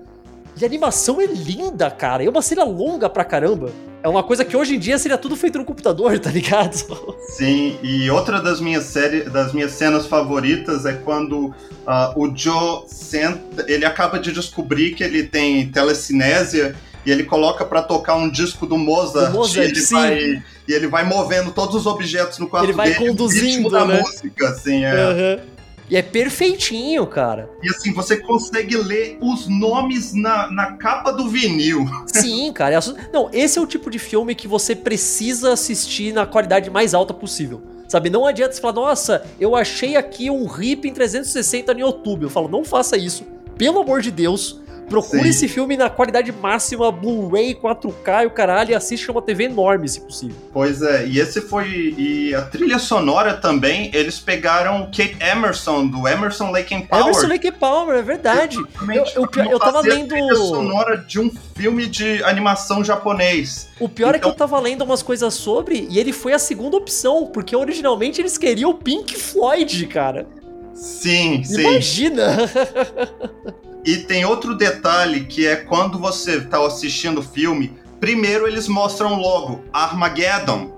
E 0.61 0.65
a 0.65 0.67
animação 0.67 1.21
é 1.21 1.27
linda, 1.27 1.91
cara. 1.91 2.25
É 2.25 2.29
uma 2.29 2.43
cena 2.43 2.65
longa 2.65 3.09
pra 3.09 3.25
caramba. 3.25 3.71
É 4.03 4.09
uma 4.09 4.23
coisa 4.23 4.45
que 4.45 4.57
hoje 4.57 4.75
em 4.75 4.79
dia 4.79 4.99
seria 4.99 5.17
tudo 5.17 5.37
feito 5.37 5.59
no 5.59 5.65
computador, 5.65 6.19
tá 6.21 6.31
ligado? 6.31 6.75
Sim, 7.37 7.79
e 7.83 8.11
outra 8.11 8.41
das 8.43 8.61
minhas 8.61 8.85
séries, 8.85 9.31
das 9.33 9.53
minhas 9.53 9.71
cenas 9.73 10.07
favoritas 10.07 10.85
é 10.85 10.95
quando 10.95 11.47
uh, 11.47 11.55
o 12.17 12.37
Joe 12.37 12.83
senta, 12.89 13.65
ele 13.69 13.85
acaba 13.85 14.19
de 14.19 14.33
descobrir 14.33 14.95
que 14.95 15.05
ele 15.05 15.23
tem 15.23 15.71
telecinésia 15.71 16.75
e 17.05 17.11
ele 17.11 17.25
coloca 17.25 17.65
para 17.65 17.83
tocar 17.83 18.17
um 18.17 18.31
disco 18.31 18.67
do 18.67 18.79
Mozart, 18.79 19.33
Mozart 19.33 19.57
e, 19.57 19.71
ele 19.71 19.81
sim. 19.81 19.95
vai, 19.95 20.43
e 20.69 20.73
ele 20.73 20.87
vai 20.87 21.05
movendo 21.05 21.51
todos 21.51 21.75
os 21.75 21.87
objetos 21.87 22.39
no 22.39 22.49
quarto 22.49 22.67
ele 22.67 22.73
vai 22.73 22.93
dele, 22.93 23.09
conduzindo, 23.09 23.69
da 23.71 23.85
né? 23.85 24.01
música, 24.01 24.49
assim, 24.49 24.85
é. 24.85 25.39
Uhum. 25.39 25.53
E 25.91 25.97
é 25.97 26.01
perfeitinho, 26.01 27.07
cara. 27.07 27.51
E 27.63 27.69
assim, 27.69 27.93
você 27.93 28.17
consegue 28.17 28.77
ler 28.79 29.19
os 29.21 29.47
nomes 29.47 30.15
na, 30.15 30.51
na 30.51 30.73
capa 30.73 31.11
do 31.13 31.29
vinil. 31.29 31.85
Sim, 32.07 32.51
cara. 32.51 32.77
É 32.77 32.81
Não, 33.13 33.29
esse 33.31 33.59
é 33.59 33.63
o 33.63 33.67
tipo 33.67 33.91
de 33.91 33.99
filme 33.99 34.35
que 34.35 34.49
você 34.49 34.75
precisa 34.75 35.53
assistir 35.53 36.15
na 36.15 36.25
qualidade 36.25 36.71
mais 36.71 36.95
alta 36.95 37.13
possível. 37.13 37.61
Sabe, 37.89 38.09
não 38.09 38.27
adianta 38.27 38.55
você 38.55 38.61
falar, 38.61 38.73
nossa, 38.73 39.23
eu 39.39 39.55
achei 39.55 39.97
aqui 39.97 40.31
um 40.31 40.47
RIP 40.47 40.87
em 40.87 40.95
360 40.95 41.75
no 41.75 41.81
YouTube. 41.81 42.23
Eu 42.23 42.31
falo, 42.31 42.49
não 42.49 42.65
faça 42.65 42.97
isso. 42.97 43.27
Pelo 43.59 43.81
amor 43.81 44.01
de 44.01 44.11
Deus, 44.11 44.63
Procure 44.89 45.23
Sim. 45.23 45.29
esse 45.29 45.49
filme 45.49 45.77
na 45.77 45.89
qualidade 45.89 46.31
máxima, 46.33 46.93
Blu-ray, 46.93 47.55
4K 47.55 48.25
e 48.25 48.27
o 48.27 48.31
caralho, 48.31 48.73
e 48.73 48.75
assiste 48.75 49.11
uma 49.11 49.23
TV 49.23 49.45
enorme, 49.45 49.89
se 49.89 50.01
possível. 50.01 50.37
Pois 50.53 50.83
é, 50.83 51.07
e 51.07 51.19
esse 51.19 51.41
foi. 51.41 51.95
E 51.97 52.35
a 52.35 52.43
trilha 52.43 52.79
sonora 52.79 53.35
também, 53.35 53.91
eles 53.95 54.21
pegaram 54.21 54.87
Kate 54.87 55.17
Emerson, 55.21 55.87
do 55.87 56.07
Emerson 56.07 56.51
Lake 56.51 56.75
and 56.75 56.83
Palmer. 56.83 57.07
Emerson 57.07 57.27
Lake 57.29 57.49
and 57.49 57.53
Palmer, 57.53 57.97
é 57.97 58.03
verdade. 58.03 58.57
Eu, 58.57 59.05
eu, 59.15 59.29
eu, 59.37 59.51
eu 59.53 59.59
tava 59.59 59.81
lendo. 59.81 60.15
A 60.15 60.19
trilha 60.19 60.35
sonora 60.35 60.97
de 60.99 61.21
um 61.21 61.31
filme 61.55 61.87
de 61.87 62.23
animação 62.25 62.85
japonês. 62.85 63.69
O 63.81 63.89
pior 63.89 64.09
então... 64.09 64.17
é 64.17 64.19
que 64.19 64.27
eu 64.27 64.31
então 64.31 64.47
tava 64.47 64.61
lendo 64.61 64.83
umas 64.83 65.03
coisas 65.03 65.33
sobre 65.35 65.87
e 65.89 65.99
ele 65.99 66.13
foi 66.13 66.33
a 66.33 66.39
segunda 66.39 66.77
opção, 66.77 67.27
porque 67.27 67.57
originalmente 67.57 68.21
eles 68.21 68.37
queriam 68.37 68.71
o 68.71 68.75
Pink 68.75 69.17
Floyd, 69.17 69.87
cara. 69.87 70.27
Sim, 70.75 71.43
sim. 71.45 71.61
Imagina! 71.61 72.37
E 73.85 73.97
tem 73.99 74.25
outro 74.25 74.55
detalhe 74.55 75.25
que 75.25 75.47
é 75.47 75.57
quando 75.57 75.99
você 75.99 76.37
está 76.37 76.65
assistindo 76.65 77.19
o 77.19 77.23
filme, 77.23 77.77
primeiro 77.99 78.47
eles 78.47 78.69
mostram 78.69 79.21
logo 79.21 79.65
Armageddon 79.73 80.73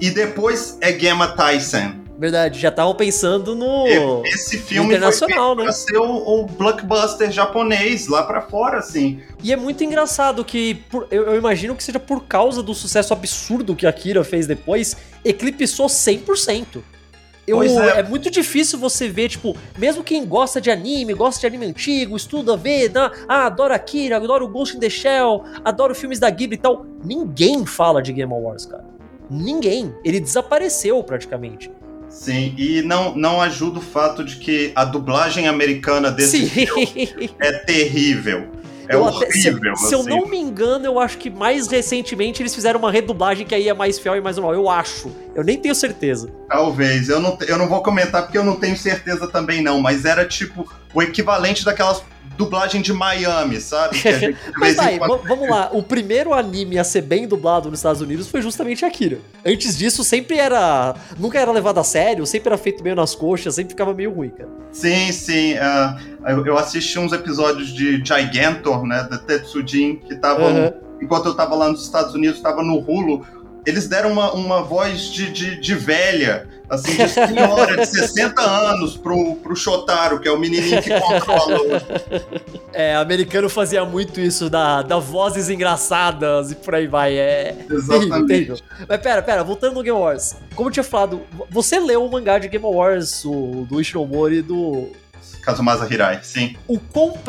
e 0.00 0.10
depois 0.10 0.76
é 0.80 0.92
Gamma 0.92 1.28
Tyson. 1.28 2.00
Verdade, 2.20 2.60
já 2.60 2.68
estavam 2.68 2.94
pensando 2.94 3.54
no. 3.54 3.86
Esse 4.26 4.58
filme 4.58 4.90
internacional, 4.90 5.56
foi 5.56 5.64
né? 5.64 5.72
ser 5.72 5.96
o, 5.96 6.04
o, 6.04 6.44
blockbuster 6.44 7.32
japonês 7.32 8.08
lá 8.08 8.24
para 8.24 8.42
fora, 8.42 8.76
assim. 8.76 9.22
E 9.42 9.50
é 9.50 9.56
muito 9.56 9.82
engraçado 9.82 10.44
que 10.44 10.74
por, 10.90 11.06
eu, 11.10 11.28
eu, 11.28 11.36
imagino 11.36 11.74
que 11.74 11.82
seja 11.82 11.98
por 11.98 12.24
causa 12.24 12.62
do 12.62 12.74
sucesso 12.74 13.14
absurdo 13.14 13.74
que 13.74 13.86
Akira 13.86 14.22
fez 14.22 14.46
depois, 14.46 14.98
eclipsou 15.24 15.86
100%. 15.86 16.82
Eu, 17.50 17.62
é. 17.62 18.00
é. 18.00 18.02
muito 18.02 18.30
difícil 18.30 18.78
você 18.78 19.08
ver, 19.08 19.28
tipo, 19.28 19.56
mesmo 19.76 20.04
quem 20.04 20.24
gosta 20.24 20.60
de 20.60 20.70
anime, 20.70 21.12
gosta 21.14 21.40
de 21.40 21.46
anime 21.46 21.66
antigo, 21.66 22.16
estuda, 22.16 22.56
vê, 22.56 22.88
dá, 22.88 23.10
ah, 23.28 23.46
adora 23.46 23.74
Akira, 23.74 24.16
adora 24.16 24.44
o 24.44 24.48
Ghost 24.48 24.76
in 24.76 24.80
the 24.80 24.88
Shell, 24.88 25.44
adora 25.64 25.94
filmes 25.94 26.18
da 26.18 26.30
Ghibli 26.30 26.56
e 26.56 26.60
tal. 26.60 26.86
Ninguém 27.04 27.66
fala 27.66 28.02
de 28.02 28.12
Game 28.12 28.32
Wars, 28.32 28.66
cara. 28.66 28.84
Ninguém. 29.30 29.94
Ele 30.04 30.20
desapareceu 30.20 31.02
praticamente. 31.02 31.70
Sim, 32.08 32.54
e 32.58 32.82
não, 32.82 33.14
não 33.16 33.40
ajuda 33.40 33.78
o 33.78 33.82
fato 33.82 34.24
de 34.24 34.36
que 34.36 34.72
a 34.74 34.84
dublagem 34.84 35.46
americana 35.46 36.10
desse 36.10 36.40
Sim. 36.40 36.66
filme 36.66 37.30
é 37.38 37.52
terrível. 37.52 38.48
É 38.90 38.96
eu 38.96 39.02
horrível. 39.02 39.28
Até, 39.28 39.32
se, 39.38 39.48
assim. 39.48 39.86
se, 39.86 39.94
eu 39.94 40.02
não 40.02 40.26
me 40.26 40.36
engano, 40.36 40.84
eu 40.84 40.98
acho 40.98 41.16
que 41.16 41.30
mais 41.30 41.68
recentemente 41.68 42.42
eles 42.42 42.52
fizeram 42.52 42.80
uma 42.80 42.90
redublagem 42.90 43.46
que 43.46 43.54
aí 43.54 43.68
é 43.68 43.74
mais 43.74 44.00
fiel 44.00 44.16
e 44.16 44.20
mais 44.20 44.36
normal. 44.36 44.54
Eu 44.54 44.68
acho. 44.68 45.12
Eu 45.32 45.44
nem 45.44 45.56
tenho 45.56 45.74
certeza. 45.76 46.28
Talvez. 46.48 47.08
Eu 47.08 47.20
não, 47.20 47.38
eu 47.46 47.56
não 47.56 47.68
vou 47.68 47.82
comentar 47.82 48.22
porque 48.22 48.36
eu 48.36 48.44
não 48.44 48.56
tenho 48.56 48.76
certeza 48.76 49.28
também, 49.28 49.62
não. 49.62 49.80
Mas 49.80 50.04
era 50.04 50.26
tipo 50.26 50.68
o 50.92 51.00
equivalente 51.00 51.64
daquelas 51.64 52.02
dublagem 52.40 52.80
de 52.80 52.90
Miami, 52.92 53.60
sabe? 53.60 53.98
Mas 54.58 54.74
vai, 54.74 54.98
vamos 54.98 55.48
lá. 55.48 55.68
O 55.72 55.82
primeiro 55.82 56.32
anime 56.32 56.78
a 56.78 56.84
ser 56.84 57.02
bem 57.02 57.28
dublado 57.28 57.68
nos 57.68 57.80
Estados 57.80 58.00
Unidos 58.00 58.28
foi 58.28 58.40
justamente 58.40 58.82
Akira. 58.82 59.18
Antes 59.44 59.76
disso, 59.76 60.02
sempre 60.02 60.38
era. 60.38 60.94
Nunca 61.18 61.38
era 61.38 61.52
levado 61.52 61.78
a 61.78 61.84
sério, 61.84 62.24
sempre 62.24 62.48
era 62.48 62.56
feito 62.56 62.82
meio 62.82 62.96
nas 62.96 63.14
coxas, 63.14 63.54
sempre 63.54 63.72
ficava 63.72 63.92
meio 63.92 64.10
ruim, 64.10 64.30
cara. 64.30 64.48
Sim, 64.72 65.12
sim. 65.12 65.54
Uh, 65.54 66.46
eu 66.46 66.56
assisti 66.56 66.98
uns 66.98 67.12
episódios 67.12 67.68
de 67.74 68.02
Gigantor, 68.02 68.86
né? 68.86 69.06
Da 69.10 69.18
Tetsujin, 69.18 69.96
que 69.96 70.16
tava. 70.16 70.46
Uhum. 70.46 70.72
Enquanto 71.02 71.26
eu 71.26 71.34
tava 71.34 71.54
lá 71.54 71.68
nos 71.68 71.82
Estados 71.82 72.14
Unidos, 72.14 72.40
tava 72.40 72.62
no 72.62 72.78
Hulu 72.78 73.24
eles 73.66 73.88
deram 73.88 74.12
uma, 74.12 74.32
uma 74.32 74.62
voz 74.62 75.10
de, 75.10 75.30
de, 75.30 75.60
de, 75.60 75.74
velha, 75.74 76.48
assim, 76.68 76.96
de 76.96 77.08
senhora 77.08 77.76
de 77.76 77.86
60 77.86 78.40
anos 78.40 78.96
pro, 78.96 79.36
pro 79.36 79.54
Shotaro, 79.54 80.18
que 80.18 80.28
é 80.28 80.32
o 80.32 80.38
menininho 80.38 80.82
que 80.82 80.90
controla. 81.00 81.60
É, 82.72 82.94
americano 82.94 83.48
fazia 83.48 83.84
muito 83.84 84.20
isso, 84.20 84.48
da, 84.48 84.80
da 84.82 84.96
vozes 84.96 85.50
engraçadas 85.50 86.52
e 86.52 86.54
por 86.54 86.72
aí 86.72 86.86
vai. 86.86 87.16
É 87.18 87.56
Exatamente. 87.68 88.62
Mas 88.88 89.00
pera, 89.00 89.20
pera, 89.20 89.42
voltando 89.42 89.74
no 89.74 89.82
Game 89.82 89.98
Wars. 89.98 90.36
Como 90.54 90.68
eu 90.68 90.72
tinha 90.72 90.84
falado, 90.84 91.20
você 91.50 91.80
leu 91.80 92.04
o 92.04 92.10
mangá 92.10 92.38
de 92.38 92.46
Game 92.46 92.64
Wars, 92.64 93.24
o, 93.24 93.66
do 93.68 93.80
Ishinomori 93.80 94.36
e 94.36 94.42
do, 94.42 94.88
Kazumasa 95.42 95.86
Hirai, 95.92 96.20
sim. 96.22 96.56
O. 96.68 96.78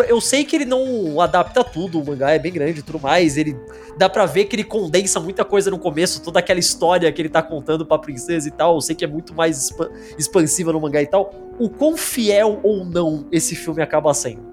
Eu 0.08 0.20
sei 0.20 0.44
que 0.44 0.56
ele 0.56 0.66
não 0.66 1.20
adapta 1.22 1.64
tudo, 1.64 2.02
o 2.02 2.06
mangá 2.06 2.32
é 2.32 2.40
bem 2.40 2.52
grande 2.52 2.80
e 2.80 2.84
tudo 2.84 3.00
mais. 3.00 3.38
Ele 3.38 3.58
dá 3.98 4.10
para 4.10 4.26
ver 4.26 4.46
que 4.46 4.56
ele 4.56 4.64
condensa 4.64 5.20
muita 5.20 5.46
coisa 5.46 5.72
no 5.72 5.80
começo, 5.80 6.22
toda 6.22 6.40
aquela 6.40 6.60
história 6.60 7.12
que 7.12 7.22
ele 7.22 7.30
tá 7.30 7.42
contando 7.42 7.86
pra 7.86 7.98
princesa 7.98 8.48
e 8.48 8.52
tal. 8.52 8.76
Eu 8.76 8.82
sei 8.82 8.96
que 8.96 9.06
é 9.06 9.08
muito 9.08 9.34
mais 9.34 9.58
exp... 9.58 9.80
expansiva 10.18 10.74
no 10.74 10.82
mangá 10.82 11.02
e 11.02 11.08
tal. 11.08 11.34
O 11.60 11.70
quão 11.70 11.96
fiel 11.96 12.60
ou 12.64 12.84
não 12.84 13.28
esse 13.32 13.56
filme 13.56 13.82
acaba 13.82 14.14
sendo? 14.14 14.52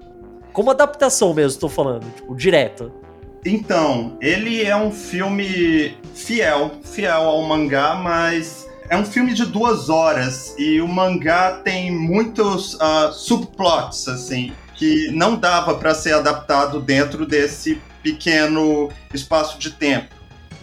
Como 0.53 0.71
adaptação 0.71 1.33
mesmo, 1.33 1.59
tô 1.59 1.69
falando, 1.69 2.05
tipo, 2.15 2.35
direta. 2.35 2.91
Então, 3.45 4.17
ele 4.21 4.63
é 4.63 4.75
um 4.75 4.91
filme 4.91 5.97
fiel, 6.13 6.71
fiel 6.83 7.21
ao 7.21 7.41
mangá, 7.43 7.95
mas 7.95 8.68
é 8.89 8.97
um 8.97 9.05
filme 9.05 9.33
de 9.33 9.45
duas 9.45 9.87
horas 9.87 10.55
e 10.57 10.81
o 10.81 10.87
mangá 10.87 11.61
tem 11.63 11.91
muitos 11.91 12.73
uh, 12.73 13.13
subplots, 13.13 14.07
assim, 14.07 14.51
que 14.73 15.11
não 15.11 15.35
dava 15.35 15.75
para 15.75 15.93
ser 15.93 16.13
adaptado 16.13 16.81
dentro 16.81 17.25
desse 17.25 17.79
pequeno 18.01 18.89
espaço 19.13 19.59
de 19.59 19.71
tempo. 19.71 20.15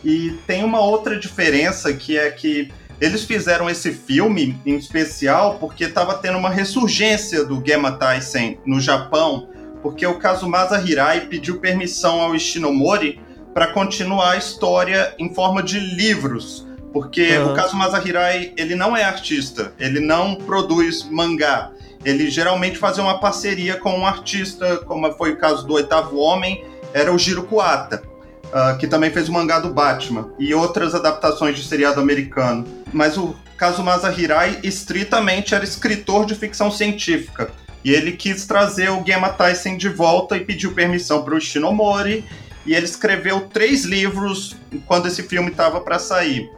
E 0.05 0.33
tem 0.47 0.65
uma 0.65 0.81
outra 0.81 1.19
diferença 1.19 1.93
que 1.93 2.19
é 2.19 2.29
que 2.31 2.73
eles 3.01 3.25
fizeram 3.25 3.71
esse 3.71 3.93
filme 3.93 4.59
em 4.67 4.75
especial 4.75 5.59
porque 5.61 5.85
estava 5.85 6.15
tendo 6.15 6.39
uma 6.39 6.51
ressurgência 6.51 7.45
do 7.45 7.63
Gemma 7.65 7.93
Taisen 7.93 8.59
no 8.67 8.81
Japão, 8.81 9.49
porque 9.83 10.05
o 10.05 10.19
Kazumasa 10.19 10.81
Hirai 10.81 11.27
pediu 11.27 11.61
permissão 11.61 12.21
ao 12.21 12.35
Ishinomori 12.35 13.21
para 13.55 13.69
continuar 13.69 14.33
a 14.33 14.37
história 14.37 15.15
em 15.19 15.33
forma 15.33 15.63
de 15.63 15.79
livros 15.79 16.67
porque 16.97 17.37
uhum. 17.37 17.53
o 17.53 17.55
caso 17.55 17.77
Masahirai, 17.77 18.55
ele 18.57 18.75
não 18.75 18.97
é 18.97 19.05
artista, 19.05 19.71
ele 19.79 20.01
não 20.01 20.35
produz 20.35 21.05
mangá. 21.05 21.71
Ele 22.03 22.31
geralmente 22.31 22.79
fazia 22.79 23.03
uma 23.03 23.21
parceria 23.21 23.77
com 23.77 23.99
um 23.99 24.07
artista, 24.07 24.79
como 24.79 25.13
foi 25.13 25.33
o 25.33 25.37
caso 25.37 25.67
do 25.67 25.75
Oitavo 25.75 26.17
Homem, 26.17 26.65
era 26.95 27.13
o 27.13 27.19
Jiro 27.19 27.43
Kuata, 27.43 28.03
uh, 28.47 28.79
que 28.79 28.87
também 28.87 29.11
fez 29.11 29.29
o 29.29 29.33
mangá 29.33 29.59
do 29.59 29.75
Batman, 29.75 30.31
e 30.39 30.55
outras 30.55 30.95
adaptações 30.95 31.55
de 31.55 31.69
seriado 31.69 32.01
americano. 32.01 32.67
Mas 32.95 33.19
o 33.19 33.37
Kazumasa 33.59 34.11
Hirai 34.11 34.59
estritamente 34.63 35.55
era 35.55 35.65
escritor 35.65 36.25
de 36.25 36.35
ficção 36.35 36.71
científica. 36.71 37.51
E 37.85 37.91
ele 37.93 38.13
quis 38.13 38.47
trazer 38.47 38.89
o 38.89 39.05
Gemma 39.05 39.29
Tyson 39.29 39.77
de 39.77 39.91
volta 39.91 40.35
e 40.35 40.41
pediu 40.47 40.73
permissão 40.73 41.23
para 41.23 41.35
o 41.35 41.41
Shinomori. 41.41 42.25
E 42.65 42.75
ele 42.75 42.87
escreveu 42.87 43.43
três 43.43 43.85
livros 43.85 44.57
quando 44.87 45.09
esse 45.09 45.23
filme 45.23 45.51
estava 45.51 45.79
para 45.79 45.99
sair 45.99 46.51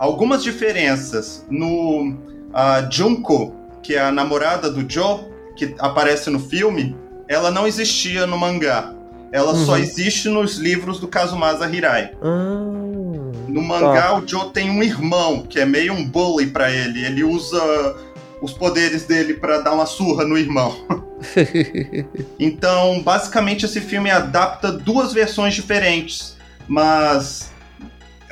algumas 0.00 0.42
diferenças 0.42 1.44
no 1.50 2.08
uh, 2.08 2.90
Junko, 2.90 3.54
que 3.82 3.94
é 3.94 4.00
a 4.00 4.10
namorada 4.10 4.70
do 4.70 4.90
Joe, 4.90 5.20
que 5.54 5.74
aparece 5.78 6.30
no 6.30 6.40
filme, 6.40 6.96
ela 7.28 7.50
não 7.50 7.66
existia 7.66 8.26
no 8.26 8.38
mangá. 8.38 8.94
Ela 9.30 9.52
uhum. 9.52 9.66
só 9.66 9.76
existe 9.76 10.28
nos 10.28 10.56
livros 10.56 10.98
do 10.98 11.06
Kazumasa 11.06 11.68
Hirai. 11.70 12.12
Uhum. 12.22 13.30
No 13.46 13.62
mangá, 13.62 14.08
tá. 14.08 14.18
o 14.18 14.26
Joe 14.26 14.50
tem 14.50 14.70
um 14.70 14.82
irmão, 14.82 15.42
que 15.42 15.60
é 15.60 15.66
meio 15.66 15.92
um 15.92 16.08
bully 16.08 16.46
para 16.46 16.70
ele. 16.70 17.04
Ele 17.04 17.22
usa 17.22 17.60
os 18.40 18.54
poderes 18.54 19.04
dele 19.04 19.34
para 19.34 19.60
dar 19.60 19.72
uma 19.72 19.86
surra 19.86 20.24
no 20.24 20.38
irmão. 20.38 20.74
então, 22.40 23.02
basicamente, 23.02 23.66
esse 23.66 23.80
filme 23.80 24.10
adapta 24.10 24.72
duas 24.72 25.12
versões 25.12 25.54
diferentes. 25.54 26.36
Mas 26.66 27.49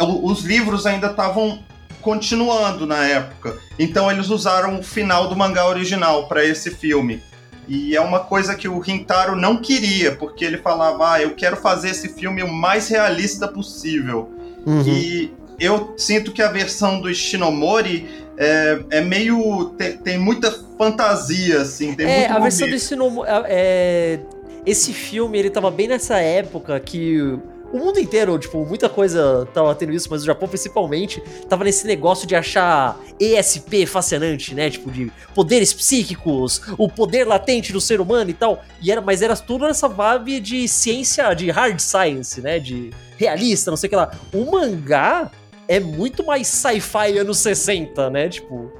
os 0.00 0.42
livros 0.42 0.86
ainda 0.86 1.08
estavam 1.08 1.60
continuando 2.00 2.86
na 2.86 3.04
época. 3.04 3.58
Então 3.78 4.10
eles 4.10 4.28
usaram 4.30 4.78
o 4.78 4.82
final 4.82 5.28
do 5.28 5.36
mangá 5.36 5.66
original 5.66 6.28
para 6.28 6.44
esse 6.44 6.70
filme. 6.70 7.22
E 7.66 7.94
é 7.94 8.00
uma 8.00 8.20
coisa 8.20 8.54
que 8.54 8.66
o 8.66 8.78
Rintaro 8.78 9.36
não 9.36 9.58
queria, 9.58 10.12
porque 10.16 10.44
ele 10.44 10.58
falava: 10.58 11.12
"Ah, 11.12 11.22
eu 11.22 11.34
quero 11.34 11.56
fazer 11.56 11.90
esse 11.90 12.08
filme 12.08 12.42
o 12.42 12.52
mais 12.52 12.88
realista 12.88 13.46
possível". 13.46 14.30
Uhum. 14.64 14.82
E 14.86 15.32
eu 15.60 15.94
sinto 15.96 16.32
que 16.32 16.40
a 16.40 16.48
versão 16.48 17.00
do 17.00 17.12
Shinomori 17.12 18.08
é, 18.36 18.78
é 18.90 19.00
meio. 19.00 19.74
Tem, 19.76 19.96
tem, 19.98 20.18
muita 20.18 20.50
fantasia, 20.78 21.60
assim. 21.60 21.94
Tem 21.94 22.06
é, 22.06 22.26
a 22.28 22.38
versão 22.38 22.70
do 22.70 22.78
Shinomori. 22.78 23.28
É, 23.28 23.42
é, 23.48 24.20
esse 24.64 24.92
filme, 24.92 25.38
ele 25.38 25.50
tava 25.50 25.70
bem 25.70 25.88
nessa 25.88 26.18
época 26.18 26.78
que 26.80 27.38
o 27.72 27.78
mundo 27.78 28.00
inteiro, 28.00 28.38
tipo, 28.38 28.64
muita 28.64 28.88
coisa 28.88 29.46
tava 29.52 29.74
tendo 29.74 29.92
isso, 29.92 30.08
mas 30.10 30.22
o 30.22 30.26
Japão 30.26 30.48
principalmente 30.48 31.22
tava 31.48 31.64
nesse 31.64 31.86
negócio 31.86 32.26
de 32.26 32.34
achar 32.34 32.98
ESP 33.20 33.84
fascinante, 33.86 34.54
né? 34.54 34.70
Tipo, 34.70 34.90
de 34.90 35.12
poderes 35.34 35.72
psíquicos, 35.72 36.62
o 36.78 36.88
poder 36.88 37.26
latente 37.26 37.72
do 37.72 37.80
ser 37.80 38.00
humano 38.00 38.30
e 38.30 38.34
tal. 38.34 38.62
E 38.80 38.90
era, 38.90 39.00
mas 39.00 39.20
era 39.20 39.36
tudo 39.36 39.66
nessa 39.66 39.86
vibe 39.86 40.40
de 40.40 40.66
ciência, 40.66 41.34
de 41.34 41.50
hard 41.50 41.78
science, 41.78 42.40
né? 42.40 42.58
De 42.58 42.90
realista, 43.16 43.70
não 43.70 43.76
sei 43.76 43.88
o 43.88 43.90
que 43.90 43.96
lá. 43.96 44.12
O 44.32 44.50
mangá 44.50 45.30
é 45.66 45.78
muito 45.78 46.24
mais 46.24 46.48
sci-fi 46.48 47.18
anos 47.18 47.38
60, 47.38 48.08
né? 48.08 48.30
Tipo, 48.30 48.72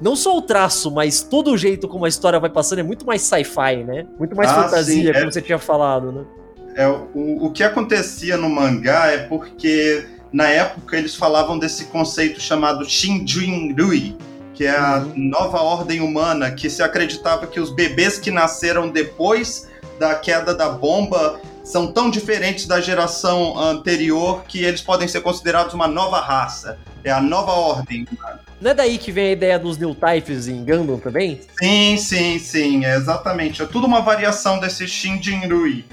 não 0.00 0.14
só 0.14 0.36
o 0.36 0.42
traço, 0.42 0.90
mas 0.90 1.20
todo 1.20 1.50
o 1.50 1.58
jeito 1.58 1.88
como 1.88 2.04
a 2.04 2.08
história 2.08 2.38
vai 2.38 2.50
passando 2.50 2.78
é 2.78 2.82
muito 2.84 3.04
mais 3.04 3.22
sci-fi, 3.22 3.82
né? 3.84 4.06
Muito 4.18 4.36
mais 4.36 4.50
ah, 4.50 4.62
fantasia, 4.62 5.02
sim, 5.02 5.08
é... 5.08 5.12
como 5.12 5.32
você 5.32 5.42
tinha 5.42 5.58
falado, 5.58 6.12
né? 6.12 6.24
É, 6.76 6.86
o, 6.86 7.46
o 7.46 7.50
que 7.50 7.64
acontecia 7.64 8.36
no 8.36 8.50
mangá 8.50 9.10
é 9.10 9.18
porque 9.18 10.06
na 10.30 10.46
época 10.48 10.98
eles 10.98 11.14
falavam 11.14 11.58
desse 11.58 11.86
conceito 11.86 12.38
chamado 12.38 12.84
Shinjin-rui, 12.84 14.14
que 14.52 14.66
é 14.66 14.76
a 14.76 14.98
uhum. 14.98 15.12
nova 15.16 15.62
ordem 15.62 16.02
humana, 16.02 16.50
que 16.50 16.68
se 16.68 16.82
acreditava 16.82 17.46
que 17.46 17.58
os 17.58 17.70
bebês 17.70 18.18
que 18.18 18.30
nasceram 18.30 18.90
depois 18.90 19.66
da 19.98 20.14
queda 20.14 20.54
da 20.54 20.68
bomba 20.68 21.40
são 21.64 21.90
tão 21.90 22.10
diferentes 22.10 22.66
da 22.66 22.78
geração 22.78 23.58
anterior 23.58 24.44
que 24.46 24.62
eles 24.62 24.82
podem 24.82 25.08
ser 25.08 25.22
considerados 25.22 25.72
uma 25.72 25.88
nova 25.88 26.20
raça. 26.20 26.78
É 27.02 27.10
a 27.10 27.22
nova 27.22 27.52
ordem 27.52 28.06
humana. 28.12 28.40
Não 28.60 28.70
é 28.70 28.74
daí 28.74 28.98
que 28.98 29.10
vem 29.10 29.28
a 29.28 29.32
ideia 29.32 29.58
dos 29.58 29.78
new 29.78 29.94
types 29.94 30.46
em 30.46 30.64
Gundam 30.64 30.98
também? 30.98 31.40
Sim, 31.58 31.96
sim, 31.96 32.38
sim, 32.38 32.84
é 32.84 32.96
exatamente. 32.96 33.62
É 33.62 33.66
tudo 33.66 33.86
uma 33.86 34.02
variação 34.02 34.60
desse 34.60 34.86
Shinjin-rui. 34.86 35.84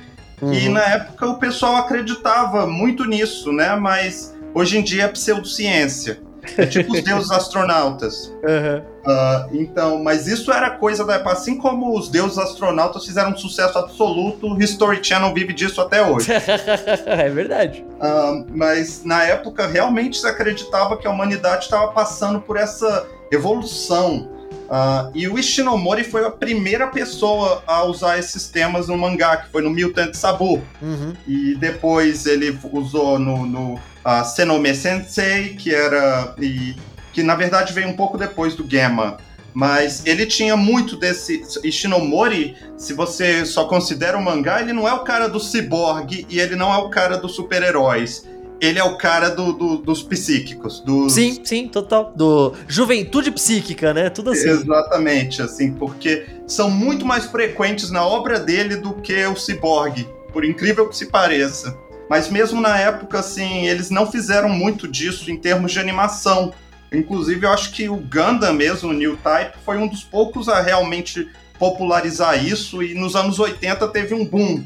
Uhum. 0.43 0.53
E 0.53 0.69
na 0.69 0.81
época 0.81 1.27
o 1.27 1.37
pessoal 1.37 1.77
acreditava 1.77 2.67
muito 2.67 3.05
nisso, 3.05 3.51
né? 3.51 3.75
Mas 3.75 4.35
hoje 4.53 4.77
em 4.77 4.83
dia 4.83 5.03
é 5.03 5.07
pseudociência. 5.07 6.19
É 6.57 6.65
tipo 6.65 6.93
os 6.93 7.01
deuses 7.03 7.31
astronautas. 7.31 8.27
Uhum. 8.43 8.93
Uh, 9.05 9.61
então, 9.61 10.03
mas 10.03 10.27
isso 10.27 10.51
era 10.51 10.69
coisa 10.69 11.05
da 11.05 11.15
época. 11.15 11.31
Assim 11.31 11.57
como 11.57 11.97
os 11.97 12.09
deuses 12.09 12.37
astronautas 12.37 13.05
fizeram 13.05 13.31
um 13.31 13.37
sucesso 13.37 13.77
absoluto, 13.77 14.61
History 14.61 15.01
Channel 15.01 15.33
vive 15.33 15.53
disso 15.53 15.79
até 15.79 16.05
hoje. 16.05 16.27
é 17.05 17.29
verdade. 17.29 17.85
Uh, 17.95 18.45
mas 18.53 19.03
na 19.05 19.23
época 19.23 19.67
realmente 19.67 20.17
se 20.17 20.27
acreditava 20.27 20.97
que 20.97 21.07
a 21.07 21.11
humanidade 21.11 21.63
estava 21.63 21.87
passando 21.91 22.41
por 22.41 22.57
essa 22.57 23.07
evolução. 23.31 24.29
Uh, 24.73 25.11
e 25.13 25.27
o 25.27 25.37
Ishinomori 25.37 26.03
foi 26.03 26.25
a 26.25 26.31
primeira 26.31 26.87
pessoa 26.87 27.61
a 27.67 27.83
usar 27.83 28.17
esses 28.17 28.47
temas 28.47 28.87
no 28.87 28.97
mangá, 28.97 29.37
que 29.37 29.51
foi 29.51 29.61
no 29.61 29.69
Mutant 29.69 30.15
Sabu. 30.15 30.63
Uhum. 30.81 31.13
E 31.27 31.53
depois 31.53 32.25
ele 32.25 32.57
usou 32.71 33.19
no, 33.19 33.45
no 33.45 33.73
uh, 33.75 34.25
Senome 34.25 34.73
Sensei, 34.73 35.49
que 35.49 35.71
era. 35.71 36.33
E, 36.41 36.75
que 37.11 37.21
na 37.21 37.35
verdade 37.35 37.71
veio 37.71 37.87
um 37.87 37.95
pouco 37.95 38.17
depois 38.17 38.55
do 38.55 38.63
Gamma. 38.63 39.17
Mas 39.53 40.03
ele 40.07 40.25
tinha 40.25 40.57
muito 40.57 40.97
desse. 40.97 41.43
Ishinomori, 41.63 42.55
se 42.75 42.95
você 42.95 43.45
só 43.45 43.65
considera 43.65 44.17
o 44.17 44.23
mangá, 44.23 44.59
ele 44.59 44.73
não 44.73 44.87
é 44.87 44.93
o 44.93 45.03
cara 45.03 45.29
do 45.29 45.39
cyborg 45.39 46.25
e 46.27 46.39
ele 46.39 46.55
não 46.55 46.73
é 46.73 46.77
o 46.77 46.89
cara 46.89 47.15
dos 47.15 47.35
super-heróis 47.35 48.27
ele 48.63 48.79
é 48.79 48.83
o 48.83 48.97
cara 48.97 49.29
do, 49.29 49.51
do, 49.51 49.77
dos 49.77 50.01
psíquicos. 50.01 50.79
Dos... 50.79 51.13
Sim, 51.13 51.41
sim, 51.43 51.67
total. 51.67 52.13
Do 52.15 52.53
juventude 52.67 53.29
psíquica, 53.29 53.93
né? 53.93 54.09
Tudo 54.09 54.31
assim. 54.31 54.49
Exatamente, 54.49 55.41
assim, 55.41 55.73
porque 55.73 56.25
são 56.47 56.69
muito 56.69 57.05
mais 57.05 57.25
frequentes 57.25 57.91
na 57.91 58.05
obra 58.05 58.39
dele 58.39 58.77
do 58.77 58.93
que 58.93 59.25
o 59.25 59.35
ciborgue, 59.35 60.07
por 60.31 60.45
incrível 60.45 60.87
que 60.87 60.95
se 60.95 61.07
pareça. 61.07 61.77
Mas 62.09 62.29
mesmo 62.29 62.61
na 62.61 62.77
época, 62.77 63.19
assim, 63.19 63.67
eles 63.67 63.89
não 63.89 64.09
fizeram 64.09 64.47
muito 64.47 64.87
disso 64.87 65.29
em 65.29 65.37
termos 65.37 65.71
de 65.71 65.79
animação. 65.79 66.53
Inclusive, 66.91 67.45
eu 67.45 67.51
acho 67.51 67.71
que 67.71 67.89
o 67.89 67.97
Gundam 67.97 68.53
mesmo, 68.53 68.91
o 68.91 68.93
New 68.93 69.17
Type, 69.17 69.57
foi 69.65 69.77
um 69.77 69.87
dos 69.87 70.03
poucos 70.03 70.47
a 70.47 70.61
realmente 70.61 71.27
popularizar 71.59 72.45
isso 72.45 72.81
e 72.81 72.93
nos 72.93 73.15
anos 73.15 73.39
80 73.39 73.87
teve 73.89 74.13
um 74.13 74.25
boom. 74.25 74.63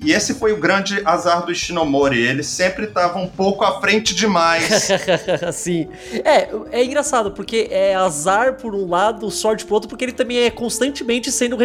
E 0.00 0.12
esse 0.12 0.34
foi 0.34 0.52
o 0.52 0.56
grande 0.56 1.02
azar 1.04 1.44
do 1.44 1.52
Ishinomori. 1.52 2.18
Ele 2.20 2.42
sempre 2.42 2.84
estava 2.84 3.18
um 3.18 3.28
pouco 3.28 3.64
à 3.64 3.80
frente 3.80 4.14
demais. 4.14 4.88
Sim. 5.52 5.88
É, 6.24 6.48
é 6.70 6.84
engraçado, 6.84 7.32
porque 7.32 7.68
é 7.70 7.94
azar 7.94 8.54
por 8.54 8.74
um 8.74 8.88
lado, 8.88 9.30
sorte 9.30 9.64
por 9.64 9.74
outro, 9.74 9.88
porque 9.88 10.04
ele 10.04 10.12
também 10.12 10.38
é 10.38 10.50
constantemente 10.50 11.32
sendo 11.32 11.56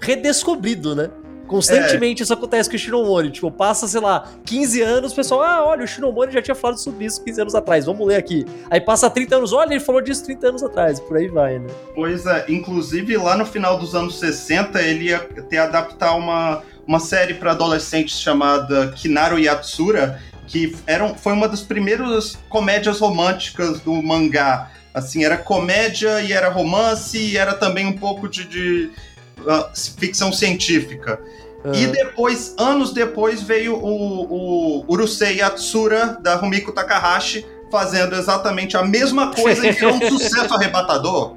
redescobrido, 0.00 0.94
né? 0.94 1.10
Constantemente 1.52 2.22
é. 2.22 2.24
isso 2.24 2.32
acontece 2.32 2.70
com 2.70 2.76
o 2.76 2.78
Shinomori. 2.78 3.30
Tipo, 3.30 3.50
passa, 3.50 3.86
sei 3.86 4.00
lá, 4.00 4.26
15 4.46 4.80
anos, 4.80 5.12
o 5.12 5.14
pessoal, 5.14 5.42
ah, 5.42 5.64
olha, 5.66 5.84
o 5.84 5.86
Shinomori 5.86 6.32
já 6.32 6.40
tinha 6.40 6.54
falado 6.54 6.78
sobre 6.78 7.04
isso 7.04 7.22
15 7.22 7.42
anos 7.42 7.54
atrás, 7.54 7.84
vamos 7.84 8.06
ler 8.06 8.16
aqui. 8.16 8.46
Aí 8.70 8.80
passa 8.80 9.10
30 9.10 9.36
anos, 9.36 9.52
olha, 9.52 9.74
ele 9.74 9.80
falou 9.80 10.00
disso 10.00 10.24
30 10.24 10.48
anos 10.48 10.62
atrás, 10.62 10.98
por 10.98 11.14
aí 11.14 11.28
vai, 11.28 11.58
né? 11.58 11.66
Pois 11.94 12.24
é, 12.24 12.46
inclusive 12.48 13.18
lá 13.18 13.36
no 13.36 13.44
final 13.44 13.78
dos 13.78 13.94
anos 13.94 14.18
60, 14.18 14.80
ele 14.80 15.10
ia 15.10 15.18
ter 15.18 15.58
adaptar 15.58 16.14
uma, 16.14 16.62
uma 16.92 17.00
série 17.00 17.32
para 17.32 17.52
adolescentes 17.52 18.20
chamada 18.20 18.92
Kinaru 18.94 19.38
Yatsura, 19.38 20.20
que 20.46 20.76
era, 20.86 21.14
foi 21.14 21.32
uma 21.32 21.48
das 21.48 21.62
primeiras 21.62 22.38
comédias 22.50 23.00
românticas 23.00 23.80
do 23.80 24.02
mangá. 24.02 24.70
Assim, 24.92 25.24
era 25.24 25.38
comédia 25.38 26.20
e 26.20 26.34
era 26.34 26.50
romance 26.50 27.16
e 27.16 27.38
era 27.38 27.54
também 27.54 27.86
um 27.86 27.96
pouco 27.96 28.28
de, 28.28 28.44
de 28.44 28.90
uh, 29.38 29.96
ficção 29.98 30.30
científica. 30.30 31.18
Uhum. 31.64 31.72
E 31.72 31.86
depois, 31.86 32.54
anos 32.58 32.92
depois, 32.92 33.40
veio 33.40 33.74
o, 33.74 34.82
o 34.82 34.84
Urusei 34.86 35.38
Yatsura, 35.38 36.18
da 36.20 36.34
Rumiko 36.34 36.72
Takahashi, 36.72 37.46
fazendo 37.72 38.14
exatamente 38.14 38.76
a 38.76 38.84
mesma 38.84 39.34
coisa 39.34 39.66
e 39.66 39.70
é 39.70 39.88
um 39.88 39.98
sucesso 40.10 40.52
arrebatador. 40.52 41.36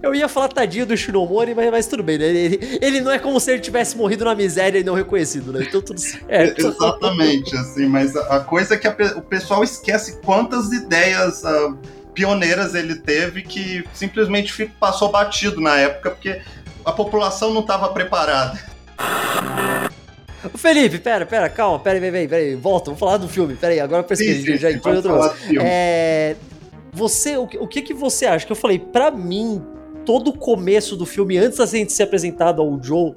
Eu 0.00 0.14
ia 0.14 0.28
falar 0.28 0.48
tadinho 0.48 0.86
do 0.86 0.96
Shinomori, 0.96 1.52
mas, 1.52 1.68
mas 1.68 1.86
tudo 1.88 2.04
bem, 2.04 2.16
né? 2.16 2.26
Ele, 2.26 2.78
ele, 2.80 3.00
não 3.00 3.10
é 3.10 3.18
como 3.18 3.40
se 3.40 3.50
ele 3.50 3.60
tivesse 3.60 3.96
morrido 3.96 4.24
na 4.24 4.36
miséria 4.36 4.78
e 4.78 4.84
não 4.84 4.94
reconhecido, 4.94 5.52
né? 5.52 5.64
Então 5.68 5.82
tudo 5.82 6.00
certo. 6.00 6.60
Exatamente, 6.68 7.56
assim, 7.56 7.86
mas 7.86 8.14
a, 8.14 8.36
a 8.36 8.40
coisa 8.40 8.74
é 8.74 8.76
que 8.78 8.86
a, 8.86 8.94
o 9.16 9.22
pessoal 9.22 9.64
esquece 9.64 10.20
quantas 10.24 10.70
ideias 10.70 11.42
uh, 11.42 11.76
pioneiras 12.14 12.76
ele 12.76 12.94
teve 12.94 13.42
que 13.42 13.84
simplesmente 13.92 14.72
passou 14.78 15.10
batido 15.10 15.60
na 15.60 15.76
época, 15.76 16.10
porque 16.10 16.40
a 16.84 16.92
população 16.92 17.52
não 17.52 17.62
estava 17.62 17.88
preparada. 17.88 18.60
Felipe, 20.54 20.98
pera, 20.98 21.26
pera, 21.26 21.48
calma, 21.48 21.78
pera, 21.78 22.00
pera, 22.00 22.12
pera, 22.12 22.28
pera, 22.28 22.56
volta, 22.56 22.86
vamos 22.86 23.00
falar 23.00 23.16
do 23.16 23.28
filme, 23.28 23.54
pera 23.54 23.72
aí, 23.72 23.80
agora 23.80 24.02
eu 24.02 24.06
pesquisei, 24.06 24.56
já 24.56 24.70
entrou 24.70 24.94
em 24.94 24.96
outro 24.96 25.12
É, 25.62 26.36
você, 26.92 27.36
o, 27.36 27.42
o 27.42 27.68
que 27.68 27.82
que 27.82 27.94
você 27.94 28.26
acha? 28.26 28.46
Que 28.46 28.52
eu 28.52 28.56
falei, 28.56 28.78
pra 28.78 29.10
mim, 29.10 29.62
todo 30.04 30.28
o 30.28 30.38
começo 30.38 30.96
do 30.96 31.04
filme, 31.04 31.36
antes 31.38 31.58
da 31.58 31.66
gente 31.66 31.92
ser 31.92 32.04
apresentado 32.04 32.62
ao 32.62 32.82
Joe, 32.82 33.14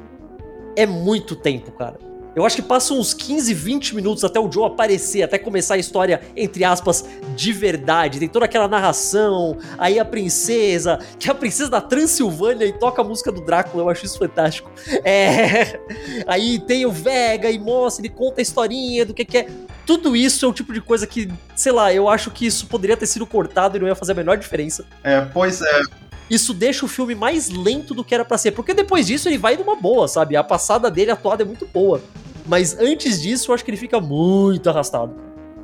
é 0.75 0.85
muito 0.85 1.35
tempo, 1.35 1.71
cara. 1.71 2.08
Eu 2.35 2.45
acho 2.45 2.55
que 2.55 2.61
passa 2.61 2.93
uns 2.93 3.13
15, 3.13 3.53
20 3.53 3.95
minutos 3.95 4.23
até 4.23 4.39
o 4.39 4.51
Joe 4.51 4.67
aparecer, 4.67 5.23
até 5.23 5.37
começar 5.37 5.75
a 5.75 5.77
história, 5.77 6.21
entre 6.35 6.63
aspas, 6.63 7.03
de 7.35 7.51
verdade. 7.51 8.19
Tem 8.19 8.29
toda 8.29 8.45
aquela 8.45 8.67
narração, 8.67 9.57
aí 9.77 9.99
a 9.99 10.05
princesa, 10.05 10.99
que 11.17 11.27
é 11.27 11.31
a 11.31 11.35
princesa 11.35 11.69
da 11.69 11.81
Transilvânia 11.81 12.65
e 12.65 12.73
toca 12.73 13.01
a 13.01 13.03
música 13.03 13.31
do 13.31 13.41
Drácula, 13.41 13.83
eu 13.83 13.89
acho 13.89 14.05
isso 14.05 14.17
fantástico. 14.17 14.69
É... 15.03 15.79
Aí 16.27 16.59
tem 16.59 16.85
o 16.85 16.91
Vega 16.91 17.49
e 17.49 17.57
mostra, 17.57 18.05
ele 18.05 18.13
conta 18.13 18.41
a 18.41 18.43
historinha 18.43 19.05
do 19.05 19.13
que, 19.13 19.25
que 19.25 19.37
é. 19.39 19.47
Tudo 19.85 20.15
isso 20.15 20.45
é 20.45 20.47
o 20.47 20.53
tipo 20.53 20.71
de 20.71 20.81
coisa 20.81 21.07
que, 21.07 21.31
sei 21.55 21.71
lá, 21.71 21.91
eu 21.93 22.07
acho 22.07 22.29
que 22.29 22.45
isso 22.45 22.67
poderia 22.67 22.95
ter 22.95 23.07
sido 23.07 23.25
cortado 23.25 23.77
e 23.77 23.79
não 23.79 23.87
ia 23.87 23.95
fazer 23.95 24.11
a 24.11 24.15
menor 24.15 24.37
diferença. 24.37 24.85
É, 25.03 25.21
pois 25.21 25.61
é 25.61 26.08
isso 26.29 26.53
deixa 26.53 26.85
o 26.85 26.87
filme 26.87 27.15
mais 27.15 27.49
lento 27.49 27.93
do 27.93 28.03
que 28.03 28.13
era 28.13 28.23
para 28.23 28.37
ser. 28.37 28.51
Porque 28.51 28.73
depois 28.73 29.07
disso 29.07 29.27
ele 29.27 29.37
vai 29.37 29.57
numa 29.57 29.75
boa, 29.75 30.07
sabe? 30.07 30.35
A 30.35 30.43
passada 30.43 30.89
dele 30.91 31.11
atuada 31.11 31.43
é 31.43 31.45
muito 31.45 31.65
boa. 31.65 32.01
Mas 32.45 32.77
antes 32.79 33.21
disso, 33.21 33.51
eu 33.51 33.55
acho 33.55 33.63
que 33.63 33.71
ele 33.71 33.77
fica 33.77 33.99
muito 33.99 34.69
arrastado. 34.69 35.13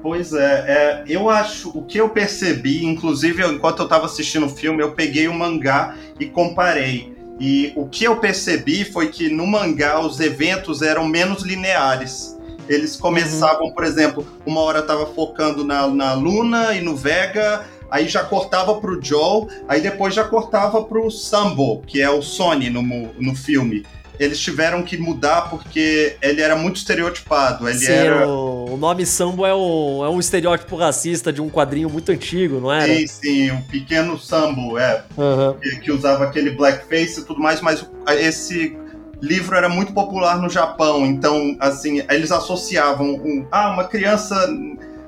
Pois 0.01 0.33
é, 0.33 0.65
é, 0.67 1.03
eu 1.07 1.29
acho, 1.29 1.69
o 1.69 1.81
que 1.81 1.97
eu 1.97 2.09
percebi, 2.09 2.85
inclusive 2.85 3.41
eu, 3.41 3.51
enquanto 3.51 3.79
eu 3.79 3.85
estava 3.85 4.05
assistindo 4.05 4.45
o 4.45 4.49
filme, 4.49 4.83
eu 4.83 4.91
peguei 4.91 5.27
o 5.27 5.33
mangá 5.33 5.95
e 6.19 6.27
comparei. 6.27 7.15
E 7.39 7.73
o 7.75 7.87
que 7.87 8.03
eu 8.03 8.17
percebi 8.17 8.85
foi 8.85 9.07
que 9.07 9.29
no 9.29 9.47
mangá 9.47 9.99
os 9.99 10.19
eventos 10.19 10.83
eram 10.83 11.07
menos 11.07 11.41
lineares. 11.41 12.37
Eles 12.69 12.95
começavam, 12.95 13.67
uhum. 13.67 13.73
por 13.73 13.83
exemplo, 13.83 14.27
uma 14.45 14.61
hora 14.61 14.79
estava 14.79 15.05
focando 15.07 15.63
na, 15.63 15.87
na 15.87 16.13
Luna 16.13 16.73
e 16.75 16.81
no 16.81 16.95
Vega, 16.95 17.65
aí 17.89 18.07
já 18.07 18.23
cortava 18.23 18.75
pro 18.75 19.01
Joel, 19.01 19.47
aí 19.67 19.81
depois 19.81 20.13
já 20.13 20.23
cortava 20.23 20.83
pro 20.83 21.09
Sambo, 21.09 21.81
que 21.85 22.01
é 22.01 22.09
o 22.09 22.21
Sony 22.21 22.69
no, 22.69 22.81
no 22.81 23.35
filme. 23.35 23.85
Eles 24.19 24.39
tiveram 24.39 24.81
que 24.81 24.97
mudar 24.97 25.49
porque 25.49 26.15
ele 26.21 26.41
era 26.41 26.55
muito 26.55 26.77
estereotipado. 26.77 27.67
Ele 27.67 27.79
Sim, 27.79 27.91
era... 27.91 28.27
o, 28.27 28.77
nome 28.77 29.05
Sambo 29.05 29.45
é, 29.45 29.53
o, 29.53 30.05
é 30.05 30.09
um 30.09 30.19
estereótipo 30.19 30.77
racista 30.77 31.33
de 31.33 31.41
um 31.41 31.49
quadrinho 31.49 31.89
muito 31.89 32.11
antigo, 32.11 32.61
não 32.61 32.71
era? 32.71 32.85
Sim, 32.85 33.07
sim, 33.07 33.51
o 33.51 33.61
pequeno 33.63 34.17
Sambo, 34.17 34.77
é. 34.77 35.03
Uhum. 35.17 35.53
Que, 35.55 35.79
que 35.81 35.91
usava 35.91 36.23
aquele 36.23 36.51
blackface 36.51 37.19
e 37.19 37.23
tudo 37.23 37.41
mais, 37.41 37.59
mas 37.59 37.85
esse 38.19 38.77
livro 39.21 39.55
era 39.55 39.67
muito 39.67 39.93
popular 39.93 40.39
no 40.41 40.49
Japão, 40.49 41.05
então, 41.05 41.55
assim, 41.59 42.01
eles 42.09 42.31
associavam 42.31 43.15
um, 43.15 43.45
ah, 43.51 43.71
uma 43.71 43.85
criança 43.85 44.47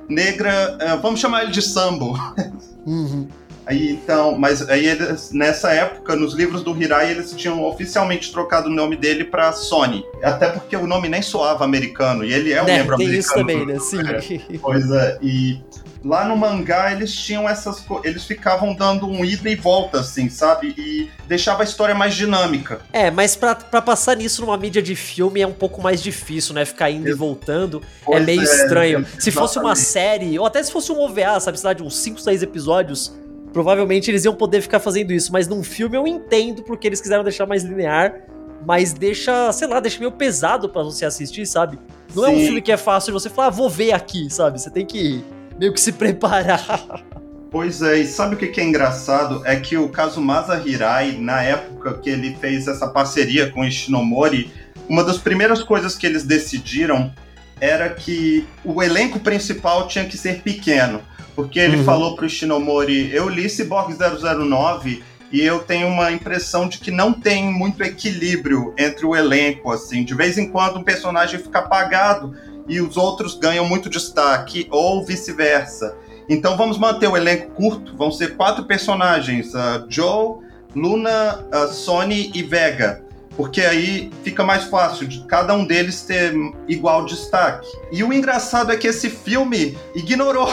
negra, 0.10 0.78
uh, 0.82 1.02
vamos 1.02 1.20
chamar 1.20 1.44
ele 1.44 1.52
de 1.52 1.62
Sambo. 1.62 2.18
Uhum. 2.88 3.28
Aí, 3.68 3.92
então, 3.92 4.38
mas 4.38 4.68
aí 4.70 4.88
eles, 4.88 5.32
nessa 5.32 5.74
época, 5.74 6.16
nos 6.16 6.34
livros 6.34 6.64
do 6.64 6.82
Hirai, 6.82 7.12
eles 7.12 7.34
tinham 7.34 7.66
oficialmente 7.66 8.32
trocado 8.32 8.70
o 8.70 8.74
nome 8.74 8.96
dele 8.96 9.26
para 9.26 9.52
Sony. 9.52 10.06
Até 10.24 10.50
porque 10.50 10.78
o 10.78 10.88
nome 10.88 11.10
nem 11.10 11.22
soava 11.22 11.66
americano, 11.66 12.24
e 12.24 12.32
ele 12.32 12.54
é 12.54 12.64
um 12.64 12.66
né, 12.66 12.78
membro 12.78 12.96
tem 12.96 13.08
americano. 13.08 13.20
isso 13.20 13.34
também, 13.34 13.66
né? 13.66 13.80
Sim. 13.80 13.98
É, 14.08 14.58
pois 14.58 14.90
é, 14.90 15.18
e 15.22 15.60
lá 16.04 16.26
no 16.26 16.38
mangá 16.38 16.94
eles 16.94 17.14
tinham 17.14 17.50
essas 17.50 17.84
eles 18.04 18.24
ficavam 18.24 18.74
dando 18.74 19.06
um 19.06 19.26
ida 19.26 19.50
e 19.50 19.56
volta 19.56 20.00
assim, 20.00 20.30
sabe? 20.30 20.74
E 20.78 21.10
deixava 21.28 21.64
a 21.64 21.66
história 21.66 21.94
mais 21.94 22.16
dinâmica. 22.16 22.80
É, 22.94 23.12
mas 23.12 23.36
para 23.36 23.56
passar 23.82 24.16
nisso 24.16 24.42
numa 24.42 24.58
mídia 24.58 24.82
de 24.82 24.96
filme 24.96 25.42
é 25.42 25.48
um 25.48 25.54
pouco 25.54 25.82
mais 25.82 26.02
difícil, 26.02 26.54
né? 26.54 26.64
Ficar 26.64 26.90
indo 26.90 27.10
e 27.10 27.14
voltando 27.14 27.82
é 28.10 28.20
meio 28.22 28.42
é, 28.42 28.44
estranho. 28.44 29.06
Se 29.20 29.30
fosse 29.30 29.60
uma 29.60 29.76
série, 29.76 30.40
ou 30.40 30.46
até 30.46 30.64
se 30.64 30.72
fosse 30.72 30.90
um 30.90 31.02
OVA, 31.02 31.38
sabe, 31.42 31.60
sei 31.60 31.68
lá, 31.68 31.74
de 31.74 31.84
uns 31.84 31.98
5, 31.98 32.22
6 32.22 32.44
episódios, 32.44 33.14
provavelmente 33.54 34.12
eles 34.12 34.26
iam 34.26 34.36
poder 34.36 34.62
ficar 34.62 34.80
fazendo 34.80 35.12
isso, 35.12 35.32
mas 35.32 35.48
num 35.48 35.64
filme 35.64 35.98
eu 35.98 36.08
entendo 36.08 36.64
porque 36.64 36.88
eles 36.88 37.02
quiseram 37.02 37.24
deixar 37.24 37.46
mais 37.46 37.64
linear, 37.64 38.22
mas 38.66 38.94
deixa, 38.94 39.52
sei 39.52 39.68
lá, 39.68 39.80
deixa 39.80 40.00
meio 40.00 40.12
pesado 40.12 40.70
para 40.70 40.84
você 40.84 41.06
assistir, 41.06 41.46
sabe? 41.46 41.80
Não 42.14 42.26
Sim. 42.26 42.30
é 42.30 42.34
um 42.34 42.40
filme 42.40 42.62
que 42.62 42.72
é 42.72 42.78
fácil 42.78 43.14
de 43.14 43.20
você 43.20 43.30
falar, 43.30 43.48
ah, 43.48 43.52
vou 43.52 43.70
ver 43.70 43.94
aqui, 43.94 44.30
sabe? 44.30 44.60
Você 44.60 44.70
tem 44.70 44.86
que 44.86 45.24
meio 45.60 45.74
que 45.74 45.82
se 45.82 45.92
preparar. 45.92 47.06
Pois 47.50 47.82
é, 47.82 48.00
e 48.00 48.06
sabe 48.06 48.36
o 48.36 48.38
que 48.38 48.60
é 48.60 48.64
engraçado? 48.64 49.42
É 49.46 49.56
que 49.56 49.78
o 49.78 49.88
Kazumasa 49.88 50.62
Hirai, 50.66 51.14
na 51.14 51.42
época 51.42 51.94
que 51.94 52.10
ele 52.10 52.36
fez 52.36 52.68
essa 52.68 52.88
parceria 52.90 53.50
com 53.50 53.64
Ishinomori, 53.64 54.52
uma 54.90 55.04
das 55.04 55.18
primeiras 55.18 55.64
coisas 55.64 55.96
que 55.96 56.06
eles 56.06 56.24
decidiram 56.24 57.12
era 57.60 57.90
que 57.90 58.46
o 58.64 58.84
elenco 58.84 59.20
principal 59.20 59.88
tinha 59.88 60.06
que 60.06 60.18
ser 60.18 60.42
pequeno. 60.42 61.02
Porque 61.38 61.60
ele 61.60 61.78
uhum. 61.78 61.84
falou 61.84 62.16
pro 62.16 62.28
Shinomori, 62.28 63.14
eu 63.14 63.30
li 63.30 63.48
Cyborg 63.48 63.94
009 63.94 65.04
e 65.32 65.40
eu 65.40 65.60
tenho 65.60 65.88
uma 65.88 66.12
impressão 66.12 66.68
de 66.68 66.80
que 66.80 66.90
não 66.90 67.14
tem 67.14 67.46
muito 67.46 67.84
equilíbrio 67.84 68.74
entre 68.76 69.06
o 69.06 69.16
elenco, 69.16 69.72
assim. 69.72 70.04
De 70.04 70.16
vez 70.16 70.40
em 70.40 70.50
quando 70.50 70.80
um 70.80 70.84
personagem 70.84 71.40
fica 71.40 71.60
apagado 71.60 72.36
e 72.68 72.82
os 72.82 72.98
outros 72.98 73.38
ganham 73.38 73.70
muito 73.70 73.88
destaque, 73.88 74.68
ou 74.72 75.06
vice-versa. 75.06 75.96
Então 76.28 76.58
vamos 76.58 76.80
manter 76.80 77.08
o 77.08 77.16
elenco 77.16 77.52
curto, 77.52 77.96
vão 77.96 78.12
ser 78.12 78.36
quatro 78.36 78.66
personagens, 78.66 79.54
uh, 79.54 79.86
Joe, 79.88 80.40
Luna, 80.76 81.46
uh, 81.54 81.72
Sony 81.72 82.32
e 82.34 82.42
Vega 82.42 83.07
porque 83.38 83.62
aí 83.62 84.12
fica 84.24 84.44
mais 84.44 84.64
fácil 84.64 85.08
de 85.08 85.24
cada 85.26 85.54
um 85.54 85.64
deles 85.64 86.02
ter 86.02 86.34
igual 86.68 87.06
destaque. 87.06 87.68
E 87.92 88.04
o 88.04 88.12
engraçado 88.12 88.72
é 88.72 88.76
que 88.76 88.88
esse 88.88 89.12
filme 89.12 89.78
ignorou. 89.96 90.52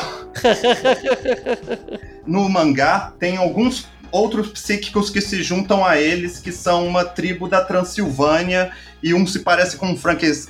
no 2.26 2.48
mangá 2.48 3.14
tem 3.18 3.38
alguns 3.38 3.88
outros 4.12 4.48
psíquicos 4.50 5.10
que 5.10 5.20
se 5.20 5.42
juntam 5.42 5.84
a 5.84 5.98
eles, 5.98 6.38
que 6.38 6.52
são 6.52 6.86
uma 6.86 7.04
tribo 7.04 7.48
da 7.48 7.64
Transilvânia, 7.64 8.70
e 9.02 9.12
um 9.12 9.26
se 9.26 9.40
parece 9.40 9.76
com, 9.76 9.96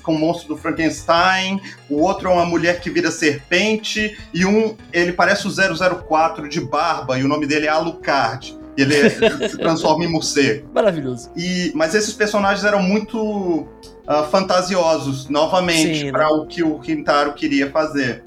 com 0.02 0.14
o 0.14 0.18
monstro 0.18 0.48
do 0.48 0.56
Frankenstein, 0.60 1.62
o 1.88 2.02
outro 2.02 2.28
é 2.28 2.32
uma 2.32 2.44
mulher 2.44 2.80
que 2.80 2.90
vira 2.90 3.10
serpente, 3.10 4.18
e 4.34 4.44
um, 4.44 4.76
ele 4.92 5.14
parece 5.14 5.48
o 5.48 5.50
004 5.50 6.46
de 6.46 6.60
barba, 6.60 7.18
e 7.18 7.24
o 7.24 7.28
nome 7.28 7.46
dele 7.46 7.66
é 7.66 7.70
Alucard 7.70 8.63
e 8.76 8.82
ele 8.82 9.10
se 9.48 9.56
transforma 9.58 10.04
em 10.04 10.08
morcego. 10.08 10.68
Maravilhoso. 10.72 11.30
E, 11.36 11.72
mas 11.74 11.94
esses 11.94 12.12
personagens 12.12 12.64
eram 12.64 12.82
muito 12.82 13.18
uh, 13.18 14.24
fantasiosos, 14.30 15.28
novamente, 15.28 16.10
para 16.10 16.24
né? 16.24 16.30
o 16.30 16.46
que 16.46 16.62
o 16.62 16.78
Quintaro 16.78 17.34
queria 17.34 17.70
fazer. 17.70 18.22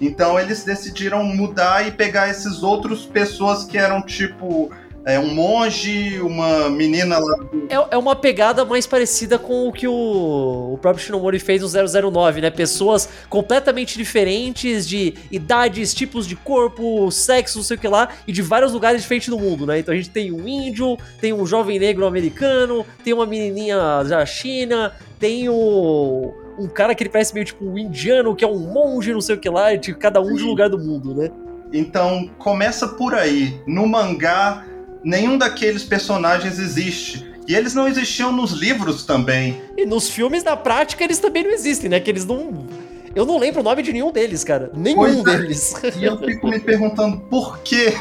Então 0.00 0.38
eles 0.38 0.62
decidiram 0.62 1.24
mudar 1.24 1.86
e 1.88 1.90
pegar 1.90 2.28
esses 2.28 2.62
outros 2.62 3.06
pessoas 3.06 3.64
que 3.64 3.78
eram 3.78 4.02
tipo 4.02 4.70
é 5.06 5.20
um 5.20 5.32
monge, 5.32 6.20
uma 6.20 6.68
menina 6.68 7.16
lá. 7.16 7.38
É, 7.68 7.94
é 7.94 7.96
uma 7.96 8.16
pegada 8.16 8.64
mais 8.64 8.88
parecida 8.88 9.38
com 9.38 9.68
o 9.68 9.72
que 9.72 9.86
o, 9.86 10.72
o 10.72 10.78
próprio 10.82 11.04
Shinomori 11.04 11.38
fez 11.38 11.62
no 11.62 12.10
009, 12.10 12.40
né? 12.40 12.50
Pessoas 12.50 13.08
completamente 13.28 13.96
diferentes 13.96 14.86
de 14.86 15.14
idades, 15.30 15.94
tipos 15.94 16.26
de 16.26 16.34
corpo, 16.34 17.08
sexo, 17.12 17.58
não 17.58 17.64
sei 17.64 17.76
o 17.76 17.80
que 17.80 17.86
lá, 17.86 18.08
e 18.26 18.32
de 18.32 18.42
vários 18.42 18.72
lugares 18.72 19.00
diferentes 19.00 19.28
do 19.28 19.38
mundo, 19.38 19.64
né? 19.64 19.78
Então 19.78 19.94
a 19.94 19.96
gente 19.96 20.10
tem 20.10 20.32
um 20.32 20.46
índio, 20.46 20.98
tem 21.20 21.32
um 21.32 21.46
jovem 21.46 21.78
negro 21.78 22.04
americano, 22.04 22.84
tem 23.04 23.12
uma 23.12 23.26
menininha 23.26 24.02
da 24.02 24.26
China, 24.26 24.92
tem 25.20 25.48
o 25.48 26.34
um 26.58 26.66
cara 26.66 26.96
que 26.96 27.04
ele 27.04 27.10
parece 27.10 27.32
meio 27.32 27.46
tipo 27.46 27.64
um 27.64 27.78
indiano, 27.78 28.34
que 28.34 28.44
é 28.44 28.48
um 28.48 28.58
monge, 28.58 29.12
não 29.12 29.20
sei 29.20 29.36
o 29.36 29.38
que 29.38 29.48
lá, 29.48 29.72
de 29.76 29.94
cada 29.94 30.20
um 30.20 30.30
Sim. 30.30 30.34
de 30.34 30.42
um 30.42 30.48
lugar 30.48 30.68
do 30.68 30.78
mundo, 30.78 31.14
né? 31.14 31.30
Então 31.72 32.28
começa 32.38 32.88
por 32.88 33.14
aí. 33.14 33.60
No 33.66 33.86
mangá 33.86 34.64
nenhum 35.06 35.38
daqueles 35.38 35.84
personagens 35.84 36.58
existe. 36.58 37.24
E 37.46 37.54
eles 37.54 37.74
não 37.74 37.86
existiam 37.86 38.32
nos 38.32 38.50
livros 38.50 39.04
também. 39.04 39.62
E 39.76 39.86
nos 39.86 40.10
filmes, 40.10 40.42
na 40.42 40.56
prática, 40.56 41.04
eles 41.04 41.20
também 41.20 41.44
não 41.44 41.52
existem, 41.52 41.88
né? 41.88 42.00
Que 42.00 42.10
eles 42.10 42.24
não. 42.24 42.66
Eu 43.14 43.24
não 43.24 43.38
lembro 43.38 43.60
o 43.60 43.64
nome 43.64 43.82
de 43.82 43.92
nenhum 43.92 44.10
deles, 44.10 44.42
cara. 44.42 44.72
Nenhum 44.74 44.96
pois 44.96 45.18
é. 45.18 45.22
deles. 45.22 45.74
E 45.96 46.04
eu 46.04 46.18
fico 46.18 46.48
me 46.48 46.58
perguntando 46.58 47.20
por 47.20 47.60
quê 47.60 47.94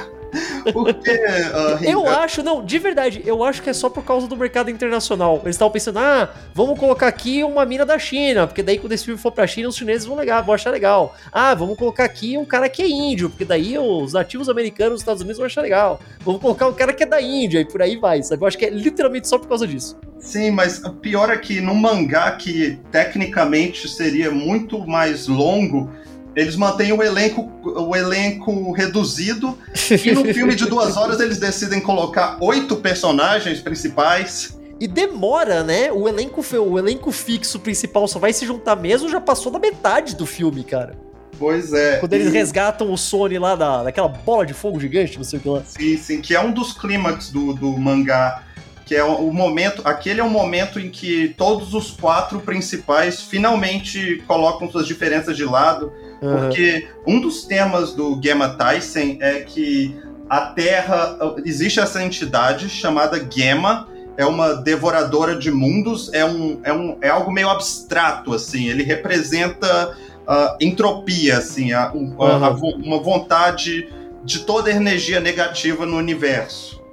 porque. 0.73 1.11
Uh, 1.11 1.83
eu 1.83 2.07
acho, 2.07 2.43
não, 2.43 2.63
de 2.63 2.79
verdade, 2.79 3.21
eu 3.25 3.43
acho 3.43 3.61
que 3.61 3.69
é 3.69 3.73
só 3.73 3.89
por 3.89 4.03
causa 4.03 4.27
do 4.27 4.35
mercado 4.37 4.69
internacional. 4.69 5.41
Eles 5.43 5.55
estavam 5.55 5.71
pensando, 5.71 5.99
ah, 5.99 6.33
vamos 6.53 6.79
colocar 6.79 7.07
aqui 7.07 7.43
uma 7.43 7.65
mina 7.65 7.85
da 7.85 7.97
China, 7.97 8.47
porque 8.47 8.63
daí 8.63 8.77
quando 8.77 8.93
esse 8.93 9.05
filme 9.05 9.19
for 9.19 9.31
pra 9.31 9.47
China, 9.47 9.69
os 9.69 9.75
chineses 9.75 10.05
vão, 10.05 10.15
legal, 10.15 10.43
vão 10.43 10.55
achar 10.55 10.71
legal. 10.71 11.15
Ah, 11.31 11.53
vamos 11.53 11.77
colocar 11.77 12.05
aqui 12.05 12.37
um 12.37 12.45
cara 12.45 12.69
que 12.69 12.81
é 12.81 12.87
índio, 12.87 13.29
porque 13.29 13.45
daí 13.45 13.77
os 13.77 14.13
nativos 14.13 14.49
americanos 14.49 14.93
dos 14.93 15.01
Estados 15.01 15.21
Unidos 15.21 15.37
vão 15.37 15.45
achar 15.45 15.61
legal. 15.61 15.99
Vamos 16.21 16.41
colocar 16.41 16.67
um 16.67 16.73
cara 16.73 16.93
que 16.93 17.03
é 17.03 17.05
da 17.05 17.21
Índia 17.21 17.59
e 17.59 17.65
por 17.65 17.81
aí 17.81 17.97
vai, 17.97 18.21
sabe? 18.23 18.43
Eu 18.43 18.47
acho 18.47 18.57
que 18.57 18.65
é 18.65 18.69
literalmente 18.69 19.27
só 19.27 19.37
por 19.37 19.47
causa 19.47 19.67
disso. 19.67 19.97
Sim, 20.19 20.51
mas 20.51 20.83
o 20.83 20.93
pior 20.93 21.29
é 21.29 21.37
que 21.37 21.61
no 21.61 21.75
mangá, 21.75 22.31
que 22.31 22.79
tecnicamente 22.91 23.87
seria 23.87 24.31
muito 24.31 24.85
mais 24.87 25.27
longo, 25.27 25.91
eles 26.35 26.55
mantêm 26.55 26.91
o 26.91 27.01
elenco, 27.01 27.49
o 27.63 27.95
elenco 27.95 28.71
reduzido. 28.73 29.57
E 29.89 30.11
no 30.11 30.25
filme 30.25 30.53
de 30.53 30.65
duas 30.65 30.97
horas 30.97 31.19
eles 31.19 31.39
decidem 31.39 31.79
colocar 31.79 32.37
oito 32.41 32.75
personagens 32.75 33.61
principais. 33.61 34.57
E 34.79 34.87
demora, 34.87 35.63
né? 35.63 35.89
O 35.91 36.09
elenco, 36.09 36.43
o 36.57 36.77
elenco 36.77 37.11
fixo 37.11 37.59
principal 37.59 38.07
só 38.07 38.19
vai 38.19 38.33
se 38.33 38.45
juntar 38.45 38.75
mesmo, 38.75 39.07
já 39.07 39.21
passou 39.21 39.51
da 39.51 39.59
metade 39.59 40.15
do 40.15 40.25
filme, 40.25 40.63
cara. 40.65 40.97
Pois 41.39 41.71
é. 41.71 41.97
Quando 41.97 42.13
eles 42.13 42.27
e... 42.27 42.31
resgatam 42.31 42.91
o 42.91 42.97
Sony 42.97 43.39
lá 43.39 43.55
da, 43.55 43.83
daquela 43.83 44.09
bola 44.09 44.45
de 44.45 44.53
fogo 44.53 44.79
gigante, 44.79 45.17
não 45.17 45.23
sei 45.23 45.39
o 45.39 45.41
que 45.41 45.49
lá. 45.49 45.63
Sim, 45.65 45.97
sim, 45.97 46.21
que 46.21 46.35
é 46.35 46.41
um 46.41 46.51
dos 46.51 46.73
clímax 46.73 47.29
do, 47.29 47.53
do 47.53 47.77
mangá. 47.77 48.43
Que 48.85 48.95
é 48.95 49.03
o, 49.03 49.29
o 49.29 49.33
momento. 49.33 49.81
Aquele 49.85 50.19
é 50.19 50.23
o 50.23 50.29
momento 50.29 50.79
em 50.79 50.89
que 50.89 51.33
todos 51.37 51.73
os 51.73 51.91
quatro 51.91 52.39
principais 52.41 53.21
finalmente 53.21 54.21
colocam 54.27 54.69
suas 54.69 54.85
diferenças 54.85 55.35
de 55.35 55.43
lado 55.43 55.91
porque 56.19 56.87
um 57.05 57.19
dos 57.19 57.43
temas 57.43 57.93
do 57.93 58.15
Gamma 58.15 58.49
Tyson 58.49 59.17
é 59.19 59.41
que 59.41 59.95
a 60.29 60.41
Terra. 60.47 61.17
Existe 61.43 61.79
essa 61.79 62.03
entidade 62.03 62.69
chamada 62.69 63.19
Gamma, 63.19 63.87
é 64.17 64.25
uma 64.25 64.53
devoradora 64.53 65.35
de 65.35 65.51
mundos, 65.51 66.11
é, 66.13 66.25
um, 66.25 66.59
é, 66.63 66.73
um, 66.73 66.97
é 67.01 67.09
algo 67.09 67.31
meio 67.31 67.49
abstrato, 67.49 68.33
assim. 68.33 68.67
Ele 68.67 68.83
representa 68.83 69.95
uh, 70.27 70.57
entropia, 70.59 71.37
assim, 71.37 71.73
a, 71.73 71.91
uhum. 71.91 72.15
a, 72.19 72.47
a, 72.47 72.49
uma 72.51 72.99
vontade 72.99 73.89
de 74.23 74.39
toda 74.39 74.71
energia 74.71 75.19
negativa 75.19 75.85
no 75.85 75.97
universo. 75.97 76.83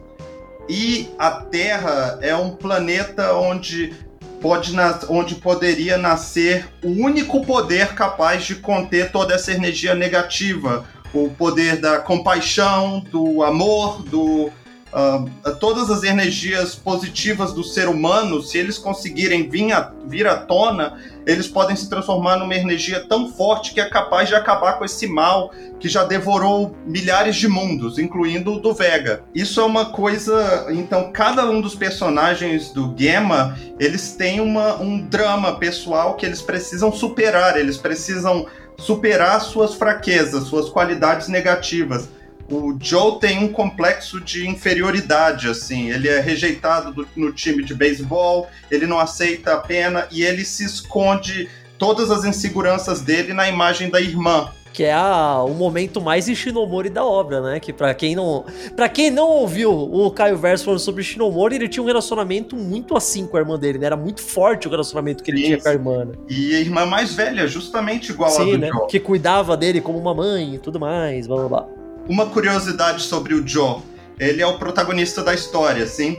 E 0.69 1.09
a 1.19 1.31
Terra 1.31 2.19
é 2.21 2.35
um 2.37 2.51
planeta 2.51 3.35
onde 3.35 3.95
pode 4.43 4.75
onde 5.09 5.37
poderia 5.37 5.97
nascer 5.97 6.69
o 6.83 6.89
único 6.89 7.47
poder 7.47 7.95
capaz 7.95 8.45
de 8.45 8.57
conter 8.57 9.13
toda 9.13 9.35
essa 9.35 9.53
energia 9.53 9.95
negativa, 9.95 10.85
o 11.15 11.31
poder 11.31 11.81
da 11.81 11.99
compaixão, 11.99 13.01
do 13.11 13.43
amor, 13.43 14.03
do 14.03 14.51
uh, 14.93 15.57
todas 15.61 15.91
as 15.91 16.03
energias 16.03 16.75
positivas 16.75 17.53
do 17.53 17.63
ser 17.63 17.89
humano, 17.89 18.43
se 18.43 18.59
eles 18.59 18.79
conseguirem 18.79 19.49
vir, 19.49 19.73
vir 20.07 20.27
à 20.27 20.37
tona, 20.37 20.99
eles 21.27 21.49
podem 21.49 21.77
se 21.77 21.89
transformar 21.89 22.37
numa 22.37 22.55
energia 22.55 23.05
tão 23.09 23.31
forte 23.31 23.75
que 23.75 23.81
é 23.81 23.89
capaz 23.89 24.29
de 24.29 24.35
acabar 24.35 24.75
com 24.75 24.85
esse 24.85 25.07
mal 25.07 25.53
que 25.79 25.89
já 25.89 26.05
devorou 26.05 26.77
milhares 26.87 27.37
de 27.37 27.49
mundos, 27.49 27.99
incluindo 27.99 28.55
o 28.55 28.61
do 28.61 28.73
Vega. 28.73 29.25
Isso 29.35 29.61
é 29.61 29.65
uma 29.65 29.87
coisa. 29.87 30.67
Então, 30.71 31.11
cada 31.13 31.49
um 31.51 31.61
dos 31.61 31.75
personagens 31.75 32.71
do 32.71 32.89
Gamma, 32.89 33.59
eles 33.79 34.13
têm 34.13 34.41
uma, 34.41 34.81
um 34.81 35.01
drama 35.01 35.59
pessoal 35.59 36.15
que 36.15 36.25
eles 36.25 36.43
precisam 36.43 36.93
superar, 36.93 37.59
eles 37.59 37.77
precisam 37.77 38.47
superar 38.79 39.41
suas 39.41 39.75
fraquezas, 39.75 40.45
suas 40.45 40.69
qualidades 40.69 41.29
negativas 41.29 42.09
o 42.53 42.77
Joe 42.79 43.19
tem 43.19 43.39
um 43.39 43.49
complexo 43.49 44.21
de 44.21 44.47
inferioridade, 44.47 45.49
assim. 45.49 45.91
Ele 45.91 46.07
é 46.07 46.21
rejeitado 46.21 46.93
do, 46.93 47.09
no 47.17 47.33
time 47.33 47.65
de 47.65 47.75
beisebol, 47.75 48.47
ele 48.71 48.87
não 48.87 48.99
aceita 48.99 49.55
a 49.55 49.57
pena 49.57 50.07
e 50.11 50.23
ele 50.23 50.45
se 50.45 50.63
esconde 50.63 51.49
todas 51.79 52.11
as 52.11 52.25
inseguranças 52.25 53.01
dele 53.01 53.33
na 53.33 53.49
imagem 53.49 53.89
da 53.89 54.01
irmã. 54.01 54.51
Que 54.71 54.85
é 54.85 54.93
a, 54.93 55.43
o 55.43 55.55
momento 55.55 56.01
mais 56.01 56.27
Shinomori 56.27 56.91
da 56.91 57.05
obra, 57.05 57.41
né? 57.41 57.61
Que 57.61 57.73
para 57.73 57.95
quem 57.95 58.15
não, 58.15 58.45
para 58.77 58.89
quem 58.89 59.11
não 59.11 59.29
ouviu 59.29 59.71
o 59.71 60.11
Caio 60.11 60.37
Verso 60.37 60.65
falando 60.65 60.81
sobre 60.81 61.03
Shinomori, 61.03 61.57
ele 61.57 61.69
tinha 61.69 61.83
um 61.83 61.87
relacionamento 61.87 62.55
muito 62.55 62.97
assim 62.97 63.27
com 63.27 63.39
a 63.39 63.41
irmã 63.41 63.59
dele, 63.59 63.79
né? 63.79 63.87
Era 63.87 63.97
muito 63.97 64.21
forte 64.21 64.69
o 64.69 64.71
relacionamento 64.71 65.23
que 65.23 65.31
ele 65.31 65.39
Isso. 65.39 65.47
tinha 65.47 65.61
com 65.61 65.69
a 65.69 65.73
irmã. 65.73 66.05
Né? 66.05 66.15
E 66.29 66.55
a 66.55 66.61
irmã 66.61 66.85
mais 66.85 67.15
velha, 67.15 67.47
justamente 67.47 68.13
igual 68.13 68.31
Sim, 68.31 68.43
a 68.43 68.45
do 68.45 68.59
né? 68.59 68.69
Joe. 68.69 68.87
Que 68.89 69.01
cuidava 69.01 69.57
dele 69.57 69.81
como 69.81 69.99
uma 69.99 70.15
mãe 70.15 70.55
e 70.55 70.59
tudo 70.59 70.79
mais, 70.79 71.27
blá 71.27 71.37
blá 71.37 71.49
blá. 71.49 71.82
Uma 72.09 72.27
curiosidade 72.27 73.03
sobre 73.03 73.35
o 73.35 73.47
Joe, 73.47 73.81
ele 74.19 74.43
é 74.43 74.47
o 74.47 74.59
protagonista 74.59 75.23
da 75.23 75.33
história, 75.33 75.87
sim? 75.87 76.17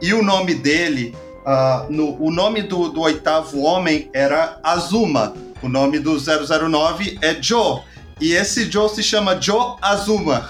E 0.00 0.12
o 0.12 0.22
nome 0.22 0.54
dele, 0.54 1.14
uh, 1.42 1.90
no, 1.92 2.20
o 2.22 2.30
nome 2.30 2.62
do, 2.62 2.88
do 2.88 3.00
oitavo 3.02 3.62
homem 3.62 4.10
era 4.12 4.58
Azuma. 4.62 5.34
O 5.62 5.68
nome 5.68 5.98
do 5.98 6.16
009 6.18 7.18
é 7.22 7.40
Joe. 7.40 7.80
E 8.20 8.32
esse 8.32 8.70
Joe 8.70 8.88
se 8.88 9.02
chama 9.02 9.40
Joe 9.40 9.76
Azuma. 9.80 10.48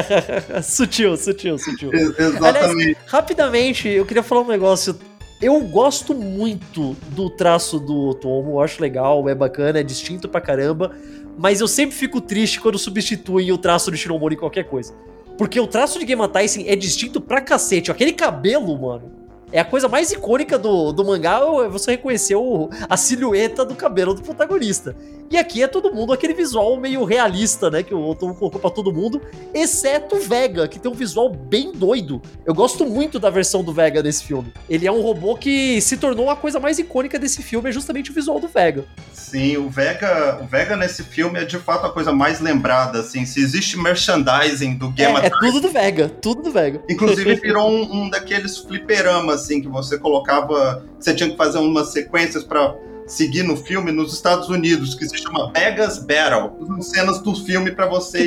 sutil, 0.64 1.16
sutil, 1.16 1.58
sutil. 1.58 1.90
exatamente. 1.92 2.44
Aliás, 2.44 2.96
rapidamente, 3.06 3.88
eu 3.88 4.06
queria 4.06 4.22
falar 4.22 4.42
um 4.42 4.48
negócio. 4.48 4.98
Eu 5.40 5.60
gosto 5.60 6.14
muito 6.14 6.96
do 7.08 7.28
traço 7.28 7.78
do 7.78 8.14
Tomo, 8.14 8.62
acho 8.62 8.80
legal, 8.80 9.28
é 9.28 9.34
bacana, 9.34 9.80
é 9.80 9.82
distinto 9.82 10.26
pra 10.26 10.40
caramba 10.40 10.96
mas 11.36 11.60
eu 11.60 11.68
sempre 11.68 11.94
fico 11.94 12.20
triste 12.20 12.60
quando 12.60 12.78
substituem 12.78 13.52
o 13.52 13.58
traço 13.58 13.90
do 13.90 13.96
Shinomori 13.96 14.34
em 14.34 14.38
qualquer 14.38 14.64
coisa. 14.64 14.94
Porque 15.36 15.60
o 15.60 15.66
traço 15.66 15.98
de 15.98 16.06
Game 16.06 16.26
Tyson 16.28 16.62
é 16.66 16.74
distinto 16.74 17.20
pra 17.20 17.40
cacete. 17.40 17.90
Aquele 17.90 18.12
cabelo, 18.12 18.78
mano. 18.78 19.12
É 19.52 19.60
a 19.60 19.64
coisa 19.64 19.88
mais 19.88 20.10
icônica 20.10 20.58
do, 20.58 20.92
do 20.92 21.04
mangá, 21.04 21.40
você 21.70 21.92
reconhecer 21.92 22.34
o, 22.34 22.68
a 22.88 22.96
silhueta 22.96 23.64
do 23.64 23.76
cabelo 23.76 24.12
do 24.12 24.22
protagonista. 24.22 24.96
E 25.30 25.36
aqui 25.36 25.62
é 25.62 25.66
todo 25.66 25.92
mundo 25.92 26.12
aquele 26.12 26.34
visual 26.34 26.76
meio 26.76 27.04
realista, 27.04 27.70
né? 27.70 27.82
Que 27.82 27.94
o 27.94 28.08
Otomo 28.08 28.34
colocou 28.34 28.60
pra 28.60 28.70
todo 28.70 28.92
mundo, 28.92 29.20
exceto 29.52 30.16
o 30.16 30.20
Vega, 30.20 30.68
que 30.68 30.78
tem 30.78 30.90
um 30.90 30.94
visual 30.94 31.28
bem 31.28 31.72
doido. 31.72 32.22
Eu 32.44 32.54
gosto 32.54 32.86
muito 32.86 33.18
da 33.18 33.28
versão 33.28 33.62
do 33.62 33.72
Vega 33.72 34.02
nesse 34.02 34.24
filme. 34.24 34.52
Ele 34.68 34.86
é 34.86 34.92
um 34.92 35.00
robô 35.00 35.36
que 35.36 35.80
se 35.80 35.96
tornou 35.96 36.30
a 36.30 36.36
coisa 36.36 36.60
mais 36.60 36.78
icônica 36.78 37.18
desse 37.18 37.42
filme, 37.42 37.68
é 37.68 37.72
justamente 37.72 38.10
o 38.10 38.14
visual 38.14 38.38
do 38.38 38.48
Vega. 38.48 38.84
Sim, 39.12 39.56
o 39.56 39.68
Vega, 39.68 40.38
o 40.40 40.46
Vega 40.46 40.76
nesse 40.76 41.02
filme 41.02 41.40
é 41.40 41.44
de 41.44 41.58
fato 41.58 41.86
a 41.86 41.90
coisa 41.90 42.12
mais 42.12 42.40
lembrada, 42.40 43.00
assim. 43.00 43.26
Se 43.26 43.40
existe 43.40 43.76
merchandising 43.76 44.76
do 44.76 44.90
Game 44.90 45.18
É, 45.20 45.26
é 45.26 45.30
tudo 45.30 45.60
do 45.60 45.68
Vega, 45.68 46.08
tudo 46.08 46.42
do 46.42 46.52
Vega. 46.52 46.80
Inclusive 46.88 47.34
virou 47.42 47.68
um, 47.68 48.02
um 48.02 48.10
daqueles 48.10 48.58
fliperamas, 48.58 49.42
assim, 49.42 49.60
que 49.60 49.68
você 49.68 49.98
colocava. 49.98 50.84
Você 51.00 51.12
tinha 51.12 51.28
que 51.28 51.36
fazer 51.36 51.58
umas 51.58 51.92
sequências 51.92 52.44
para 52.44 52.76
seguir 53.06 53.42
no 53.42 53.56
filme 53.56 53.92
nos 53.92 54.12
Estados 54.12 54.48
Unidos, 54.48 54.94
que 54.94 55.08
se 55.08 55.16
chama 55.18 55.52
Vegas 55.54 55.98
Battle. 55.98 56.82
Cenas 56.82 57.20
do 57.20 57.34
filme 57.34 57.70
para 57.70 57.86
você 57.86 58.24
ir 58.24 58.26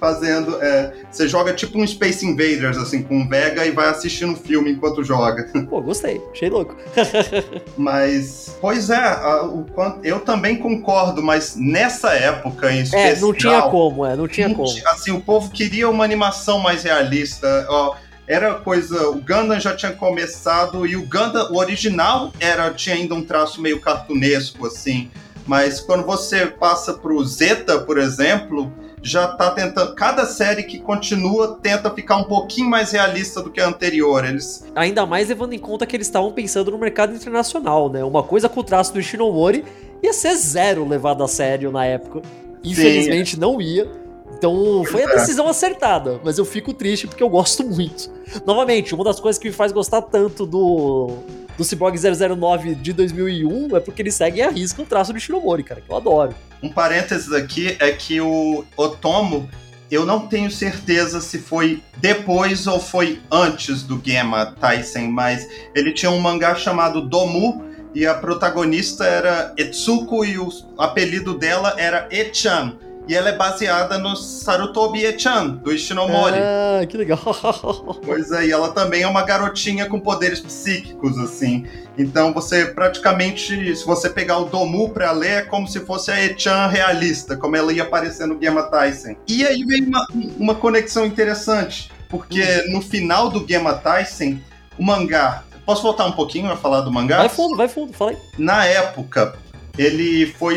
fazendo. 0.00 0.56
é, 0.62 0.94
você 1.10 1.28
joga 1.28 1.52
tipo 1.52 1.78
um 1.78 1.86
Space 1.86 2.24
Invaders, 2.24 2.78
assim, 2.78 3.02
com 3.02 3.20
o 3.20 3.28
Vega 3.28 3.66
e 3.66 3.70
vai 3.70 3.88
assistindo 3.90 4.32
o 4.32 4.36
filme 4.36 4.70
enquanto 4.72 5.04
joga. 5.04 5.44
Pô, 5.68 5.82
gostei, 5.82 6.18
achei 6.32 6.48
louco. 6.48 6.74
Mas, 7.76 8.56
pois 8.60 8.90
é, 8.90 8.96
a- 8.96 9.42
o 9.44 9.64
quanto- 9.74 10.04
eu 10.04 10.20
também 10.20 10.56
concordo, 10.56 11.22
mas 11.22 11.54
nessa 11.56 12.12
época 12.14 12.72
em 12.72 12.80
especial. 12.82 13.12
É, 13.12 13.20
não 13.20 13.32
tinha 13.34 13.62
como, 13.62 14.04
é, 14.06 14.16
não 14.16 14.28
tinha 14.28 14.48
não 14.48 14.54
como. 14.54 14.68
Assim, 14.86 15.10
o 15.12 15.20
povo 15.20 15.50
queria 15.50 15.88
uma 15.88 16.04
animação 16.04 16.58
mais 16.58 16.82
realista. 16.82 17.66
Ó, 17.68 17.94
era 18.30 18.54
coisa. 18.54 19.08
O 19.08 19.16
Gundam 19.16 19.58
já 19.58 19.74
tinha 19.74 19.92
começado 19.92 20.86
e 20.86 20.94
o 20.94 21.02
Gundam, 21.02 21.50
o 21.50 21.58
original, 21.58 22.32
era 22.38 22.72
tinha 22.72 22.94
ainda 22.94 23.12
um 23.12 23.24
traço 23.24 23.60
meio 23.60 23.80
cartunesco, 23.80 24.68
assim. 24.68 25.10
Mas 25.46 25.80
quando 25.80 26.06
você 26.06 26.46
passa 26.46 26.94
pro 26.94 27.24
Zeta, 27.24 27.80
por 27.80 27.98
exemplo, 27.98 28.72
já 29.02 29.26
tá 29.26 29.50
tentando. 29.50 29.96
Cada 29.96 30.24
série 30.26 30.62
que 30.62 30.78
continua 30.78 31.58
tenta 31.60 31.90
ficar 31.90 32.18
um 32.18 32.24
pouquinho 32.24 32.70
mais 32.70 32.92
realista 32.92 33.42
do 33.42 33.50
que 33.50 33.60
a 33.60 33.66
anterior. 33.66 34.24
Eles. 34.24 34.64
Ainda 34.76 35.04
mais 35.04 35.28
levando 35.28 35.54
em 35.54 35.58
conta 35.58 35.84
que 35.84 35.96
eles 35.96 36.06
estavam 36.06 36.30
pensando 36.30 36.70
no 36.70 36.78
mercado 36.78 37.12
internacional, 37.12 37.90
né? 37.90 38.04
Uma 38.04 38.22
coisa 38.22 38.48
com 38.48 38.60
o 38.60 38.64
traço 38.64 38.92
do 38.92 39.00
Ishinomori 39.00 39.64
ia 40.00 40.12
ser 40.12 40.36
zero 40.36 40.86
levado 40.86 41.24
a 41.24 41.28
sério 41.28 41.72
na 41.72 41.84
época. 41.84 42.22
Infelizmente 42.62 43.40
não 43.40 43.60
ia. 43.60 43.99
Então 44.40 44.82
foi 44.86 45.02
a 45.02 45.04
é. 45.04 45.16
decisão 45.16 45.46
acertada, 45.46 46.18
mas 46.24 46.38
eu 46.38 46.46
fico 46.46 46.72
triste 46.72 47.06
porque 47.06 47.22
eu 47.22 47.28
gosto 47.28 47.62
muito. 47.62 48.10
Novamente, 48.46 48.94
uma 48.94 49.04
das 49.04 49.20
coisas 49.20 49.38
que 49.38 49.48
me 49.48 49.54
faz 49.54 49.70
gostar 49.70 50.00
tanto 50.00 50.46
do, 50.46 51.18
do 51.58 51.62
Cyborg 51.62 51.98
009 51.98 52.74
de 52.74 52.94
2001 52.94 53.76
é 53.76 53.80
porque 53.80 54.00
ele 54.00 54.10
segue 54.10 54.38
e 54.38 54.42
arrisca 54.42 54.80
o 54.80 54.86
traço 54.86 55.12
do 55.12 55.18
Ishinomori, 55.18 55.62
cara, 55.62 55.82
que 55.82 55.92
eu 55.92 55.96
adoro. 55.96 56.34
Um 56.62 56.70
parênteses 56.70 57.30
aqui 57.34 57.76
é 57.78 57.92
que 57.92 58.18
o 58.22 58.64
Otomo, 58.78 59.46
eu 59.90 60.06
não 60.06 60.26
tenho 60.26 60.50
certeza 60.50 61.20
se 61.20 61.38
foi 61.38 61.82
depois 61.98 62.66
ou 62.66 62.80
foi 62.80 63.20
antes 63.30 63.82
do 63.82 64.00
Gema 64.02 64.54
Tyson, 64.58 65.08
mas 65.08 65.46
ele 65.74 65.92
tinha 65.92 66.10
um 66.10 66.18
mangá 66.18 66.54
chamado 66.54 67.02
Domu 67.02 67.62
e 67.94 68.06
a 68.06 68.14
protagonista 68.14 69.04
era 69.04 69.52
Etsuko 69.58 70.24
e 70.24 70.38
o 70.38 70.48
apelido 70.78 71.36
dela 71.36 71.74
era 71.76 72.08
Echan. 72.10 72.78
E 73.08 73.14
ela 73.14 73.30
é 73.30 73.36
baseada 73.36 73.98
no 73.98 74.14
Sarutobi 74.14 75.04
Echan, 75.04 75.48
do 75.48 75.72
Ishinomori. 75.72 76.36
Ah, 76.38 76.86
que 76.86 76.96
legal. 76.96 77.18
Pois 78.04 78.30
é, 78.32 78.46
e 78.46 78.52
ela 78.52 78.70
também 78.72 79.02
é 79.02 79.06
uma 79.06 79.22
garotinha 79.22 79.86
com 79.86 79.98
poderes 79.98 80.40
psíquicos, 80.40 81.18
assim. 81.18 81.66
Então 81.98 82.32
você 82.32 82.66
praticamente, 82.66 83.76
se 83.76 83.84
você 83.84 84.08
pegar 84.08 84.38
o 84.38 84.44
Domu 84.44 84.90
pra 84.90 85.12
ler, 85.12 85.30
é 85.30 85.42
como 85.42 85.66
se 85.66 85.80
fosse 85.80 86.10
a 86.10 86.24
Echan 86.24 86.66
realista, 86.68 87.36
como 87.36 87.56
ela 87.56 87.72
ia 87.72 87.82
aparecer 87.82 88.26
no 88.26 88.40
Gema 88.40 88.64
Tyson. 88.64 89.16
E 89.26 89.44
aí 89.44 89.64
vem 89.64 89.84
uma, 89.84 90.06
uma 90.38 90.54
conexão 90.54 91.04
interessante, 91.04 91.90
porque 92.08 92.44
no 92.70 92.80
final 92.80 93.28
do 93.28 93.46
Gema 93.46 93.74
Tyson, 93.74 94.38
o 94.78 94.84
mangá. 94.84 95.44
Posso 95.66 95.82
voltar 95.82 96.06
um 96.06 96.12
pouquinho 96.12 96.50
a 96.50 96.56
falar 96.56 96.80
do 96.80 96.90
mangá? 96.90 97.18
Vai 97.18 97.28
fundo, 97.28 97.56
vai 97.56 97.68
fundo, 97.68 97.92
fala 97.92 98.12
aí. 98.12 98.16
Na 98.38 98.64
época, 98.64 99.34
ele 99.80 100.26
foi 100.38 100.56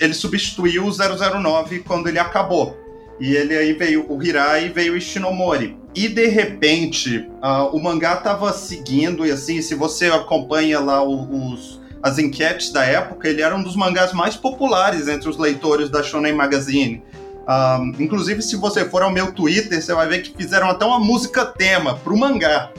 ele 0.00 0.14
substituiu 0.14 0.86
o 0.86 0.92
009 0.92 1.80
quando 1.80 2.08
ele 2.08 2.20
acabou. 2.20 2.78
E 3.18 3.34
ele 3.34 3.56
aí 3.56 3.72
veio 3.72 4.06
o 4.08 4.22
Hirai 4.22 4.66
e 4.66 4.68
veio 4.68 4.94
o 4.94 4.96
Ishinomori. 4.96 5.76
E 5.92 6.06
de 6.06 6.26
repente, 6.28 7.28
ah, 7.42 7.64
o 7.64 7.82
mangá 7.82 8.16
tava 8.16 8.52
seguindo, 8.52 9.26
e 9.26 9.32
assim, 9.32 9.60
se 9.60 9.74
você 9.74 10.06
acompanha 10.06 10.78
lá 10.78 11.02
os, 11.02 11.80
as 12.00 12.16
enquetes 12.18 12.70
da 12.70 12.84
época, 12.84 13.28
ele 13.28 13.42
era 13.42 13.56
um 13.56 13.62
dos 13.62 13.74
mangás 13.74 14.12
mais 14.12 14.36
populares 14.36 15.08
entre 15.08 15.28
os 15.28 15.36
leitores 15.36 15.90
da 15.90 16.04
Shonen 16.04 16.32
Magazine. 16.32 17.02
Ah, 17.48 17.80
inclusive, 17.98 18.40
se 18.40 18.54
você 18.54 18.84
for 18.84 19.02
ao 19.02 19.10
meu 19.10 19.32
Twitter, 19.32 19.82
você 19.82 19.92
vai 19.92 20.06
ver 20.06 20.22
que 20.22 20.32
fizeram 20.34 20.70
até 20.70 20.84
uma 20.84 21.00
música 21.00 21.44
tema 21.44 21.96
pro 21.96 22.16
mangá. 22.16 22.70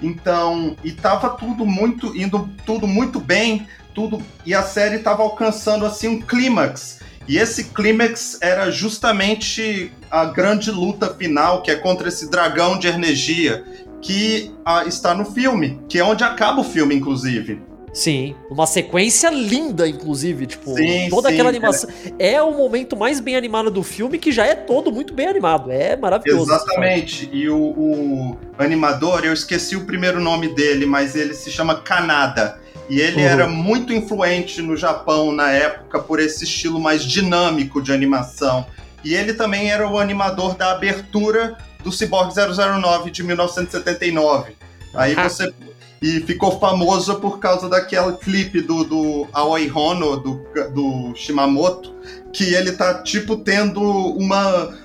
Então, 0.00 0.76
e 0.84 0.92
tava 0.92 1.30
tudo 1.30 1.66
muito 1.66 2.16
indo 2.16 2.48
tudo 2.64 2.86
muito 2.86 3.18
bem, 3.18 3.66
tudo 3.94 4.22
e 4.46 4.54
a 4.54 4.62
série 4.62 4.98
tava 4.98 5.22
alcançando 5.22 5.84
assim 5.84 6.08
um 6.08 6.20
clímax. 6.20 7.00
E 7.26 7.36
esse 7.36 7.64
clímax 7.64 8.38
era 8.40 8.70
justamente 8.70 9.92
a 10.10 10.24
grande 10.24 10.70
luta 10.70 11.14
final, 11.14 11.62
que 11.62 11.70
é 11.70 11.76
contra 11.76 12.08
esse 12.08 12.30
dragão 12.30 12.78
de 12.78 12.86
energia, 12.86 13.64
que 14.00 14.50
ah, 14.64 14.84
está 14.86 15.14
no 15.14 15.26
filme, 15.26 15.78
que 15.88 15.98
é 15.98 16.04
onde 16.04 16.24
acaba 16.24 16.60
o 16.60 16.64
filme, 16.64 16.94
inclusive. 16.94 17.60
Sim, 17.98 18.36
uma 18.48 18.64
sequência 18.64 19.28
linda, 19.28 19.88
inclusive, 19.88 20.46
tipo, 20.46 20.72
Sim, 20.76 21.08
toda 21.10 21.28
sim, 21.28 21.34
aquela 21.34 21.48
animação. 21.48 21.90
É 22.16 22.40
o 22.40 22.52
momento 22.56 22.96
mais 22.96 23.18
bem 23.18 23.34
animado 23.34 23.72
do 23.72 23.82
filme, 23.82 24.18
que 24.18 24.30
já 24.30 24.46
é 24.46 24.54
todo 24.54 24.92
muito 24.92 25.12
bem 25.12 25.26
animado. 25.26 25.68
É 25.72 25.96
maravilhoso. 25.96 26.48
Exatamente. 26.48 27.28
E 27.32 27.48
o, 27.50 27.56
o 27.58 28.38
animador, 28.56 29.24
eu 29.24 29.32
esqueci 29.32 29.74
o 29.74 29.84
primeiro 29.84 30.20
nome 30.20 30.54
dele, 30.54 30.86
mas 30.86 31.16
ele 31.16 31.34
se 31.34 31.50
chama 31.50 31.74
Kanada. 31.80 32.60
E 32.88 33.00
ele 33.00 33.16
Uhum. 33.20 33.28
era 33.28 33.48
muito 33.48 33.92
influente 33.92 34.62
no 34.62 34.76
Japão 34.76 35.32
na 35.32 35.50
época 35.50 35.98
por 35.98 36.20
esse 36.20 36.44
estilo 36.44 36.78
mais 36.78 37.02
dinâmico 37.02 37.82
de 37.82 37.92
animação. 37.92 38.64
E 39.04 39.12
ele 39.12 39.34
também 39.34 39.70
era 39.72 39.88
o 39.88 39.98
animador 39.98 40.54
da 40.54 40.70
abertura 40.70 41.58
do 41.82 41.90
Cyborg 41.90 42.32
009 42.32 43.10
de 43.10 43.24
1979. 43.24 44.52
Aí 44.94 45.14
Ah. 45.16 45.28
você. 45.28 45.52
E 46.00 46.20
ficou 46.20 46.58
famoso 46.60 47.16
por 47.16 47.38
causa 47.38 47.68
daquele 47.68 48.12
clipe 48.12 48.60
do, 48.60 48.84
do 48.84 49.26
Aoi 49.32 49.70
Hono, 49.70 50.16
do, 50.16 50.40
do 50.72 51.14
Shimamoto, 51.16 51.92
que 52.32 52.54
ele 52.54 52.72
tá, 52.72 53.02
tipo, 53.02 53.36
tendo 53.36 53.82
uma. 53.82 54.76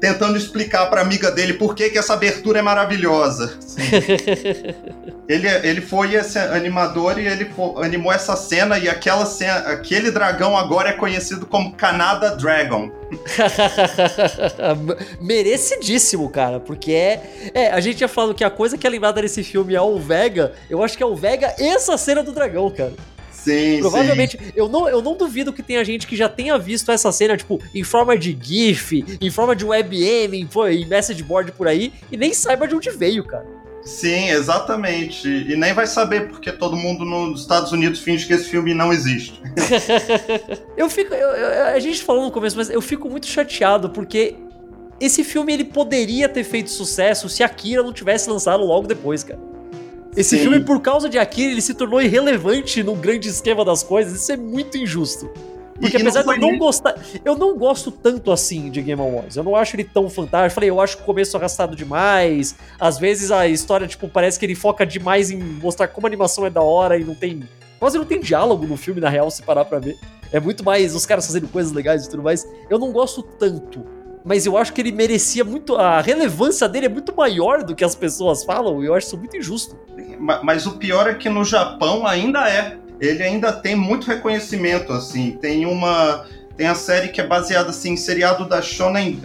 Tentando 0.00 0.36
explicar 0.36 0.86
pra 0.86 1.00
amiga 1.00 1.30
dele 1.30 1.54
por 1.54 1.74
que, 1.74 1.90
que 1.90 1.98
essa 1.98 2.14
abertura 2.14 2.58
é 2.58 2.62
maravilhosa. 2.62 3.58
Ele, 5.28 5.46
ele 5.46 5.82
foi 5.82 6.14
esse 6.14 6.38
animador 6.38 7.18
e 7.18 7.26
ele 7.26 7.44
fo- 7.44 7.82
animou 7.82 8.10
essa 8.10 8.34
cena 8.34 8.78
e 8.78 8.88
aquela 8.88 9.26
cena, 9.26 9.56
aquele 9.58 10.10
dragão 10.10 10.56
agora 10.56 10.88
é 10.88 10.92
conhecido 10.94 11.44
como 11.44 11.74
Kanada 11.74 12.34
Dragon. 12.34 12.90
Merecidíssimo, 15.20 16.30
cara, 16.30 16.58
porque 16.60 16.92
é, 16.92 17.50
é. 17.52 17.70
A 17.72 17.80
gente 17.80 17.98
tinha 17.98 18.08
falado 18.08 18.34
que 18.34 18.42
a 18.42 18.48
coisa 18.50 18.78
que 18.78 18.86
é 18.86 18.90
lembrada 18.90 19.20
nesse 19.20 19.44
filme 19.44 19.74
é 19.74 19.80
o 19.82 19.98
Vega. 19.98 20.54
Eu 20.70 20.82
acho 20.82 20.96
que 20.96 21.02
é 21.02 21.06
o 21.06 21.14
Vega 21.14 21.54
e 21.58 21.68
essa 21.68 21.98
cena 21.98 22.22
do 22.22 22.32
dragão, 22.32 22.70
cara. 22.70 22.92
Sim, 23.52 23.80
Provavelmente, 23.80 24.38
eu 24.54 24.68
não, 24.68 24.88
eu 24.88 25.00
não 25.02 25.16
duvido 25.16 25.52
que 25.52 25.62
tenha 25.62 25.84
gente 25.84 26.06
que 26.06 26.16
já 26.16 26.28
tenha 26.28 26.58
visto 26.58 26.90
essa 26.90 27.10
cena, 27.12 27.36
tipo, 27.36 27.60
em 27.74 27.82
forma 27.84 28.16
de 28.16 28.36
GIF, 28.40 29.04
em 29.20 29.30
forma 29.30 29.54
de 29.56 29.64
WebM, 29.64 30.34
em, 30.34 30.48
em 30.72 30.86
message 30.86 31.22
board 31.22 31.52
por 31.52 31.66
aí, 31.68 31.92
e 32.10 32.16
nem 32.16 32.32
saiba 32.32 32.66
de 32.68 32.74
onde 32.74 32.90
veio, 32.90 33.24
cara. 33.24 33.44
sim. 33.44 33.58
Sim, 34.08 34.28
exatamente. 34.30 35.26
E 35.28 35.56
nem 35.56 35.72
vai 35.72 35.86
saber, 35.86 36.28
porque 36.28 36.52
todo 36.52 36.76
mundo 36.76 37.04
nos 37.06 37.40
Estados 37.40 37.72
Unidos 37.72 38.00
finge 38.00 38.26
que 38.26 38.34
esse 38.34 38.44
filme 38.44 38.74
não 38.74 38.92
existe. 38.92 39.40
Eu 40.76 40.88
fico. 40.90 41.14
eu- 41.14 41.28
eu- 41.28 41.64
a 41.74 41.78
gente 41.78 42.02
falou 42.02 42.24
no 42.24 42.30
começo, 42.30 42.56
mas 42.56 42.68
eu 42.70 42.80
fico 42.80 43.08
muito 43.08 43.26
chateado 43.26 43.90
porque 43.90 44.34
esse 45.00 45.24
filme 45.24 45.52
ele 45.52 45.64
poderia 45.64 46.28
ter 46.28 46.44
feito 46.44 46.70
sucesso 46.70 47.28
se 47.28 47.42
Akira 47.42 47.82
não 47.82 47.92
tivesse 47.92 48.28
lançado 48.28 48.62
logo 48.64 48.86
depois, 48.86 49.22
cara. 49.24 49.40
Esse 50.18 50.36
Sim. 50.36 50.42
filme, 50.42 50.60
por 50.60 50.80
causa 50.80 51.08
de 51.08 51.16
Akira, 51.18 51.52
ele 51.52 51.62
se 51.62 51.74
tornou 51.74 52.02
irrelevante 52.02 52.82
no 52.82 52.94
grande 52.94 53.28
esquema 53.28 53.64
das 53.64 53.82
coisas. 53.82 54.20
Isso 54.20 54.32
é 54.32 54.36
muito 54.36 54.76
injusto. 54.76 55.30
Porque 55.80 55.96
E- 55.96 56.02
não 56.02 56.10
apesar 56.10 56.22
de 56.24 56.30
eu 56.30 56.38
não 56.50 56.58
gostar. 56.58 56.94
Eu 57.24 57.38
não 57.38 57.56
gosto 57.56 57.92
tanto 57.92 58.32
assim 58.32 58.68
de 58.68 58.82
Game 58.82 59.00
Awards. 59.00 59.36
Eu 59.36 59.44
não 59.44 59.54
acho 59.54 59.76
ele 59.76 59.84
tão 59.84 60.10
fantástico. 60.10 60.46
Eu 60.50 60.54
falei, 60.54 60.70
eu 60.70 60.80
acho 60.80 60.98
o 60.98 61.02
começo 61.02 61.36
arrastado 61.36 61.76
demais. 61.76 62.56
Às 62.80 62.98
vezes 62.98 63.30
a 63.30 63.46
história, 63.46 63.86
tipo, 63.86 64.08
parece 64.08 64.40
que 64.40 64.44
ele 64.44 64.56
foca 64.56 64.84
demais 64.84 65.30
em 65.30 65.38
mostrar 65.38 65.86
como 65.86 66.06
a 66.06 66.10
animação 66.10 66.44
é 66.44 66.50
da 66.50 66.62
hora 66.62 66.98
e 66.98 67.04
não 67.04 67.14
tem. 67.14 67.44
Quase 67.78 67.96
não 67.96 68.04
tem 68.04 68.18
diálogo 68.20 68.66
no 68.66 68.76
filme, 68.76 69.00
na 69.00 69.08
real, 69.08 69.30
se 69.30 69.40
parar 69.42 69.64
pra 69.66 69.78
ver. 69.78 69.96
É 70.32 70.40
muito 70.40 70.64
mais 70.64 70.96
os 70.96 71.06
caras 71.06 71.26
fazendo 71.26 71.46
coisas 71.46 71.70
legais 71.70 72.04
e 72.06 72.10
tudo 72.10 72.24
mais. 72.24 72.44
Eu 72.68 72.80
não 72.80 72.90
gosto 72.90 73.22
tanto. 73.22 73.84
Mas 74.24 74.46
eu 74.46 74.56
acho 74.56 74.72
que 74.72 74.80
ele 74.80 74.92
merecia 74.92 75.44
muito. 75.44 75.76
A 75.76 76.00
relevância 76.00 76.68
dele 76.68 76.86
é 76.86 76.88
muito 76.88 77.14
maior 77.16 77.62
do 77.62 77.74
que 77.74 77.84
as 77.84 77.94
pessoas 77.94 78.44
falam, 78.44 78.82
e 78.82 78.86
eu 78.86 78.94
acho 78.94 79.06
isso 79.06 79.18
muito 79.18 79.36
injusto. 79.36 79.76
Mas 80.42 80.66
o 80.66 80.72
pior 80.72 81.08
é 81.08 81.14
que 81.14 81.28
no 81.28 81.44
Japão 81.44 82.06
ainda 82.06 82.48
é. 82.48 82.76
Ele 83.00 83.22
ainda 83.22 83.52
tem 83.52 83.76
muito 83.76 84.06
reconhecimento, 84.06 84.92
assim. 84.92 85.32
Tem 85.32 85.64
uma. 85.66 86.26
Tem 86.56 86.66
a 86.66 86.74
série 86.74 87.08
que 87.08 87.20
é 87.20 87.26
baseada 87.26 87.70
assim, 87.70 87.92
em 87.92 87.96
seriado 87.96 88.44
da 88.48 88.60
Shonen. 88.60 89.20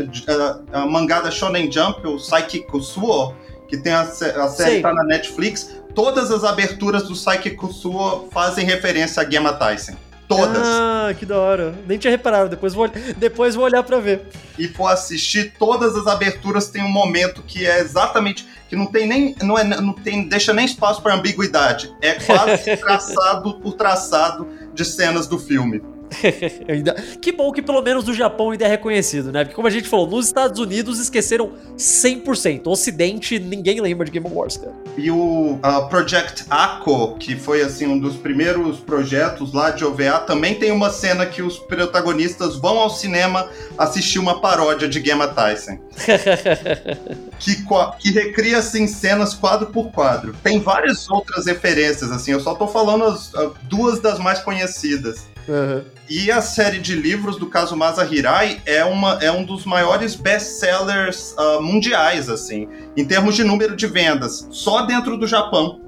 A, 0.71 0.81
a 0.81 0.85
mangá 0.85 1.19
da 1.19 1.31
Shonen 1.31 1.71
Jump, 1.71 2.05
o 2.07 2.19
Saiki 2.19 2.59
Kusuo, 2.67 3.33
que 3.67 3.77
tem 3.77 3.91
a, 3.91 4.01
a 4.01 4.47
série 4.47 4.81
tá 4.81 4.93
na 4.93 5.03
Netflix. 5.03 5.81
Todas 5.95 6.29
as 6.31 6.43
aberturas 6.43 7.03
do 7.03 7.15
Saiki 7.15 7.51
Kusuo 7.51 8.29
fazem 8.31 8.65
referência 8.65 9.23
a 9.23 9.29
Gemma 9.29 9.53
Tyson. 9.53 9.93
Todas. 10.35 10.67
Ah, 10.67 11.13
que 11.17 11.25
da 11.25 11.37
hora. 11.37 11.75
Nem 11.87 11.97
tinha 11.97 12.11
reparado, 12.11 12.49
depois 12.49 12.73
vou, 12.73 12.89
depois 13.17 13.55
vou 13.55 13.65
olhar 13.65 13.83
para 13.83 13.99
ver. 13.99 14.21
E 14.57 14.67
for 14.67 14.87
assistir, 14.87 15.53
todas 15.57 15.95
as 15.95 16.07
aberturas 16.07 16.67
tem 16.67 16.83
um 16.83 16.89
momento 16.91 17.43
que 17.45 17.65
é 17.65 17.79
exatamente. 17.79 18.47
que 18.69 18.75
não 18.75 18.85
tem 18.85 19.07
nem. 19.07 19.35
não, 19.41 19.57
é, 19.57 19.63
não 19.63 19.93
tem, 19.93 20.27
deixa 20.27 20.53
nem 20.53 20.65
espaço 20.65 21.01
para 21.01 21.13
ambiguidade. 21.13 21.93
É 22.01 22.13
quase 22.13 22.75
traçado 22.77 23.55
por 23.55 23.73
traçado 23.73 24.47
de 24.73 24.83
cenas 24.85 25.27
do 25.27 25.37
filme. 25.37 25.92
que 27.21 27.31
bom 27.31 27.51
que 27.51 27.61
pelo 27.61 27.81
menos 27.81 28.07
o 28.07 28.13
Japão 28.13 28.51
ainda 28.51 28.65
é 28.65 28.67
reconhecido, 28.67 29.31
né? 29.31 29.43
Porque 29.43 29.55
como 29.55 29.67
a 29.67 29.71
gente 29.71 29.87
falou, 29.87 30.07
nos 30.07 30.27
Estados 30.27 30.59
Unidos 30.59 30.99
esqueceram 30.99 31.51
100%. 31.77 32.67
O 32.67 32.71
Ocidente, 32.71 33.39
ninguém 33.39 33.79
lembra 33.81 34.05
de 34.05 34.11
Game 34.11 34.25
of 34.25 34.35
Wars, 34.35 34.57
cara. 34.57 34.73
E 34.97 35.09
o 35.09 35.53
uh, 35.53 35.89
Project 35.89 36.45
Aquo, 36.49 37.15
que 37.17 37.35
foi 37.35 37.61
assim 37.61 37.87
um 37.87 37.99
dos 37.99 38.15
primeiros 38.15 38.79
projetos 38.79 39.53
lá 39.53 39.71
de 39.71 39.83
OVA, 39.83 40.19
também 40.19 40.55
tem 40.55 40.71
uma 40.71 40.89
cena 40.89 41.25
que 41.25 41.41
os 41.41 41.57
protagonistas 41.57 42.55
vão 42.55 42.77
ao 42.79 42.89
cinema 42.89 43.49
assistir 43.77 44.19
uma 44.19 44.39
paródia 44.39 44.87
de 44.87 45.03
Gemma 45.03 45.27
Tyson. 45.27 45.79
que, 47.39 47.65
que 47.99 48.11
recria 48.11 48.59
assim 48.59 48.87
cenas 48.87 49.33
quadro 49.33 49.67
por 49.67 49.91
quadro. 49.91 50.35
Tem 50.43 50.59
várias 50.59 51.09
outras 51.09 51.45
referências, 51.45 52.11
assim, 52.11 52.31
eu 52.31 52.39
só 52.39 52.55
tô 52.55 52.67
falando 52.67 53.05
as, 53.05 53.31
duas 53.63 53.99
das 53.99 54.19
mais 54.19 54.39
conhecidas. 54.39 55.25
Uhum. 55.47 55.83
E 56.09 56.31
a 56.31 56.41
série 56.41 56.79
de 56.79 56.95
livros 56.95 57.37
do 57.37 57.47
Kazumasa 57.47 58.05
Hirai 58.05 58.61
é, 58.65 58.83
uma, 58.83 59.17
é 59.21 59.31
um 59.31 59.43
dos 59.43 59.65
maiores 59.65 60.15
best-sellers 60.15 61.33
uh, 61.37 61.61
mundiais, 61.61 62.29
assim, 62.29 62.67
em 62.95 63.05
termos 63.05 63.35
de 63.35 63.43
número 63.43 63.75
de 63.75 63.87
vendas, 63.87 64.47
só 64.51 64.85
dentro 64.85 65.17
do 65.17 65.25
Japão. 65.25 65.81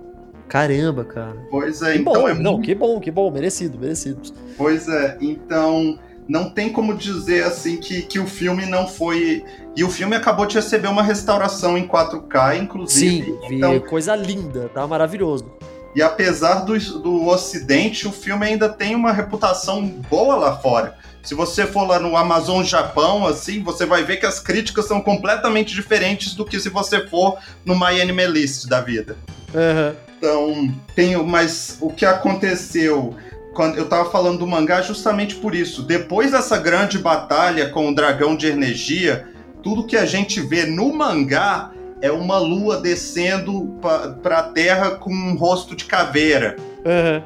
Caramba, 0.48 1.04
cara. 1.04 1.36
Pois 1.50 1.82
é, 1.82 1.94
que 1.94 2.00
então 2.00 2.14
bom, 2.14 2.30
é 2.30 2.34
Não, 2.34 2.62
que 2.62 2.76
bom, 2.76 3.00
que 3.00 3.12
bom, 3.12 3.32
merecido, 3.32 3.78
merecido. 3.78 4.22
Pois 4.58 4.88
é, 4.88 5.18
então 5.20 6.00
não 6.28 6.50
tem 6.50 6.72
como 6.72 6.96
dizer 6.96 7.44
assim 7.44 7.78
que, 7.78 8.02
que 8.02 8.20
o 8.20 8.26
filme 8.26 8.66
não 8.66 8.88
foi. 8.88 9.44
E 9.76 9.84
o 9.84 9.90
filme 9.90 10.16
acabou 10.16 10.46
de 10.46 10.56
receber 10.56 10.88
uma 10.88 11.04
restauração 11.04 11.78
em 11.78 11.88
4K, 11.88 12.62
inclusive. 12.62 13.26
Sim, 13.26 13.56
então... 13.56 13.80
coisa 13.82 14.16
linda, 14.16 14.70
tá 14.74 14.88
maravilhoso. 14.88 15.52
E 15.96 16.02
apesar 16.02 16.66
do, 16.66 16.78
do 17.00 17.26
Ocidente, 17.28 18.06
o 18.08 18.12
filme 18.12 18.46
ainda 18.46 18.68
tem 18.68 18.94
uma 18.94 19.14
reputação 19.14 19.88
boa 19.88 20.36
lá 20.36 20.58
fora. 20.58 20.98
Se 21.24 21.34
você 21.34 21.66
for 21.66 21.88
lá 21.88 22.00
no 22.00 22.18
Amazon 22.18 22.64
Japão, 22.64 23.26
assim, 23.26 23.64
você 23.64 23.86
vai 23.86 24.04
ver 24.04 24.18
que 24.18 24.26
as 24.26 24.40
críticas 24.40 24.86
são 24.86 25.02
completamente 25.02 25.74
diferentes 25.74 26.36
do 26.36 26.46
que 26.46 26.60
se 26.60 26.70
você 26.70 27.08
for 27.08 27.40
no 27.64 27.74
My 27.74 28.00
Anime 28.00 28.28
List 28.28 28.68
da 28.68 28.82
vida. 28.82 29.16
Uhum. 29.54 29.96
Então, 30.18 30.76
tem, 30.94 31.16
mas 31.24 31.78
o 31.80 31.90
que 31.90 32.06
aconteceu 32.06 33.16
quando 33.56 33.78
eu 33.78 33.88
tava 33.88 34.12
falando 34.12 34.40
do 34.40 34.48
mangá 34.48 34.82
justamente 34.82 35.36
por 35.36 35.56
isso. 35.56 35.82
Depois 35.82 36.32
dessa 36.32 36.58
grande 36.58 37.00
batalha 37.00 37.70
com 37.70 37.90
o 37.90 37.96
dragão 37.96 38.36
de 38.36 38.48
energia, 38.48 39.28
tudo 39.64 39.88
que 39.88 39.96
a 39.96 40.06
gente 40.06 40.42
vê 40.42 40.66
no 40.66 40.94
mangá 40.94 41.72
é 42.06 42.12
uma 42.12 42.38
lua 42.38 42.80
descendo 42.80 43.80
para 44.22 44.40
a 44.40 44.44
Terra 44.44 44.92
com 44.92 45.12
um 45.12 45.36
rosto 45.36 45.76
de 45.76 45.86
caveira. 45.86 46.56
Uhum. 46.86 47.24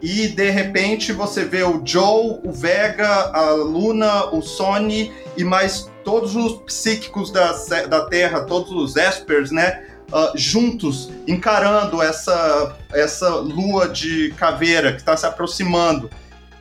E 0.00 0.28
de 0.28 0.50
repente 0.50 1.12
você 1.12 1.44
vê 1.44 1.64
o 1.64 1.82
Joe, 1.84 2.38
o 2.44 2.52
Vega, 2.52 3.08
a 3.34 3.50
Luna, 3.50 4.26
o 4.26 4.40
Sony 4.40 5.12
e 5.36 5.42
mais 5.42 5.90
todos 6.04 6.36
os 6.36 6.62
psíquicos 6.62 7.32
da, 7.32 7.52
da 7.88 8.06
Terra, 8.06 8.42
todos 8.42 8.70
os 8.70 8.96
Espers, 8.96 9.50
né? 9.50 9.84
Uh, 10.12 10.36
juntos, 10.36 11.10
encarando 11.26 12.00
essa, 12.00 12.76
essa 12.92 13.28
lua 13.30 13.88
de 13.88 14.32
caveira 14.36 14.92
que 14.92 14.98
está 14.98 15.16
se 15.16 15.26
aproximando. 15.26 16.08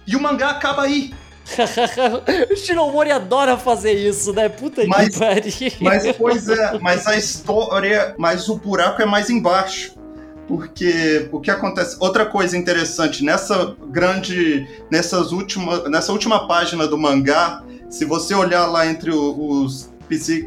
E 0.05 0.15
o 0.15 0.22
mangá 0.22 0.49
acaba 0.49 0.84
aí. 0.84 1.13
o 2.52 2.56
Shinomori 2.56 3.12
adora 3.12 3.58
fazer 3.58 3.93
isso, 3.93 4.34
né? 4.34 4.50
Puta 4.50 4.86
mas, 4.88 5.10
que 5.10 5.20
pariu. 5.20 5.54
Mas, 5.82 6.12
pois 6.18 6.50
é, 6.50 6.80
mas 6.80 7.08
a 7.08 7.18
história. 7.18 8.16
Mas 8.18 8.50
o 8.50 8.56
buraco 8.56 9.02
é 9.02 9.06
mais 9.06 9.30
embaixo. 9.30 9.97
Porque 10.47 11.30
o 11.32 11.39
que 11.39 11.52
acontece. 11.52 11.95
Outra 12.00 12.26
coisa 12.26 12.58
interessante, 12.58 13.24
nessa 13.24 13.76
grande. 13.88 14.68
Nessas 14.91 15.32
última, 15.32 15.88
nessa 15.89 16.12
última 16.12 16.47
página 16.47 16.88
do 16.88 16.97
mangá, 16.97 17.64
se 17.89 18.06
você 18.06 18.34
olhar 18.34 18.66
lá 18.66 18.88
entre 18.88 19.12
os, 19.12 19.91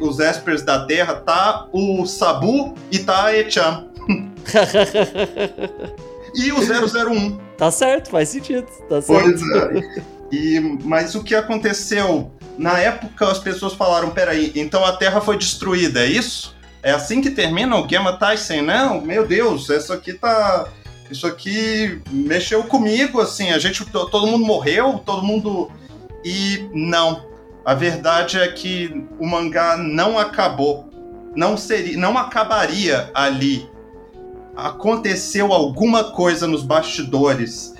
os 0.01 0.19
Espers 0.19 0.61
da 0.61 0.85
Terra, 0.85 1.15
tá 1.15 1.67
o 1.71 2.05
Sabu 2.05 2.75
e 2.91 2.99
tá 2.99 3.25
a 3.25 3.37
Echan. 3.37 3.87
e 6.35 6.51
o 6.51 6.57
001. 6.57 7.37
Tá 7.57 7.71
certo, 7.71 8.09
faz 8.09 8.29
sentido. 8.29 8.67
Tá 8.89 9.01
certo. 9.01 9.39
Pois 9.39 9.97
é. 9.97 10.12
E, 10.33 10.59
mas 10.83 11.13
o 11.13 11.23
que 11.23 11.35
aconteceu? 11.35 12.31
Na 12.57 12.79
época 12.79 13.29
as 13.29 13.37
pessoas 13.37 13.73
falaram: 13.73 14.09
peraí, 14.09 14.51
então 14.55 14.83
a 14.83 14.93
Terra 14.93 15.21
foi 15.21 15.37
destruída, 15.37 15.99
é 15.99 16.07
isso? 16.07 16.55
É 16.81 16.89
assim 16.91 17.21
que 17.21 17.29
termina 17.29 17.75
o 17.75 17.85
Gamma 17.85 18.17
Tyson? 18.17 18.63
Não, 18.63 18.99
meu 18.99 19.27
Deus, 19.27 19.69
isso 19.69 19.93
aqui 19.93 20.13
tá. 20.13 20.67
Isso 21.11 21.27
aqui 21.27 22.01
mexeu 22.09 22.63
comigo, 22.63 23.21
assim, 23.21 23.51
a 23.51 23.59
gente. 23.59 23.85
Todo 23.85 24.25
mundo 24.25 24.43
morreu, 24.43 24.99
todo 25.05 25.21
mundo. 25.21 25.69
E 26.25 26.67
não. 26.73 27.27
A 27.63 27.75
verdade 27.75 28.39
é 28.39 28.47
que 28.47 29.05
o 29.19 29.27
mangá 29.27 29.77
não 29.77 30.17
acabou. 30.17 30.89
Não 31.35 31.55
seria. 31.55 31.95
não 31.95 32.17
acabaria 32.17 33.11
ali. 33.13 33.69
Aconteceu 34.55 35.53
alguma 35.53 36.05
coisa 36.05 36.47
nos 36.47 36.63
bastidores 36.63 37.72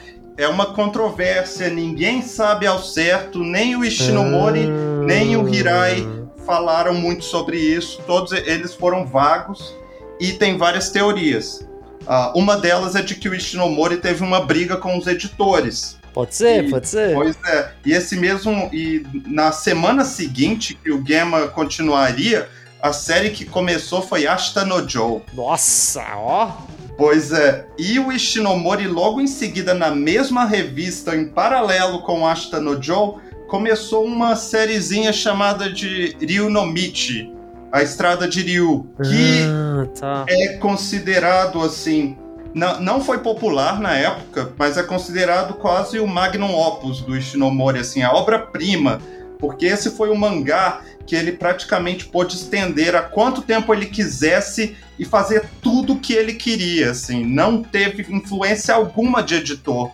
é 0.44 0.48
uma 0.48 0.68
controvérsia, 0.74 1.70
ninguém 1.70 2.22
sabe 2.22 2.68
ao 2.68 2.82
certo, 2.82 3.40
nem 3.40 3.76
o 3.76 3.84
Ishinomori, 3.84 4.68
nem 5.06 5.38
o 5.38 5.48
Hirai 5.48 6.08
falaram 6.46 6.94
muito 6.94 7.24
sobre 7.24 7.58
isso, 7.58 8.02
todos 8.06 8.34
eles 8.34 8.74
foram 8.74 9.06
vagos 9.06 9.74
e 10.20 10.34
tem 10.34 10.58
várias 10.58 10.90
teorias. 10.90 11.66
Uh, 12.02 12.38
uma 12.38 12.58
delas 12.58 12.96
é 12.96 13.02
de 13.02 13.16
que 13.16 13.30
o 13.30 13.34
Ishinomori 13.34 13.98
teve 13.98 14.22
uma 14.24 14.42
briga 14.42 14.76
com 14.76 14.98
os 14.98 15.08
editores. 15.08 15.98
Pode 16.14 16.36
ser, 16.36 16.66
e, 16.66 16.70
pode 16.70 16.88
ser. 16.88 17.14
Pois 17.16 17.38
é. 17.46 17.72
E 17.86 17.94
esse 17.94 18.18
mesmo. 18.18 18.70
E 18.72 19.04
na 19.26 19.52
semana 19.52 20.04
seguinte 20.04 20.76
que 20.76 20.92
o 20.92 21.04
Gema 21.04 21.48
continuaria, 21.48 22.50
a 22.82 22.92
série 22.92 23.32
que 23.32 23.46
começou 23.46 24.02
foi 24.02 24.28
Ashta 24.28 24.66
no 24.66 24.88
Joe. 24.88 25.22
Nossa, 25.34 26.04
ó. 26.18 26.52
Pois 26.98 27.32
é, 27.32 27.66
e 27.78 27.98
o 28.00 28.12
Ishinomori 28.12 28.88
logo 28.88 29.20
em 29.20 29.28
seguida 29.28 29.74
na 29.74 29.90
mesma 29.92 30.46
revista, 30.46 31.16
em 31.16 31.28
paralelo 31.28 32.02
com 32.04 32.28
Ashita 32.28 32.60
no 32.60 32.82
Joe, 32.82 33.16
começou 33.48 34.06
uma 34.06 34.36
sériezinha 34.36 35.12
chamada 35.12 35.72
de 35.72 36.16
Ryu 36.20 36.50
no 36.50 36.66
Michi, 36.66 37.32
a 37.72 37.82
Estrada 37.82 38.28
de 38.28 38.42
Ryu, 38.42 38.88
que 39.02 39.42
ah, 39.44 39.88
tá. 40.00 40.26
é 40.30 40.58
considerado 40.58 41.62
assim, 41.62 42.16
não, 42.54 42.80
não 42.80 43.02
foi 43.02 43.20
popular 43.20 43.80
na 43.80 43.96
época, 43.96 44.52
mas 44.58 44.78
é 44.78 44.84
considerado 44.84 45.56
quase 45.56 46.00
o 46.00 46.08
magnum 46.08 46.54
opus 46.56 47.02
do 47.02 47.18
Ishinomori, 47.18 47.80
assim, 47.80 48.04
a 48.04 48.12
obra-prima, 48.12 49.02
porque 49.44 49.66
esse 49.66 49.92
foi 49.92 50.10
o 50.10 50.16
mangá 50.16 50.80
que 51.06 51.18
ele 51.18 51.34
praticamente 51.34 52.06
pôde 52.06 52.38
estender 52.38 52.96
a 52.96 53.02
quanto 53.02 53.42
tempo 53.42 53.74
ele 53.74 53.88
quisesse 53.88 54.78
e 54.98 55.04
fazer 55.04 55.50
tudo 55.62 55.94
o 55.94 56.00
que 56.00 56.14
ele 56.14 56.36
queria, 56.36 56.92
assim, 56.92 57.26
não 57.26 57.62
teve 57.62 58.10
influência 58.10 58.74
alguma 58.74 59.22
de 59.22 59.36
editor. 59.36 59.92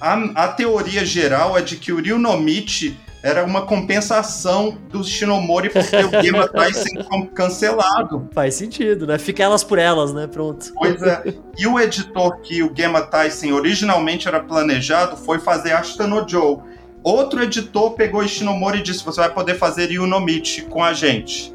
A, 0.00 0.14
a 0.44 0.48
teoria 0.48 1.04
geral 1.04 1.58
é 1.58 1.60
de 1.60 1.76
que 1.76 1.92
o 1.92 2.00
Ryunomichi 2.00 2.96
era 3.22 3.44
uma 3.44 3.66
compensação 3.66 4.78
do 4.88 5.04
Shinomori 5.04 5.68
porque 5.68 5.96
o 5.96 6.10
Game 6.22 6.38
atrás 6.38 6.74
sendo 6.74 7.26
cancelado. 7.34 8.30
Faz 8.32 8.54
sentido, 8.54 9.06
né? 9.06 9.18
Fica 9.18 9.42
elas 9.42 9.62
por 9.62 9.78
elas, 9.78 10.14
né? 10.14 10.26
Pronto. 10.26 10.72
Pois 10.74 11.02
é. 11.02 11.34
E 11.58 11.66
o 11.66 11.78
editor 11.78 12.40
que 12.40 12.62
o 12.62 12.70
Game 12.70 12.98
Tyson 13.10 13.52
originalmente 13.52 14.26
era 14.26 14.40
planejado 14.40 15.18
foi 15.18 15.38
fazer 15.38 15.72
Ashita 15.72 16.06
no 16.06 16.26
Joe 16.26 16.58
Outro 17.04 17.42
editor 17.42 17.90
pegou 17.90 18.24
Ishinomori 18.24 18.78
e 18.78 18.82
disse: 18.82 19.04
você 19.04 19.20
vai 19.20 19.30
poder 19.30 19.56
fazer 19.56 19.90
Ryunomichi 19.90 20.62
com 20.62 20.82
a 20.82 20.94
gente. 20.94 21.54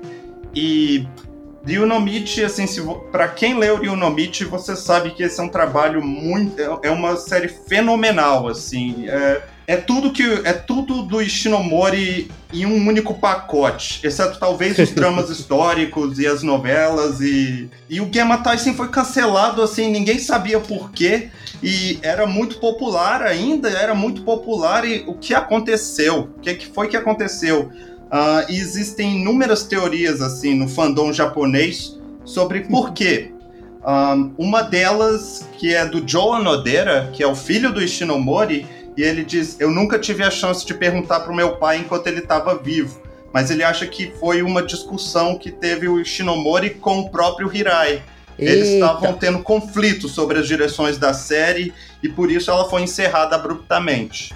E 0.53 1.07
Ryunomichi, 1.65 2.43
assim, 2.43 2.65
para 3.11 3.27
quem 3.27 3.57
leu 3.57 3.77
Ryunomichi, 3.77 4.45
você 4.45 4.75
sabe 4.75 5.09
que 5.09 5.23
esse 5.23 5.39
é 5.39 5.43
um 5.43 5.49
trabalho 5.49 6.05
muito. 6.05 6.61
É, 6.61 6.87
é 6.87 6.91
uma 6.91 7.17
série 7.17 7.47
fenomenal, 7.47 8.47
assim. 8.47 9.09
É, 9.09 9.41
é 9.69 9.77
tudo 9.77 10.11
que 10.11 10.23
é 10.23 10.51
tudo 10.51 11.03
do 11.03 11.21
Ishinomori 11.21 12.31
em 12.51 12.65
um 12.65 12.87
único 12.87 13.13
pacote, 13.13 13.99
exceto 14.03 14.39
talvez 14.39 14.79
os 14.79 14.89
dramas 14.97 15.29
históricos 15.29 16.17
e 16.17 16.25
as 16.25 16.41
novelas 16.41 17.21
e 17.21 17.69
e 17.87 18.01
o 18.01 18.07
Gamma 18.07 18.39
Tyson 18.39 18.73
foi 18.73 18.87
cancelado 18.87 19.61
assim, 19.61 19.91
ninguém 19.91 20.17
sabia 20.17 20.59
por 20.59 20.89
quê 20.91 21.29
e 21.61 21.99
era 22.01 22.25
muito 22.25 22.57
popular 22.57 23.21
ainda, 23.21 23.69
era 23.69 23.93
muito 23.93 24.23
popular 24.23 24.83
e 24.85 25.03
o 25.05 25.13
que 25.13 25.35
aconteceu? 25.35 26.31
O 26.35 26.39
que, 26.39 26.55
que 26.55 26.65
foi 26.65 26.87
que 26.87 26.97
aconteceu? 26.97 27.69
Uh, 28.11 28.51
existem 28.51 29.21
inúmeras 29.21 29.65
teorias 29.65 30.19
assim 30.19 30.55
no 30.55 30.67
fandom 30.67 31.13
japonês 31.13 31.95
sobre 32.25 32.61
por 32.61 32.91
quê. 32.91 33.31
Um, 33.85 34.33
uma 34.37 34.61
delas 34.63 35.47
que 35.57 35.73
é 35.73 35.85
do 35.85 36.03
Joe 36.05 36.37
Anodera, 36.37 37.09
que 37.13 37.23
é 37.23 37.27
o 37.27 37.35
filho 37.35 37.71
do 37.71 37.81
Ishinomori, 37.81 38.65
e 38.95 39.03
ele 39.03 39.23
diz: 39.23 39.59
Eu 39.59 39.71
nunca 39.71 39.97
tive 39.99 40.23
a 40.23 40.31
chance 40.31 40.65
de 40.65 40.73
perguntar 40.73 41.21
para 41.21 41.31
o 41.31 41.35
meu 41.35 41.57
pai 41.57 41.77
enquanto 41.77 42.07
ele 42.07 42.19
estava 42.19 42.57
vivo, 42.57 43.01
mas 43.33 43.49
ele 43.51 43.63
acha 43.63 43.85
que 43.85 44.11
foi 44.19 44.41
uma 44.41 44.61
discussão 44.61 45.37
que 45.37 45.51
teve 45.51 45.87
o 45.87 46.03
Shinomori 46.03 46.71
com 46.71 46.99
o 46.99 47.09
próprio 47.09 47.53
Hirai. 47.53 48.01
Eita. 48.37 48.51
Eles 48.53 48.69
estavam 48.69 49.13
tendo 49.13 49.39
conflito 49.43 50.07
sobre 50.07 50.39
as 50.39 50.47
direções 50.47 50.97
da 50.97 51.13
série 51.13 51.73
e 52.01 52.07
por 52.07 52.31
isso 52.31 52.49
ela 52.49 52.69
foi 52.69 52.81
encerrada 52.83 53.35
abruptamente. 53.35 54.31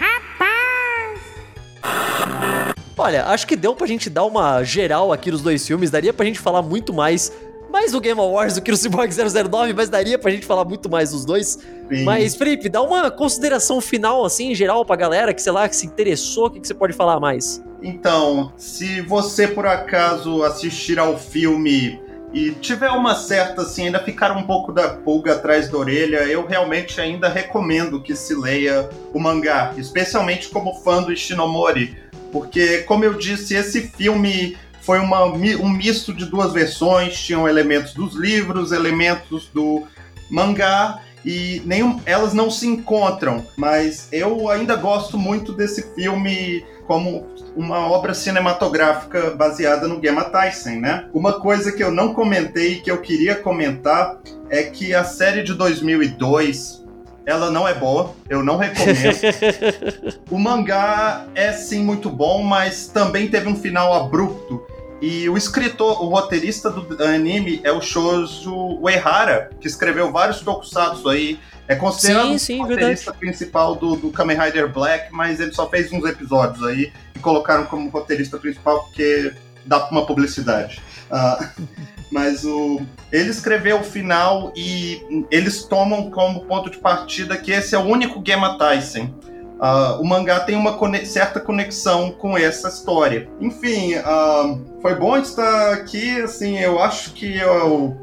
Olha, 2.96 3.26
acho 3.26 3.46
que 3.46 3.56
deu 3.56 3.74
pra 3.74 3.86
gente 3.86 4.08
dar 4.08 4.24
uma 4.24 4.62
geral 4.62 5.12
aqui 5.12 5.30
nos 5.30 5.42
dois 5.42 5.66
filmes, 5.66 5.90
daria 5.90 6.12
pra 6.12 6.24
gente 6.24 6.38
falar 6.38 6.62
muito 6.62 6.92
mais 6.92 7.32
mais 7.74 7.90
do 7.90 8.00
Game 8.00 8.20
Awards 8.20 8.54
do 8.54 8.62
que 8.62 8.70
no 8.70 8.76
Cyborg 8.76 9.10
009, 9.12 9.72
mas 9.74 9.88
daria 9.88 10.16
pra 10.16 10.30
gente 10.30 10.46
falar 10.46 10.64
muito 10.64 10.88
mais 10.88 11.10
dos 11.10 11.24
dois. 11.24 11.58
Sim. 11.88 12.04
Mas, 12.04 12.36
Felipe, 12.36 12.68
dá 12.68 12.80
uma 12.80 13.10
consideração 13.10 13.80
final, 13.80 14.24
assim, 14.24 14.52
em 14.52 14.54
geral, 14.54 14.84
pra 14.84 14.94
galera 14.94 15.34
que, 15.34 15.42
sei 15.42 15.50
lá, 15.50 15.68
que 15.68 15.74
se 15.74 15.84
interessou, 15.84 16.46
o 16.46 16.50
que, 16.50 16.60
que 16.60 16.68
você 16.68 16.72
pode 16.72 16.92
falar 16.92 17.18
mais? 17.18 17.60
Então, 17.82 18.52
se 18.56 19.00
você 19.00 19.48
por 19.48 19.66
acaso 19.66 20.44
assistir 20.44 21.00
ao 21.00 21.18
filme 21.18 22.00
e 22.32 22.52
tiver 22.52 22.90
uma 22.90 23.16
certa, 23.16 23.62
assim, 23.62 23.86
ainda 23.86 23.98
ficar 23.98 24.30
um 24.36 24.44
pouco 24.44 24.72
da 24.72 24.90
pulga 24.90 25.32
atrás 25.32 25.68
da 25.68 25.76
orelha, 25.76 26.18
eu 26.18 26.46
realmente 26.46 27.00
ainda 27.00 27.28
recomendo 27.28 28.00
que 28.00 28.14
se 28.14 28.36
leia 28.36 28.88
o 29.12 29.18
mangá, 29.18 29.74
especialmente 29.76 30.48
como 30.48 30.74
fã 30.74 31.02
do 31.02 31.12
Ishinomori, 31.12 31.96
porque, 32.30 32.78
como 32.82 33.04
eu 33.04 33.14
disse, 33.14 33.56
esse 33.56 33.88
filme 33.88 34.56
foi 34.84 34.98
uma, 34.98 35.24
um 35.24 35.68
misto 35.68 36.12
de 36.12 36.26
duas 36.26 36.52
versões, 36.52 37.18
tinham 37.18 37.48
elementos 37.48 37.94
dos 37.94 38.14
livros, 38.14 38.70
elementos 38.70 39.48
do 39.52 39.82
mangá 40.30 41.00
e 41.24 41.62
nenhum, 41.64 42.00
elas 42.04 42.34
não 42.34 42.50
se 42.50 42.66
encontram, 42.66 43.46
mas 43.56 44.08
eu 44.12 44.50
ainda 44.50 44.76
gosto 44.76 45.16
muito 45.16 45.52
desse 45.52 45.94
filme 45.94 46.64
como 46.86 47.26
uma 47.56 47.78
obra 47.88 48.12
cinematográfica 48.12 49.30
baseada 49.30 49.88
no 49.88 50.02
Gemma 50.02 50.24
Tyson, 50.24 50.80
né? 50.80 51.08
Uma 51.14 51.40
coisa 51.40 51.72
que 51.72 51.82
eu 51.82 51.90
não 51.90 52.12
comentei 52.12 52.74
e 52.74 52.80
que 52.80 52.90
eu 52.90 53.00
queria 53.00 53.36
comentar 53.36 54.18
é 54.50 54.64
que 54.64 54.94
a 54.94 55.02
série 55.02 55.42
de 55.42 55.54
2002 55.54 56.84
ela 57.24 57.50
não 57.50 57.66
é 57.66 57.72
boa, 57.72 58.14
eu 58.28 58.44
não 58.44 58.58
recomendo. 58.58 59.16
o 60.30 60.38
mangá 60.38 61.24
é 61.34 61.52
sim 61.52 61.82
muito 61.82 62.10
bom, 62.10 62.42
mas 62.42 62.86
também 62.88 63.28
teve 63.28 63.48
um 63.48 63.56
final 63.56 63.94
abrupto 63.94 64.73
e 65.04 65.28
o 65.28 65.36
escritor, 65.36 66.02
o 66.02 66.08
roteirista 66.08 66.70
do 66.70 67.04
anime 67.04 67.60
é 67.62 67.70
o 67.70 67.78
Shozo 67.78 68.78
Uehara, 68.80 69.50
que 69.60 69.66
escreveu 69.66 70.10
vários 70.10 70.40
tokusatsu 70.40 71.10
aí. 71.10 71.38
É 71.68 71.74
considerado 71.74 72.28
sim, 72.28 72.38
sim, 72.38 72.60
o 72.60 72.62
roteirista 72.62 73.10
verdade. 73.10 73.18
principal 73.18 73.74
do, 73.74 73.96
do 73.96 74.10
Kamen 74.10 74.38
Rider 74.38 74.72
Black, 74.72 75.12
mas 75.12 75.40
ele 75.40 75.52
só 75.52 75.68
fez 75.68 75.92
uns 75.92 76.06
episódios 76.06 76.64
aí 76.64 76.90
e 77.14 77.18
colocaram 77.18 77.66
como 77.66 77.90
roteirista 77.90 78.38
principal 78.38 78.84
porque 78.84 79.34
dá 79.66 79.86
uma 79.90 80.06
publicidade. 80.06 80.80
Uh, 81.10 81.66
mas 82.10 82.42
o, 82.46 82.80
ele 83.12 83.28
escreveu 83.28 83.80
o 83.80 83.84
final 83.84 84.54
e 84.56 85.26
eles 85.30 85.64
tomam 85.64 86.10
como 86.10 86.46
ponto 86.46 86.70
de 86.70 86.78
partida 86.78 87.36
que 87.36 87.52
esse 87.52 87.74
é 87.74 87.78
o 87.78 87.82
único 87.82 88.22
Gemma 88.26 88.56
Tyson 88.56 89.12
Uh, 89.54 90.00
o 90.00 90.04
mangá 90.04 90.40
tem 90.40 90.56
uma 90.56 90.76
certa 91.04 91.40
conexão 91.40 92.10
com 92.10 92.36
essa 92.36 92.68
história. 92.68 93.28
Enfim, 93.40 93.94
uh, 93.96 94.80
foi 94.82 94.94
bom 94.94 95.16
estar 95.16 95.72
aqui. 95.72 96.20
Assim, 96.20 96.58
eu 96.58 96.80
acho 96.80 97.12
que 97.12 97.38
eu 97.38 97.96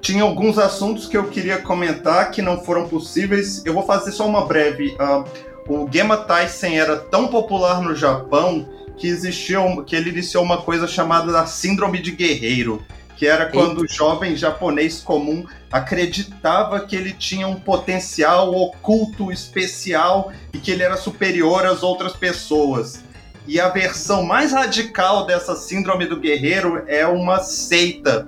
tinha 0.00 0.22
alguns 0.22 0.58
assuntos 0.58 1.06
que 1.06 1.16
eu 1.16 1.24
queria 1.24 1.58
comentar 1.58 2.30
que 2.30 2.40
não 2.40 2.60
foram 2.60 2.88
possíveis. 2.88 3.64
Eu 3.66 3.74
vou 3.74 3.82
fazer 3.82 4.12
só 4.12 4.26
uma 4.26 4.46
breve. 4.46 4.96
Uh, 5.00 5.24
o 5.68 5.88
Gemma 5.90 6.16
Tyson 6.16 6.68
era 6.68 6.96
tão 6.96 7.28
popular 7.28 7.82
no 7.82 7.94
Japão 7.94 8.66
que 8.96 9.06
existia, 9.06 9.58
que 9.86 9.96
ele 9.96 10.10
iniciou 10.10 10.44
uma 10.44 10.62
coisa 10.62 10.86
chamada 10.86 11.32
da 11.32 11.46
síndrome 11.46 12.00
de 12.00 12.12
guerreiro 12.12 12.84
que 13.20 13.26
era 13.26 13.50
quando 13.50 13.82
o 13.82 13.86
jovem 13.86 14.34
japonês 14.34 15.02
comum 15.02 15.44
acreditava 15.70 16.80
que 16.86 16.96
ele 16.96 17.12
tinha 17.12 17.46
um 17.46 17.56
potencial 17.56 18.50
oculto 18.54 19.30
especial 19.30 20.32
e 20.54 20.58
que 20.58 20.70
ele 20.70 20.82
era 20.82 20.96
superior 20.96 21.66
às 21.66 21.82
outras 21.82 22.14
pessoas. 22.14 23.04
E 23.46 23.60
a 23.60 23.68
versão 23.68 24.22
mais 24.22 24.52
radical 24.52 25.26
dessa 25.26 25.54
síndrome 25.54 26.06
do 26.06 26.18
guerreiro 26.18 26.82
é 26.86 27.06
uma 27.06 27.40
seita 27.40 28.26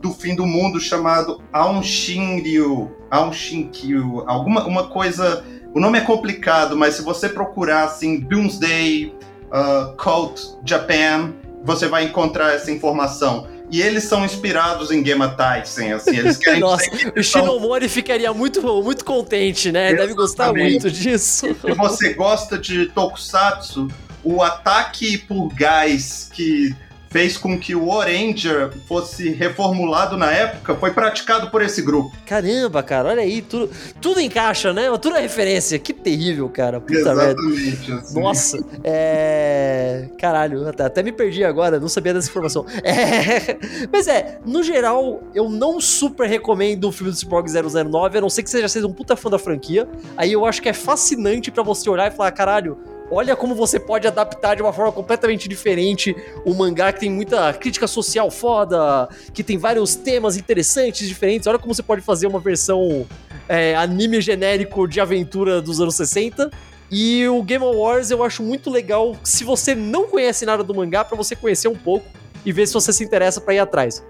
do 0.00 0.10
fim 0.10 0.34
do 0.34 0.46
mundo 0.46 0.80
chamado 0.80 1.42
Aum 1.52 1.82
Shinryu, 1.82 2.90
Aum 3.10 3.34
Shinkyu, 3.34 4.24
alguma 4.26 4.66
uma 4.66 4.88
coisa, 4.88 5.44
o 5.74 5.80
nome 5.80 5.98
é 5.98 6.00
complicado, 6.00 6.74
mas 6.78 6.94
se 6.94 7.02
você 7.02 7.28
procurar 7.28 7.84
assim 7.84 8.20
Doomsday 8.20 9.14
uh, 9.52 9.94
Cult 9.98 10.56
Japan, 10.64 11.34
você 11.62 11.88
vai 11.88 12.04
encontrar 12.04 12.54
essa 12.54 12.72
informação 12.72 13.59
e 13.70 13.80
eles 13.80 14.04
são 14.04 14.24
inspirados 14.24 14.90
em 14.90 15.04
Gemma 15.04 15.28
Tyson, 15.28 15.94
assim, 15.94 16.16
eles 16.16 16.36
querem 16.36 16.60
Nossa, 16.60 16.84
o 17.16 17.22
Shinomori 17.22 17.88
são... 17.88 17.94
ficaria 17.94 18.32
muito, 18.32 18.62
muito 18.82 19.04
contente, 19.04 19.70
né? 19.70 19.88
Exatamente. 19.88 20.08
Deve 20.08 20.14
gostar 20.14 20.52
muito 20.52 20.90
disso. 20.90 21.46
Se 21.60 21.74
você 21.74 22.14
gosta 22.14 22.58
de 22.58 22.86
Tokusatsu, 22.86 23.88
o 24.22 24.42
ataque 24.42 25.18
por 25.18 25.48
gás 25.54 26.28
que 26.32 26.74
fez 27.10 27.36
com 27.36 27.58
que 27.58 27.74
o 27.74 27.88
Oranger 27.88 28.70
fosse 28.86 29.30
reformulado 29.30 30.16
na 30.16 30.30
época 30.30 30.76
foi 30.76 30.92
praticado 30.92 31.50
por 31.50 31.60
esse 31.60 31.82
grupo. 31.82 32.16
Caramba, 32.24 32.82
cara, 32.82 33.08
olha 33.08 33.22
aí, 33.22 33.42
tudo, 33.42 33.68
tudo 34.00 34.20
encaixa, 34.20 34.72
né? 34.72 34.86
Tudo 34.98 35.16
é 35.16 35.20
referência. 35.20 35.78
Que 35.78 35.92
terrível, 35.92 36.48
cara. 36.48 36.80
Puta 36.80 36.94
Exatamente. 36.94 37.92
Assim. 37.92 38.20
Nossa, 38.20 38.64
é. 38.84 40.08
Caralho, 40.18 40.68
até, 40.68 40.84
até, 40.84 41.02
me 41.02 41.10
perdi 41.10 41.44
agora, 41.44 41.80
não 41.80 41.88
sabia 41.88 42.14
dessa 42.14 42.30
informação. 42.30 42.64
É... 42.82 43.58
Mas 43.92 44.08
é, 44.08 44.38
no 44.44 44.62
geral, 44.62 45.22
eu 45.34 45.48
não 45.48 45.80
super 45.80 46.28
recomendo 46.28 46.88
o 46.88 46.92
filme 46.92 47.12
do 47.12 47.16
Cyborg 47.16 47.48
009, 47.50 48.18
a 48.18 48.20
não 48.20 48.30
ser 48.30 48.42
que 48.42 48.50
seja 48.50 48.68
seja 48.68 48.86
um 48.86 48.92
puta 48.92 49.16
fã 49.16 49.28
da 49.28 49.38
franquia. 49.38 49.88
Aí 50.16 50.32
eu 50.32 50.44
acho 50.46 50.62
que 50.62 50.68
é 50.68 50.72
fascinante 50.72 51.50
para 51.50 51.62
você 51.62 51.88
olhar 51.88 52.10
e 52.10 52.14
falar, 52.14 52.30
caralho 52.32 52.78
olha 53.10 53.34
como 53.34 53.54
você 53.54 53.78
pode 53.80 54.06
adaptar 54.06 54.54
de 54.54 54.62
uma 54.62 54.72
forma 54.72 54.92
completamente 54.92 55.48
diferente 55.48 56.14
o 56.44 56.54
mangá 56.54 56.92
que 56.92 57.00
tem 57.00 57.10
muita 57.10 57.52
crítica 57.52 57.86
social 57.86 58.30
foda, 58.30 59.08
que 59.34 59.42
tem 59.42 59.58
vários 59.58 59.94
temas 59.96 60.36
interessantes, 60.36 61.08
diferentes. 61.08 61.46
Olha 61.46 61.58
como 61.58 61.74
você 61.74 61.82
pode 61.82 62.02
fazer 62.02 62.26
uma 62.26 62.38
versão 62.38 63.06
é, 63.48 63.74
anime 63.74 64.20
genérico 64.20 64.86
de 64.86 65.00
aventura 65.00 65.60
dos 65.60 65.80
anos 65.80 65.96
60. 65.96 66.50
E 66.90 67.26
o 67.28 67.42
Game 67.42 67.64
Wars 67.64 68.10
eu 68.10 68.22
acho 68.24 68.42
muito 68.42 68.70
legal 68.70 69.16
se 69.22 69.44
você 69.44 69.74
não 69.74 70.08
conhece 70.08 70.44
nada 70.44 70.62
do 70.64 70.74
mangá, 70.74 71.04
para 71.04 71.16
você 71.16 71.36
conhecer 71.36 71.68
um 71.68 71.76
pouco 71.76 72.06
e 72.44 72.52
ver 72.52 72.66
se 72.66 72.74
você 72.74 72.92
se 72.92 73.04
interessa 73.04 73.40
para 73.40 73.54
ir 73.54 73.58
atrás. 73.58 74.04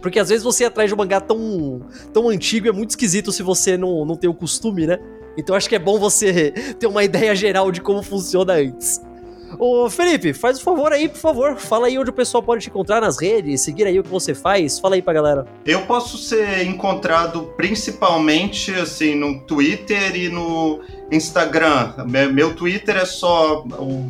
Porque 0.00 0.18
às 0.18 0.28
vezes 0.28 0.42
você 0.42 0.64
ir 0.64 0.66
atrás 0.66 0.88
de 0.90 0.94
um 0.94 0.98
mangá 0.98 1.20
tão, 1.20 1.86
tão 2.12 2.28
antigo 2.28 2.68
é 2.68 2.72
muito 2.72 2.90
esquisito 2.90 3.30
se 3.30 3.42
você 3.42 3.76
não, 3.76 4.04
não 4.04 4.16
tem 4.16 4.28
o 4.28 4.34
costume, 4.34 4.86
né? 4.86 4.98
Então 5.36 5.56
acho 5.56 5.68
que 5.68 5.74
é 5.74 5.78
bom 5.78 5.98
você 5.98 6.52
ter 6.78 6.86
uma 6.86 7.04
ideia 7.04 7.34
geral 7.34 7.70
de 7.70 7.80
como 7.80 8.02
funciona 8.02 8.54
antes. 8.54 9.00
Ô 9.58 9.88
Felipe, 9.90 10.32
faz 10.32 10.58
o 10.58 10.60
um 10.60 10.64
favor 10.64 10.92
aí, 10.92 11.08
por 11.08 11.18
favor. 11.18 11.56
Fala 11.56 11.86
aí 11.86 11.98
onde 11.98 12.10
o 12.10 12.12
pessoal 12.12 12.42
pode 12.42 12.62
te 12.62 12.70
encontrar 12.70 13.00
nas 13.00 13.20
redes, 13.20 13.60
seguir 13.60 13.86
aí 13.86 13.98
o 13.98 14.02
que 14.02 14.08
você 14.08 14.34
faz. 14.34 14.78
Fala 14.78 14.94
aí 14.94 15.02
pra 15.02 15.12
galera. 15.12 15.46
Eu 15.64 15.82
posso 15.82 16.16
ser 16.16 16.66
encontrado 16.66 17.52
principalmente 17.56 18.72
assim 18.74 19.14
no 19.14 19.40
Twitter 19.40 20.16
e 20.16 20.28
no 20.28 20.80
Instagram. 21.10 21.94
Meu 22.32 22.54
Twitter 22.54 22.96
é 22.96 23.04
só 23.04 23.62
o 23.62 24.08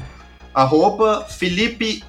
arroba 0.54 1.24
Felipe 1.24 2.04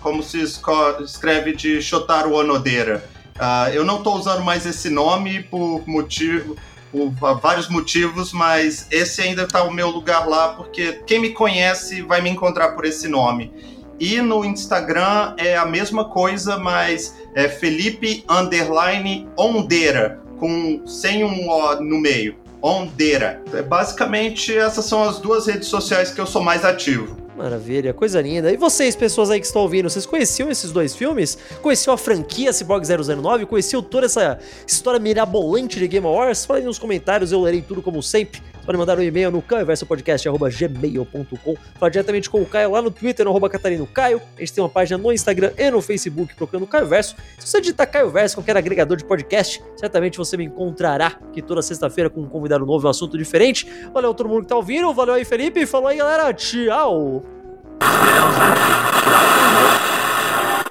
como 0.00 0.22
se 0.22 0.42
escreve 0.42 1.54
de 1.54 1.80
Shotaro 1.80 2.34
Onodeira. 2.34 3.04
Uh, 3.36 3.68
eu 3.74 3.84
não 3.84 3.98
estou 3.98 4.16
usando 4.16 4.44
mais 4.44 4.64
esse 4.64 4.88
nome 4.88 5.42
por 5.42 5.82
motivo 5.86 6.56
por 6.94 7.40
vários 7.40 7.68
motivos, 7.68 8.32
mas 8.32 8.86
esse 8.90 9.20
ainda 9.20 9.42
está 9.42 9.64
o 9.64 9.72
meu 9.72 9.90
lugar 9.90 10.28
lá, 10.28 10.50
porque 10.50 11.02
quem 11.06 11.18
me 11.18 11.30
conhece 11.30 12.02
vai 12.02 12.20
me 12.20 12.30
encontrar 12.30 12.72
por 12.72 12.84
esse 12.84 13.08
nome. 13.08 13.52
E 13.98 14.20
no 14.20 14.44
Instagram 14.44 15.34
é 15.36 15.56
a 15.56 15.66
mesma 15.66 16.04
coisa, 16.04 16.56
mas 16.56 17.16
é 17.34 17.48
Felipe 17.48 18.24
Underline 18.28 19.28
Ondeira, 19.36 20.20
com, 20.38 20.86
sem 20.86 21.24
um 21.24 21.48
O 21.48 21.80
no 21.80 21.98
meio. 21.98 22.36
Ondeira. 22.62 23.42
É, 23.52 23.60
basicamente, 23.60 24.56
essas 24.56 24.86
são 24.86 25.02
as 25.02 25.18
duas 25.18 25.46
redes 25.46 25.68
sociais 25.68 26.10
que 26.10 26.20
eu 26.20 26.26
sou 26.26 26.42
mais 26.42 26.64
ativo. 26.64 27.23
Maravilha, 27.36 27.92
coisa 27.92 28.20
linda. 28.20 28.52
E 28.52 28.56
vocês, 28.56 28.94
pessoas 28.94 29.28
aí 29.28 29.40
que 29.40 29.46
estão 29.46 29.62
ouvindo, 29.62 29.90
vocês 29.90 30.06
conheciam 30.06 30.50
esses 30.50 30.70
dois 30.70 30.94
filmes? 30.94 31.36
Conheciam 31.60 31.92
a 31.92 31.98
franquia 31.98 32.52
Cyborg 32.52 32.86
009? 32.86 33.46
Conheciam 33.46 33.82
toda 33.82 34.06
essa 34.06 34.38
história 34.64 35.00
mirabolante 35.00 35.80
de 35.80 35.88
Game 35.88 36.06
Wars? 36.06 36.44
Fala 36.44 36.60
aí 36.60 36.64
nos 36.64 36.78
comentários, 36.78 37.32
eu 37.32 37.40
lerei 37.40 37.60
tudo 37.60 37.82
como 37.82 38.00
sempre. 38.02 38.40
Pode 38.64 38.78
mandar 38.78 38.98
um 38.98 39.02
e-mail 39.02 39.30
no 39.30 39.42
caioversopodcast.gmail.com 39.42 41.54
Fala 41.78 41.90
diretamente 41.90 42.30
com 42.30 42.40
o 42.40 42.46
Caio 42.46 42.70
lá 42.70 42.80
no 42.80 42.90
Twitter, 42.90 43.24
no 43.24 43.30
arroba 43.30 43.48
Catarino 43.48 43.86
Caio. 43.86 44.20
A 44.36 44.40
gente 44.40 44.52
tem 44.52 44.64
uma 44.64 44.70
página 44.70 44.98
no 44.98 45.12
Instagram 45.12 45.52
e 45.56 45.70
no 45.70 45.82
Facebook 45.82 46.34
procurando 46.34 46.66
Caio 46.66 46.86
Verso. 46.86 47.16
Se 47.38 47.46
você 47.46 47.60
digitar 47.60 47.90
Caio 47.90 48.10
Verso, 48.10 48.36
qualquer 48.36 48.56
agregador 48.56 48.96
de 48.96 49.04
podcast, 49.04 49.62
certamente 49.76 50.18
você 50.18 50.36
me 50.36 50.44
encontrará 50.44 51.18
que 51.32 51.42
toda 51.42 51.62
sexta-feira 51.62 52.08
com 52.08 52.22
um 52.22 52.28
convidado 52.28 52.64
novo 52.64 52.86
um 52.86 52.90
assunto 52.90 53.18
diferente. 53.18 53.66
Valeu 53.92 54.14
todo 54.14 54.28
mundo 54.28 54.42
que 54.42 54.48
tá 54.48 54.56
ouvindo, 54.56 54.92
valeu 54.92 55.14
aí 55.14 55.24
Felipe, 55.24 55.66
falou 55.66 55.88
aí 55.88 55.98
galera, 55.98 56.32
tchau! 56.32 57.22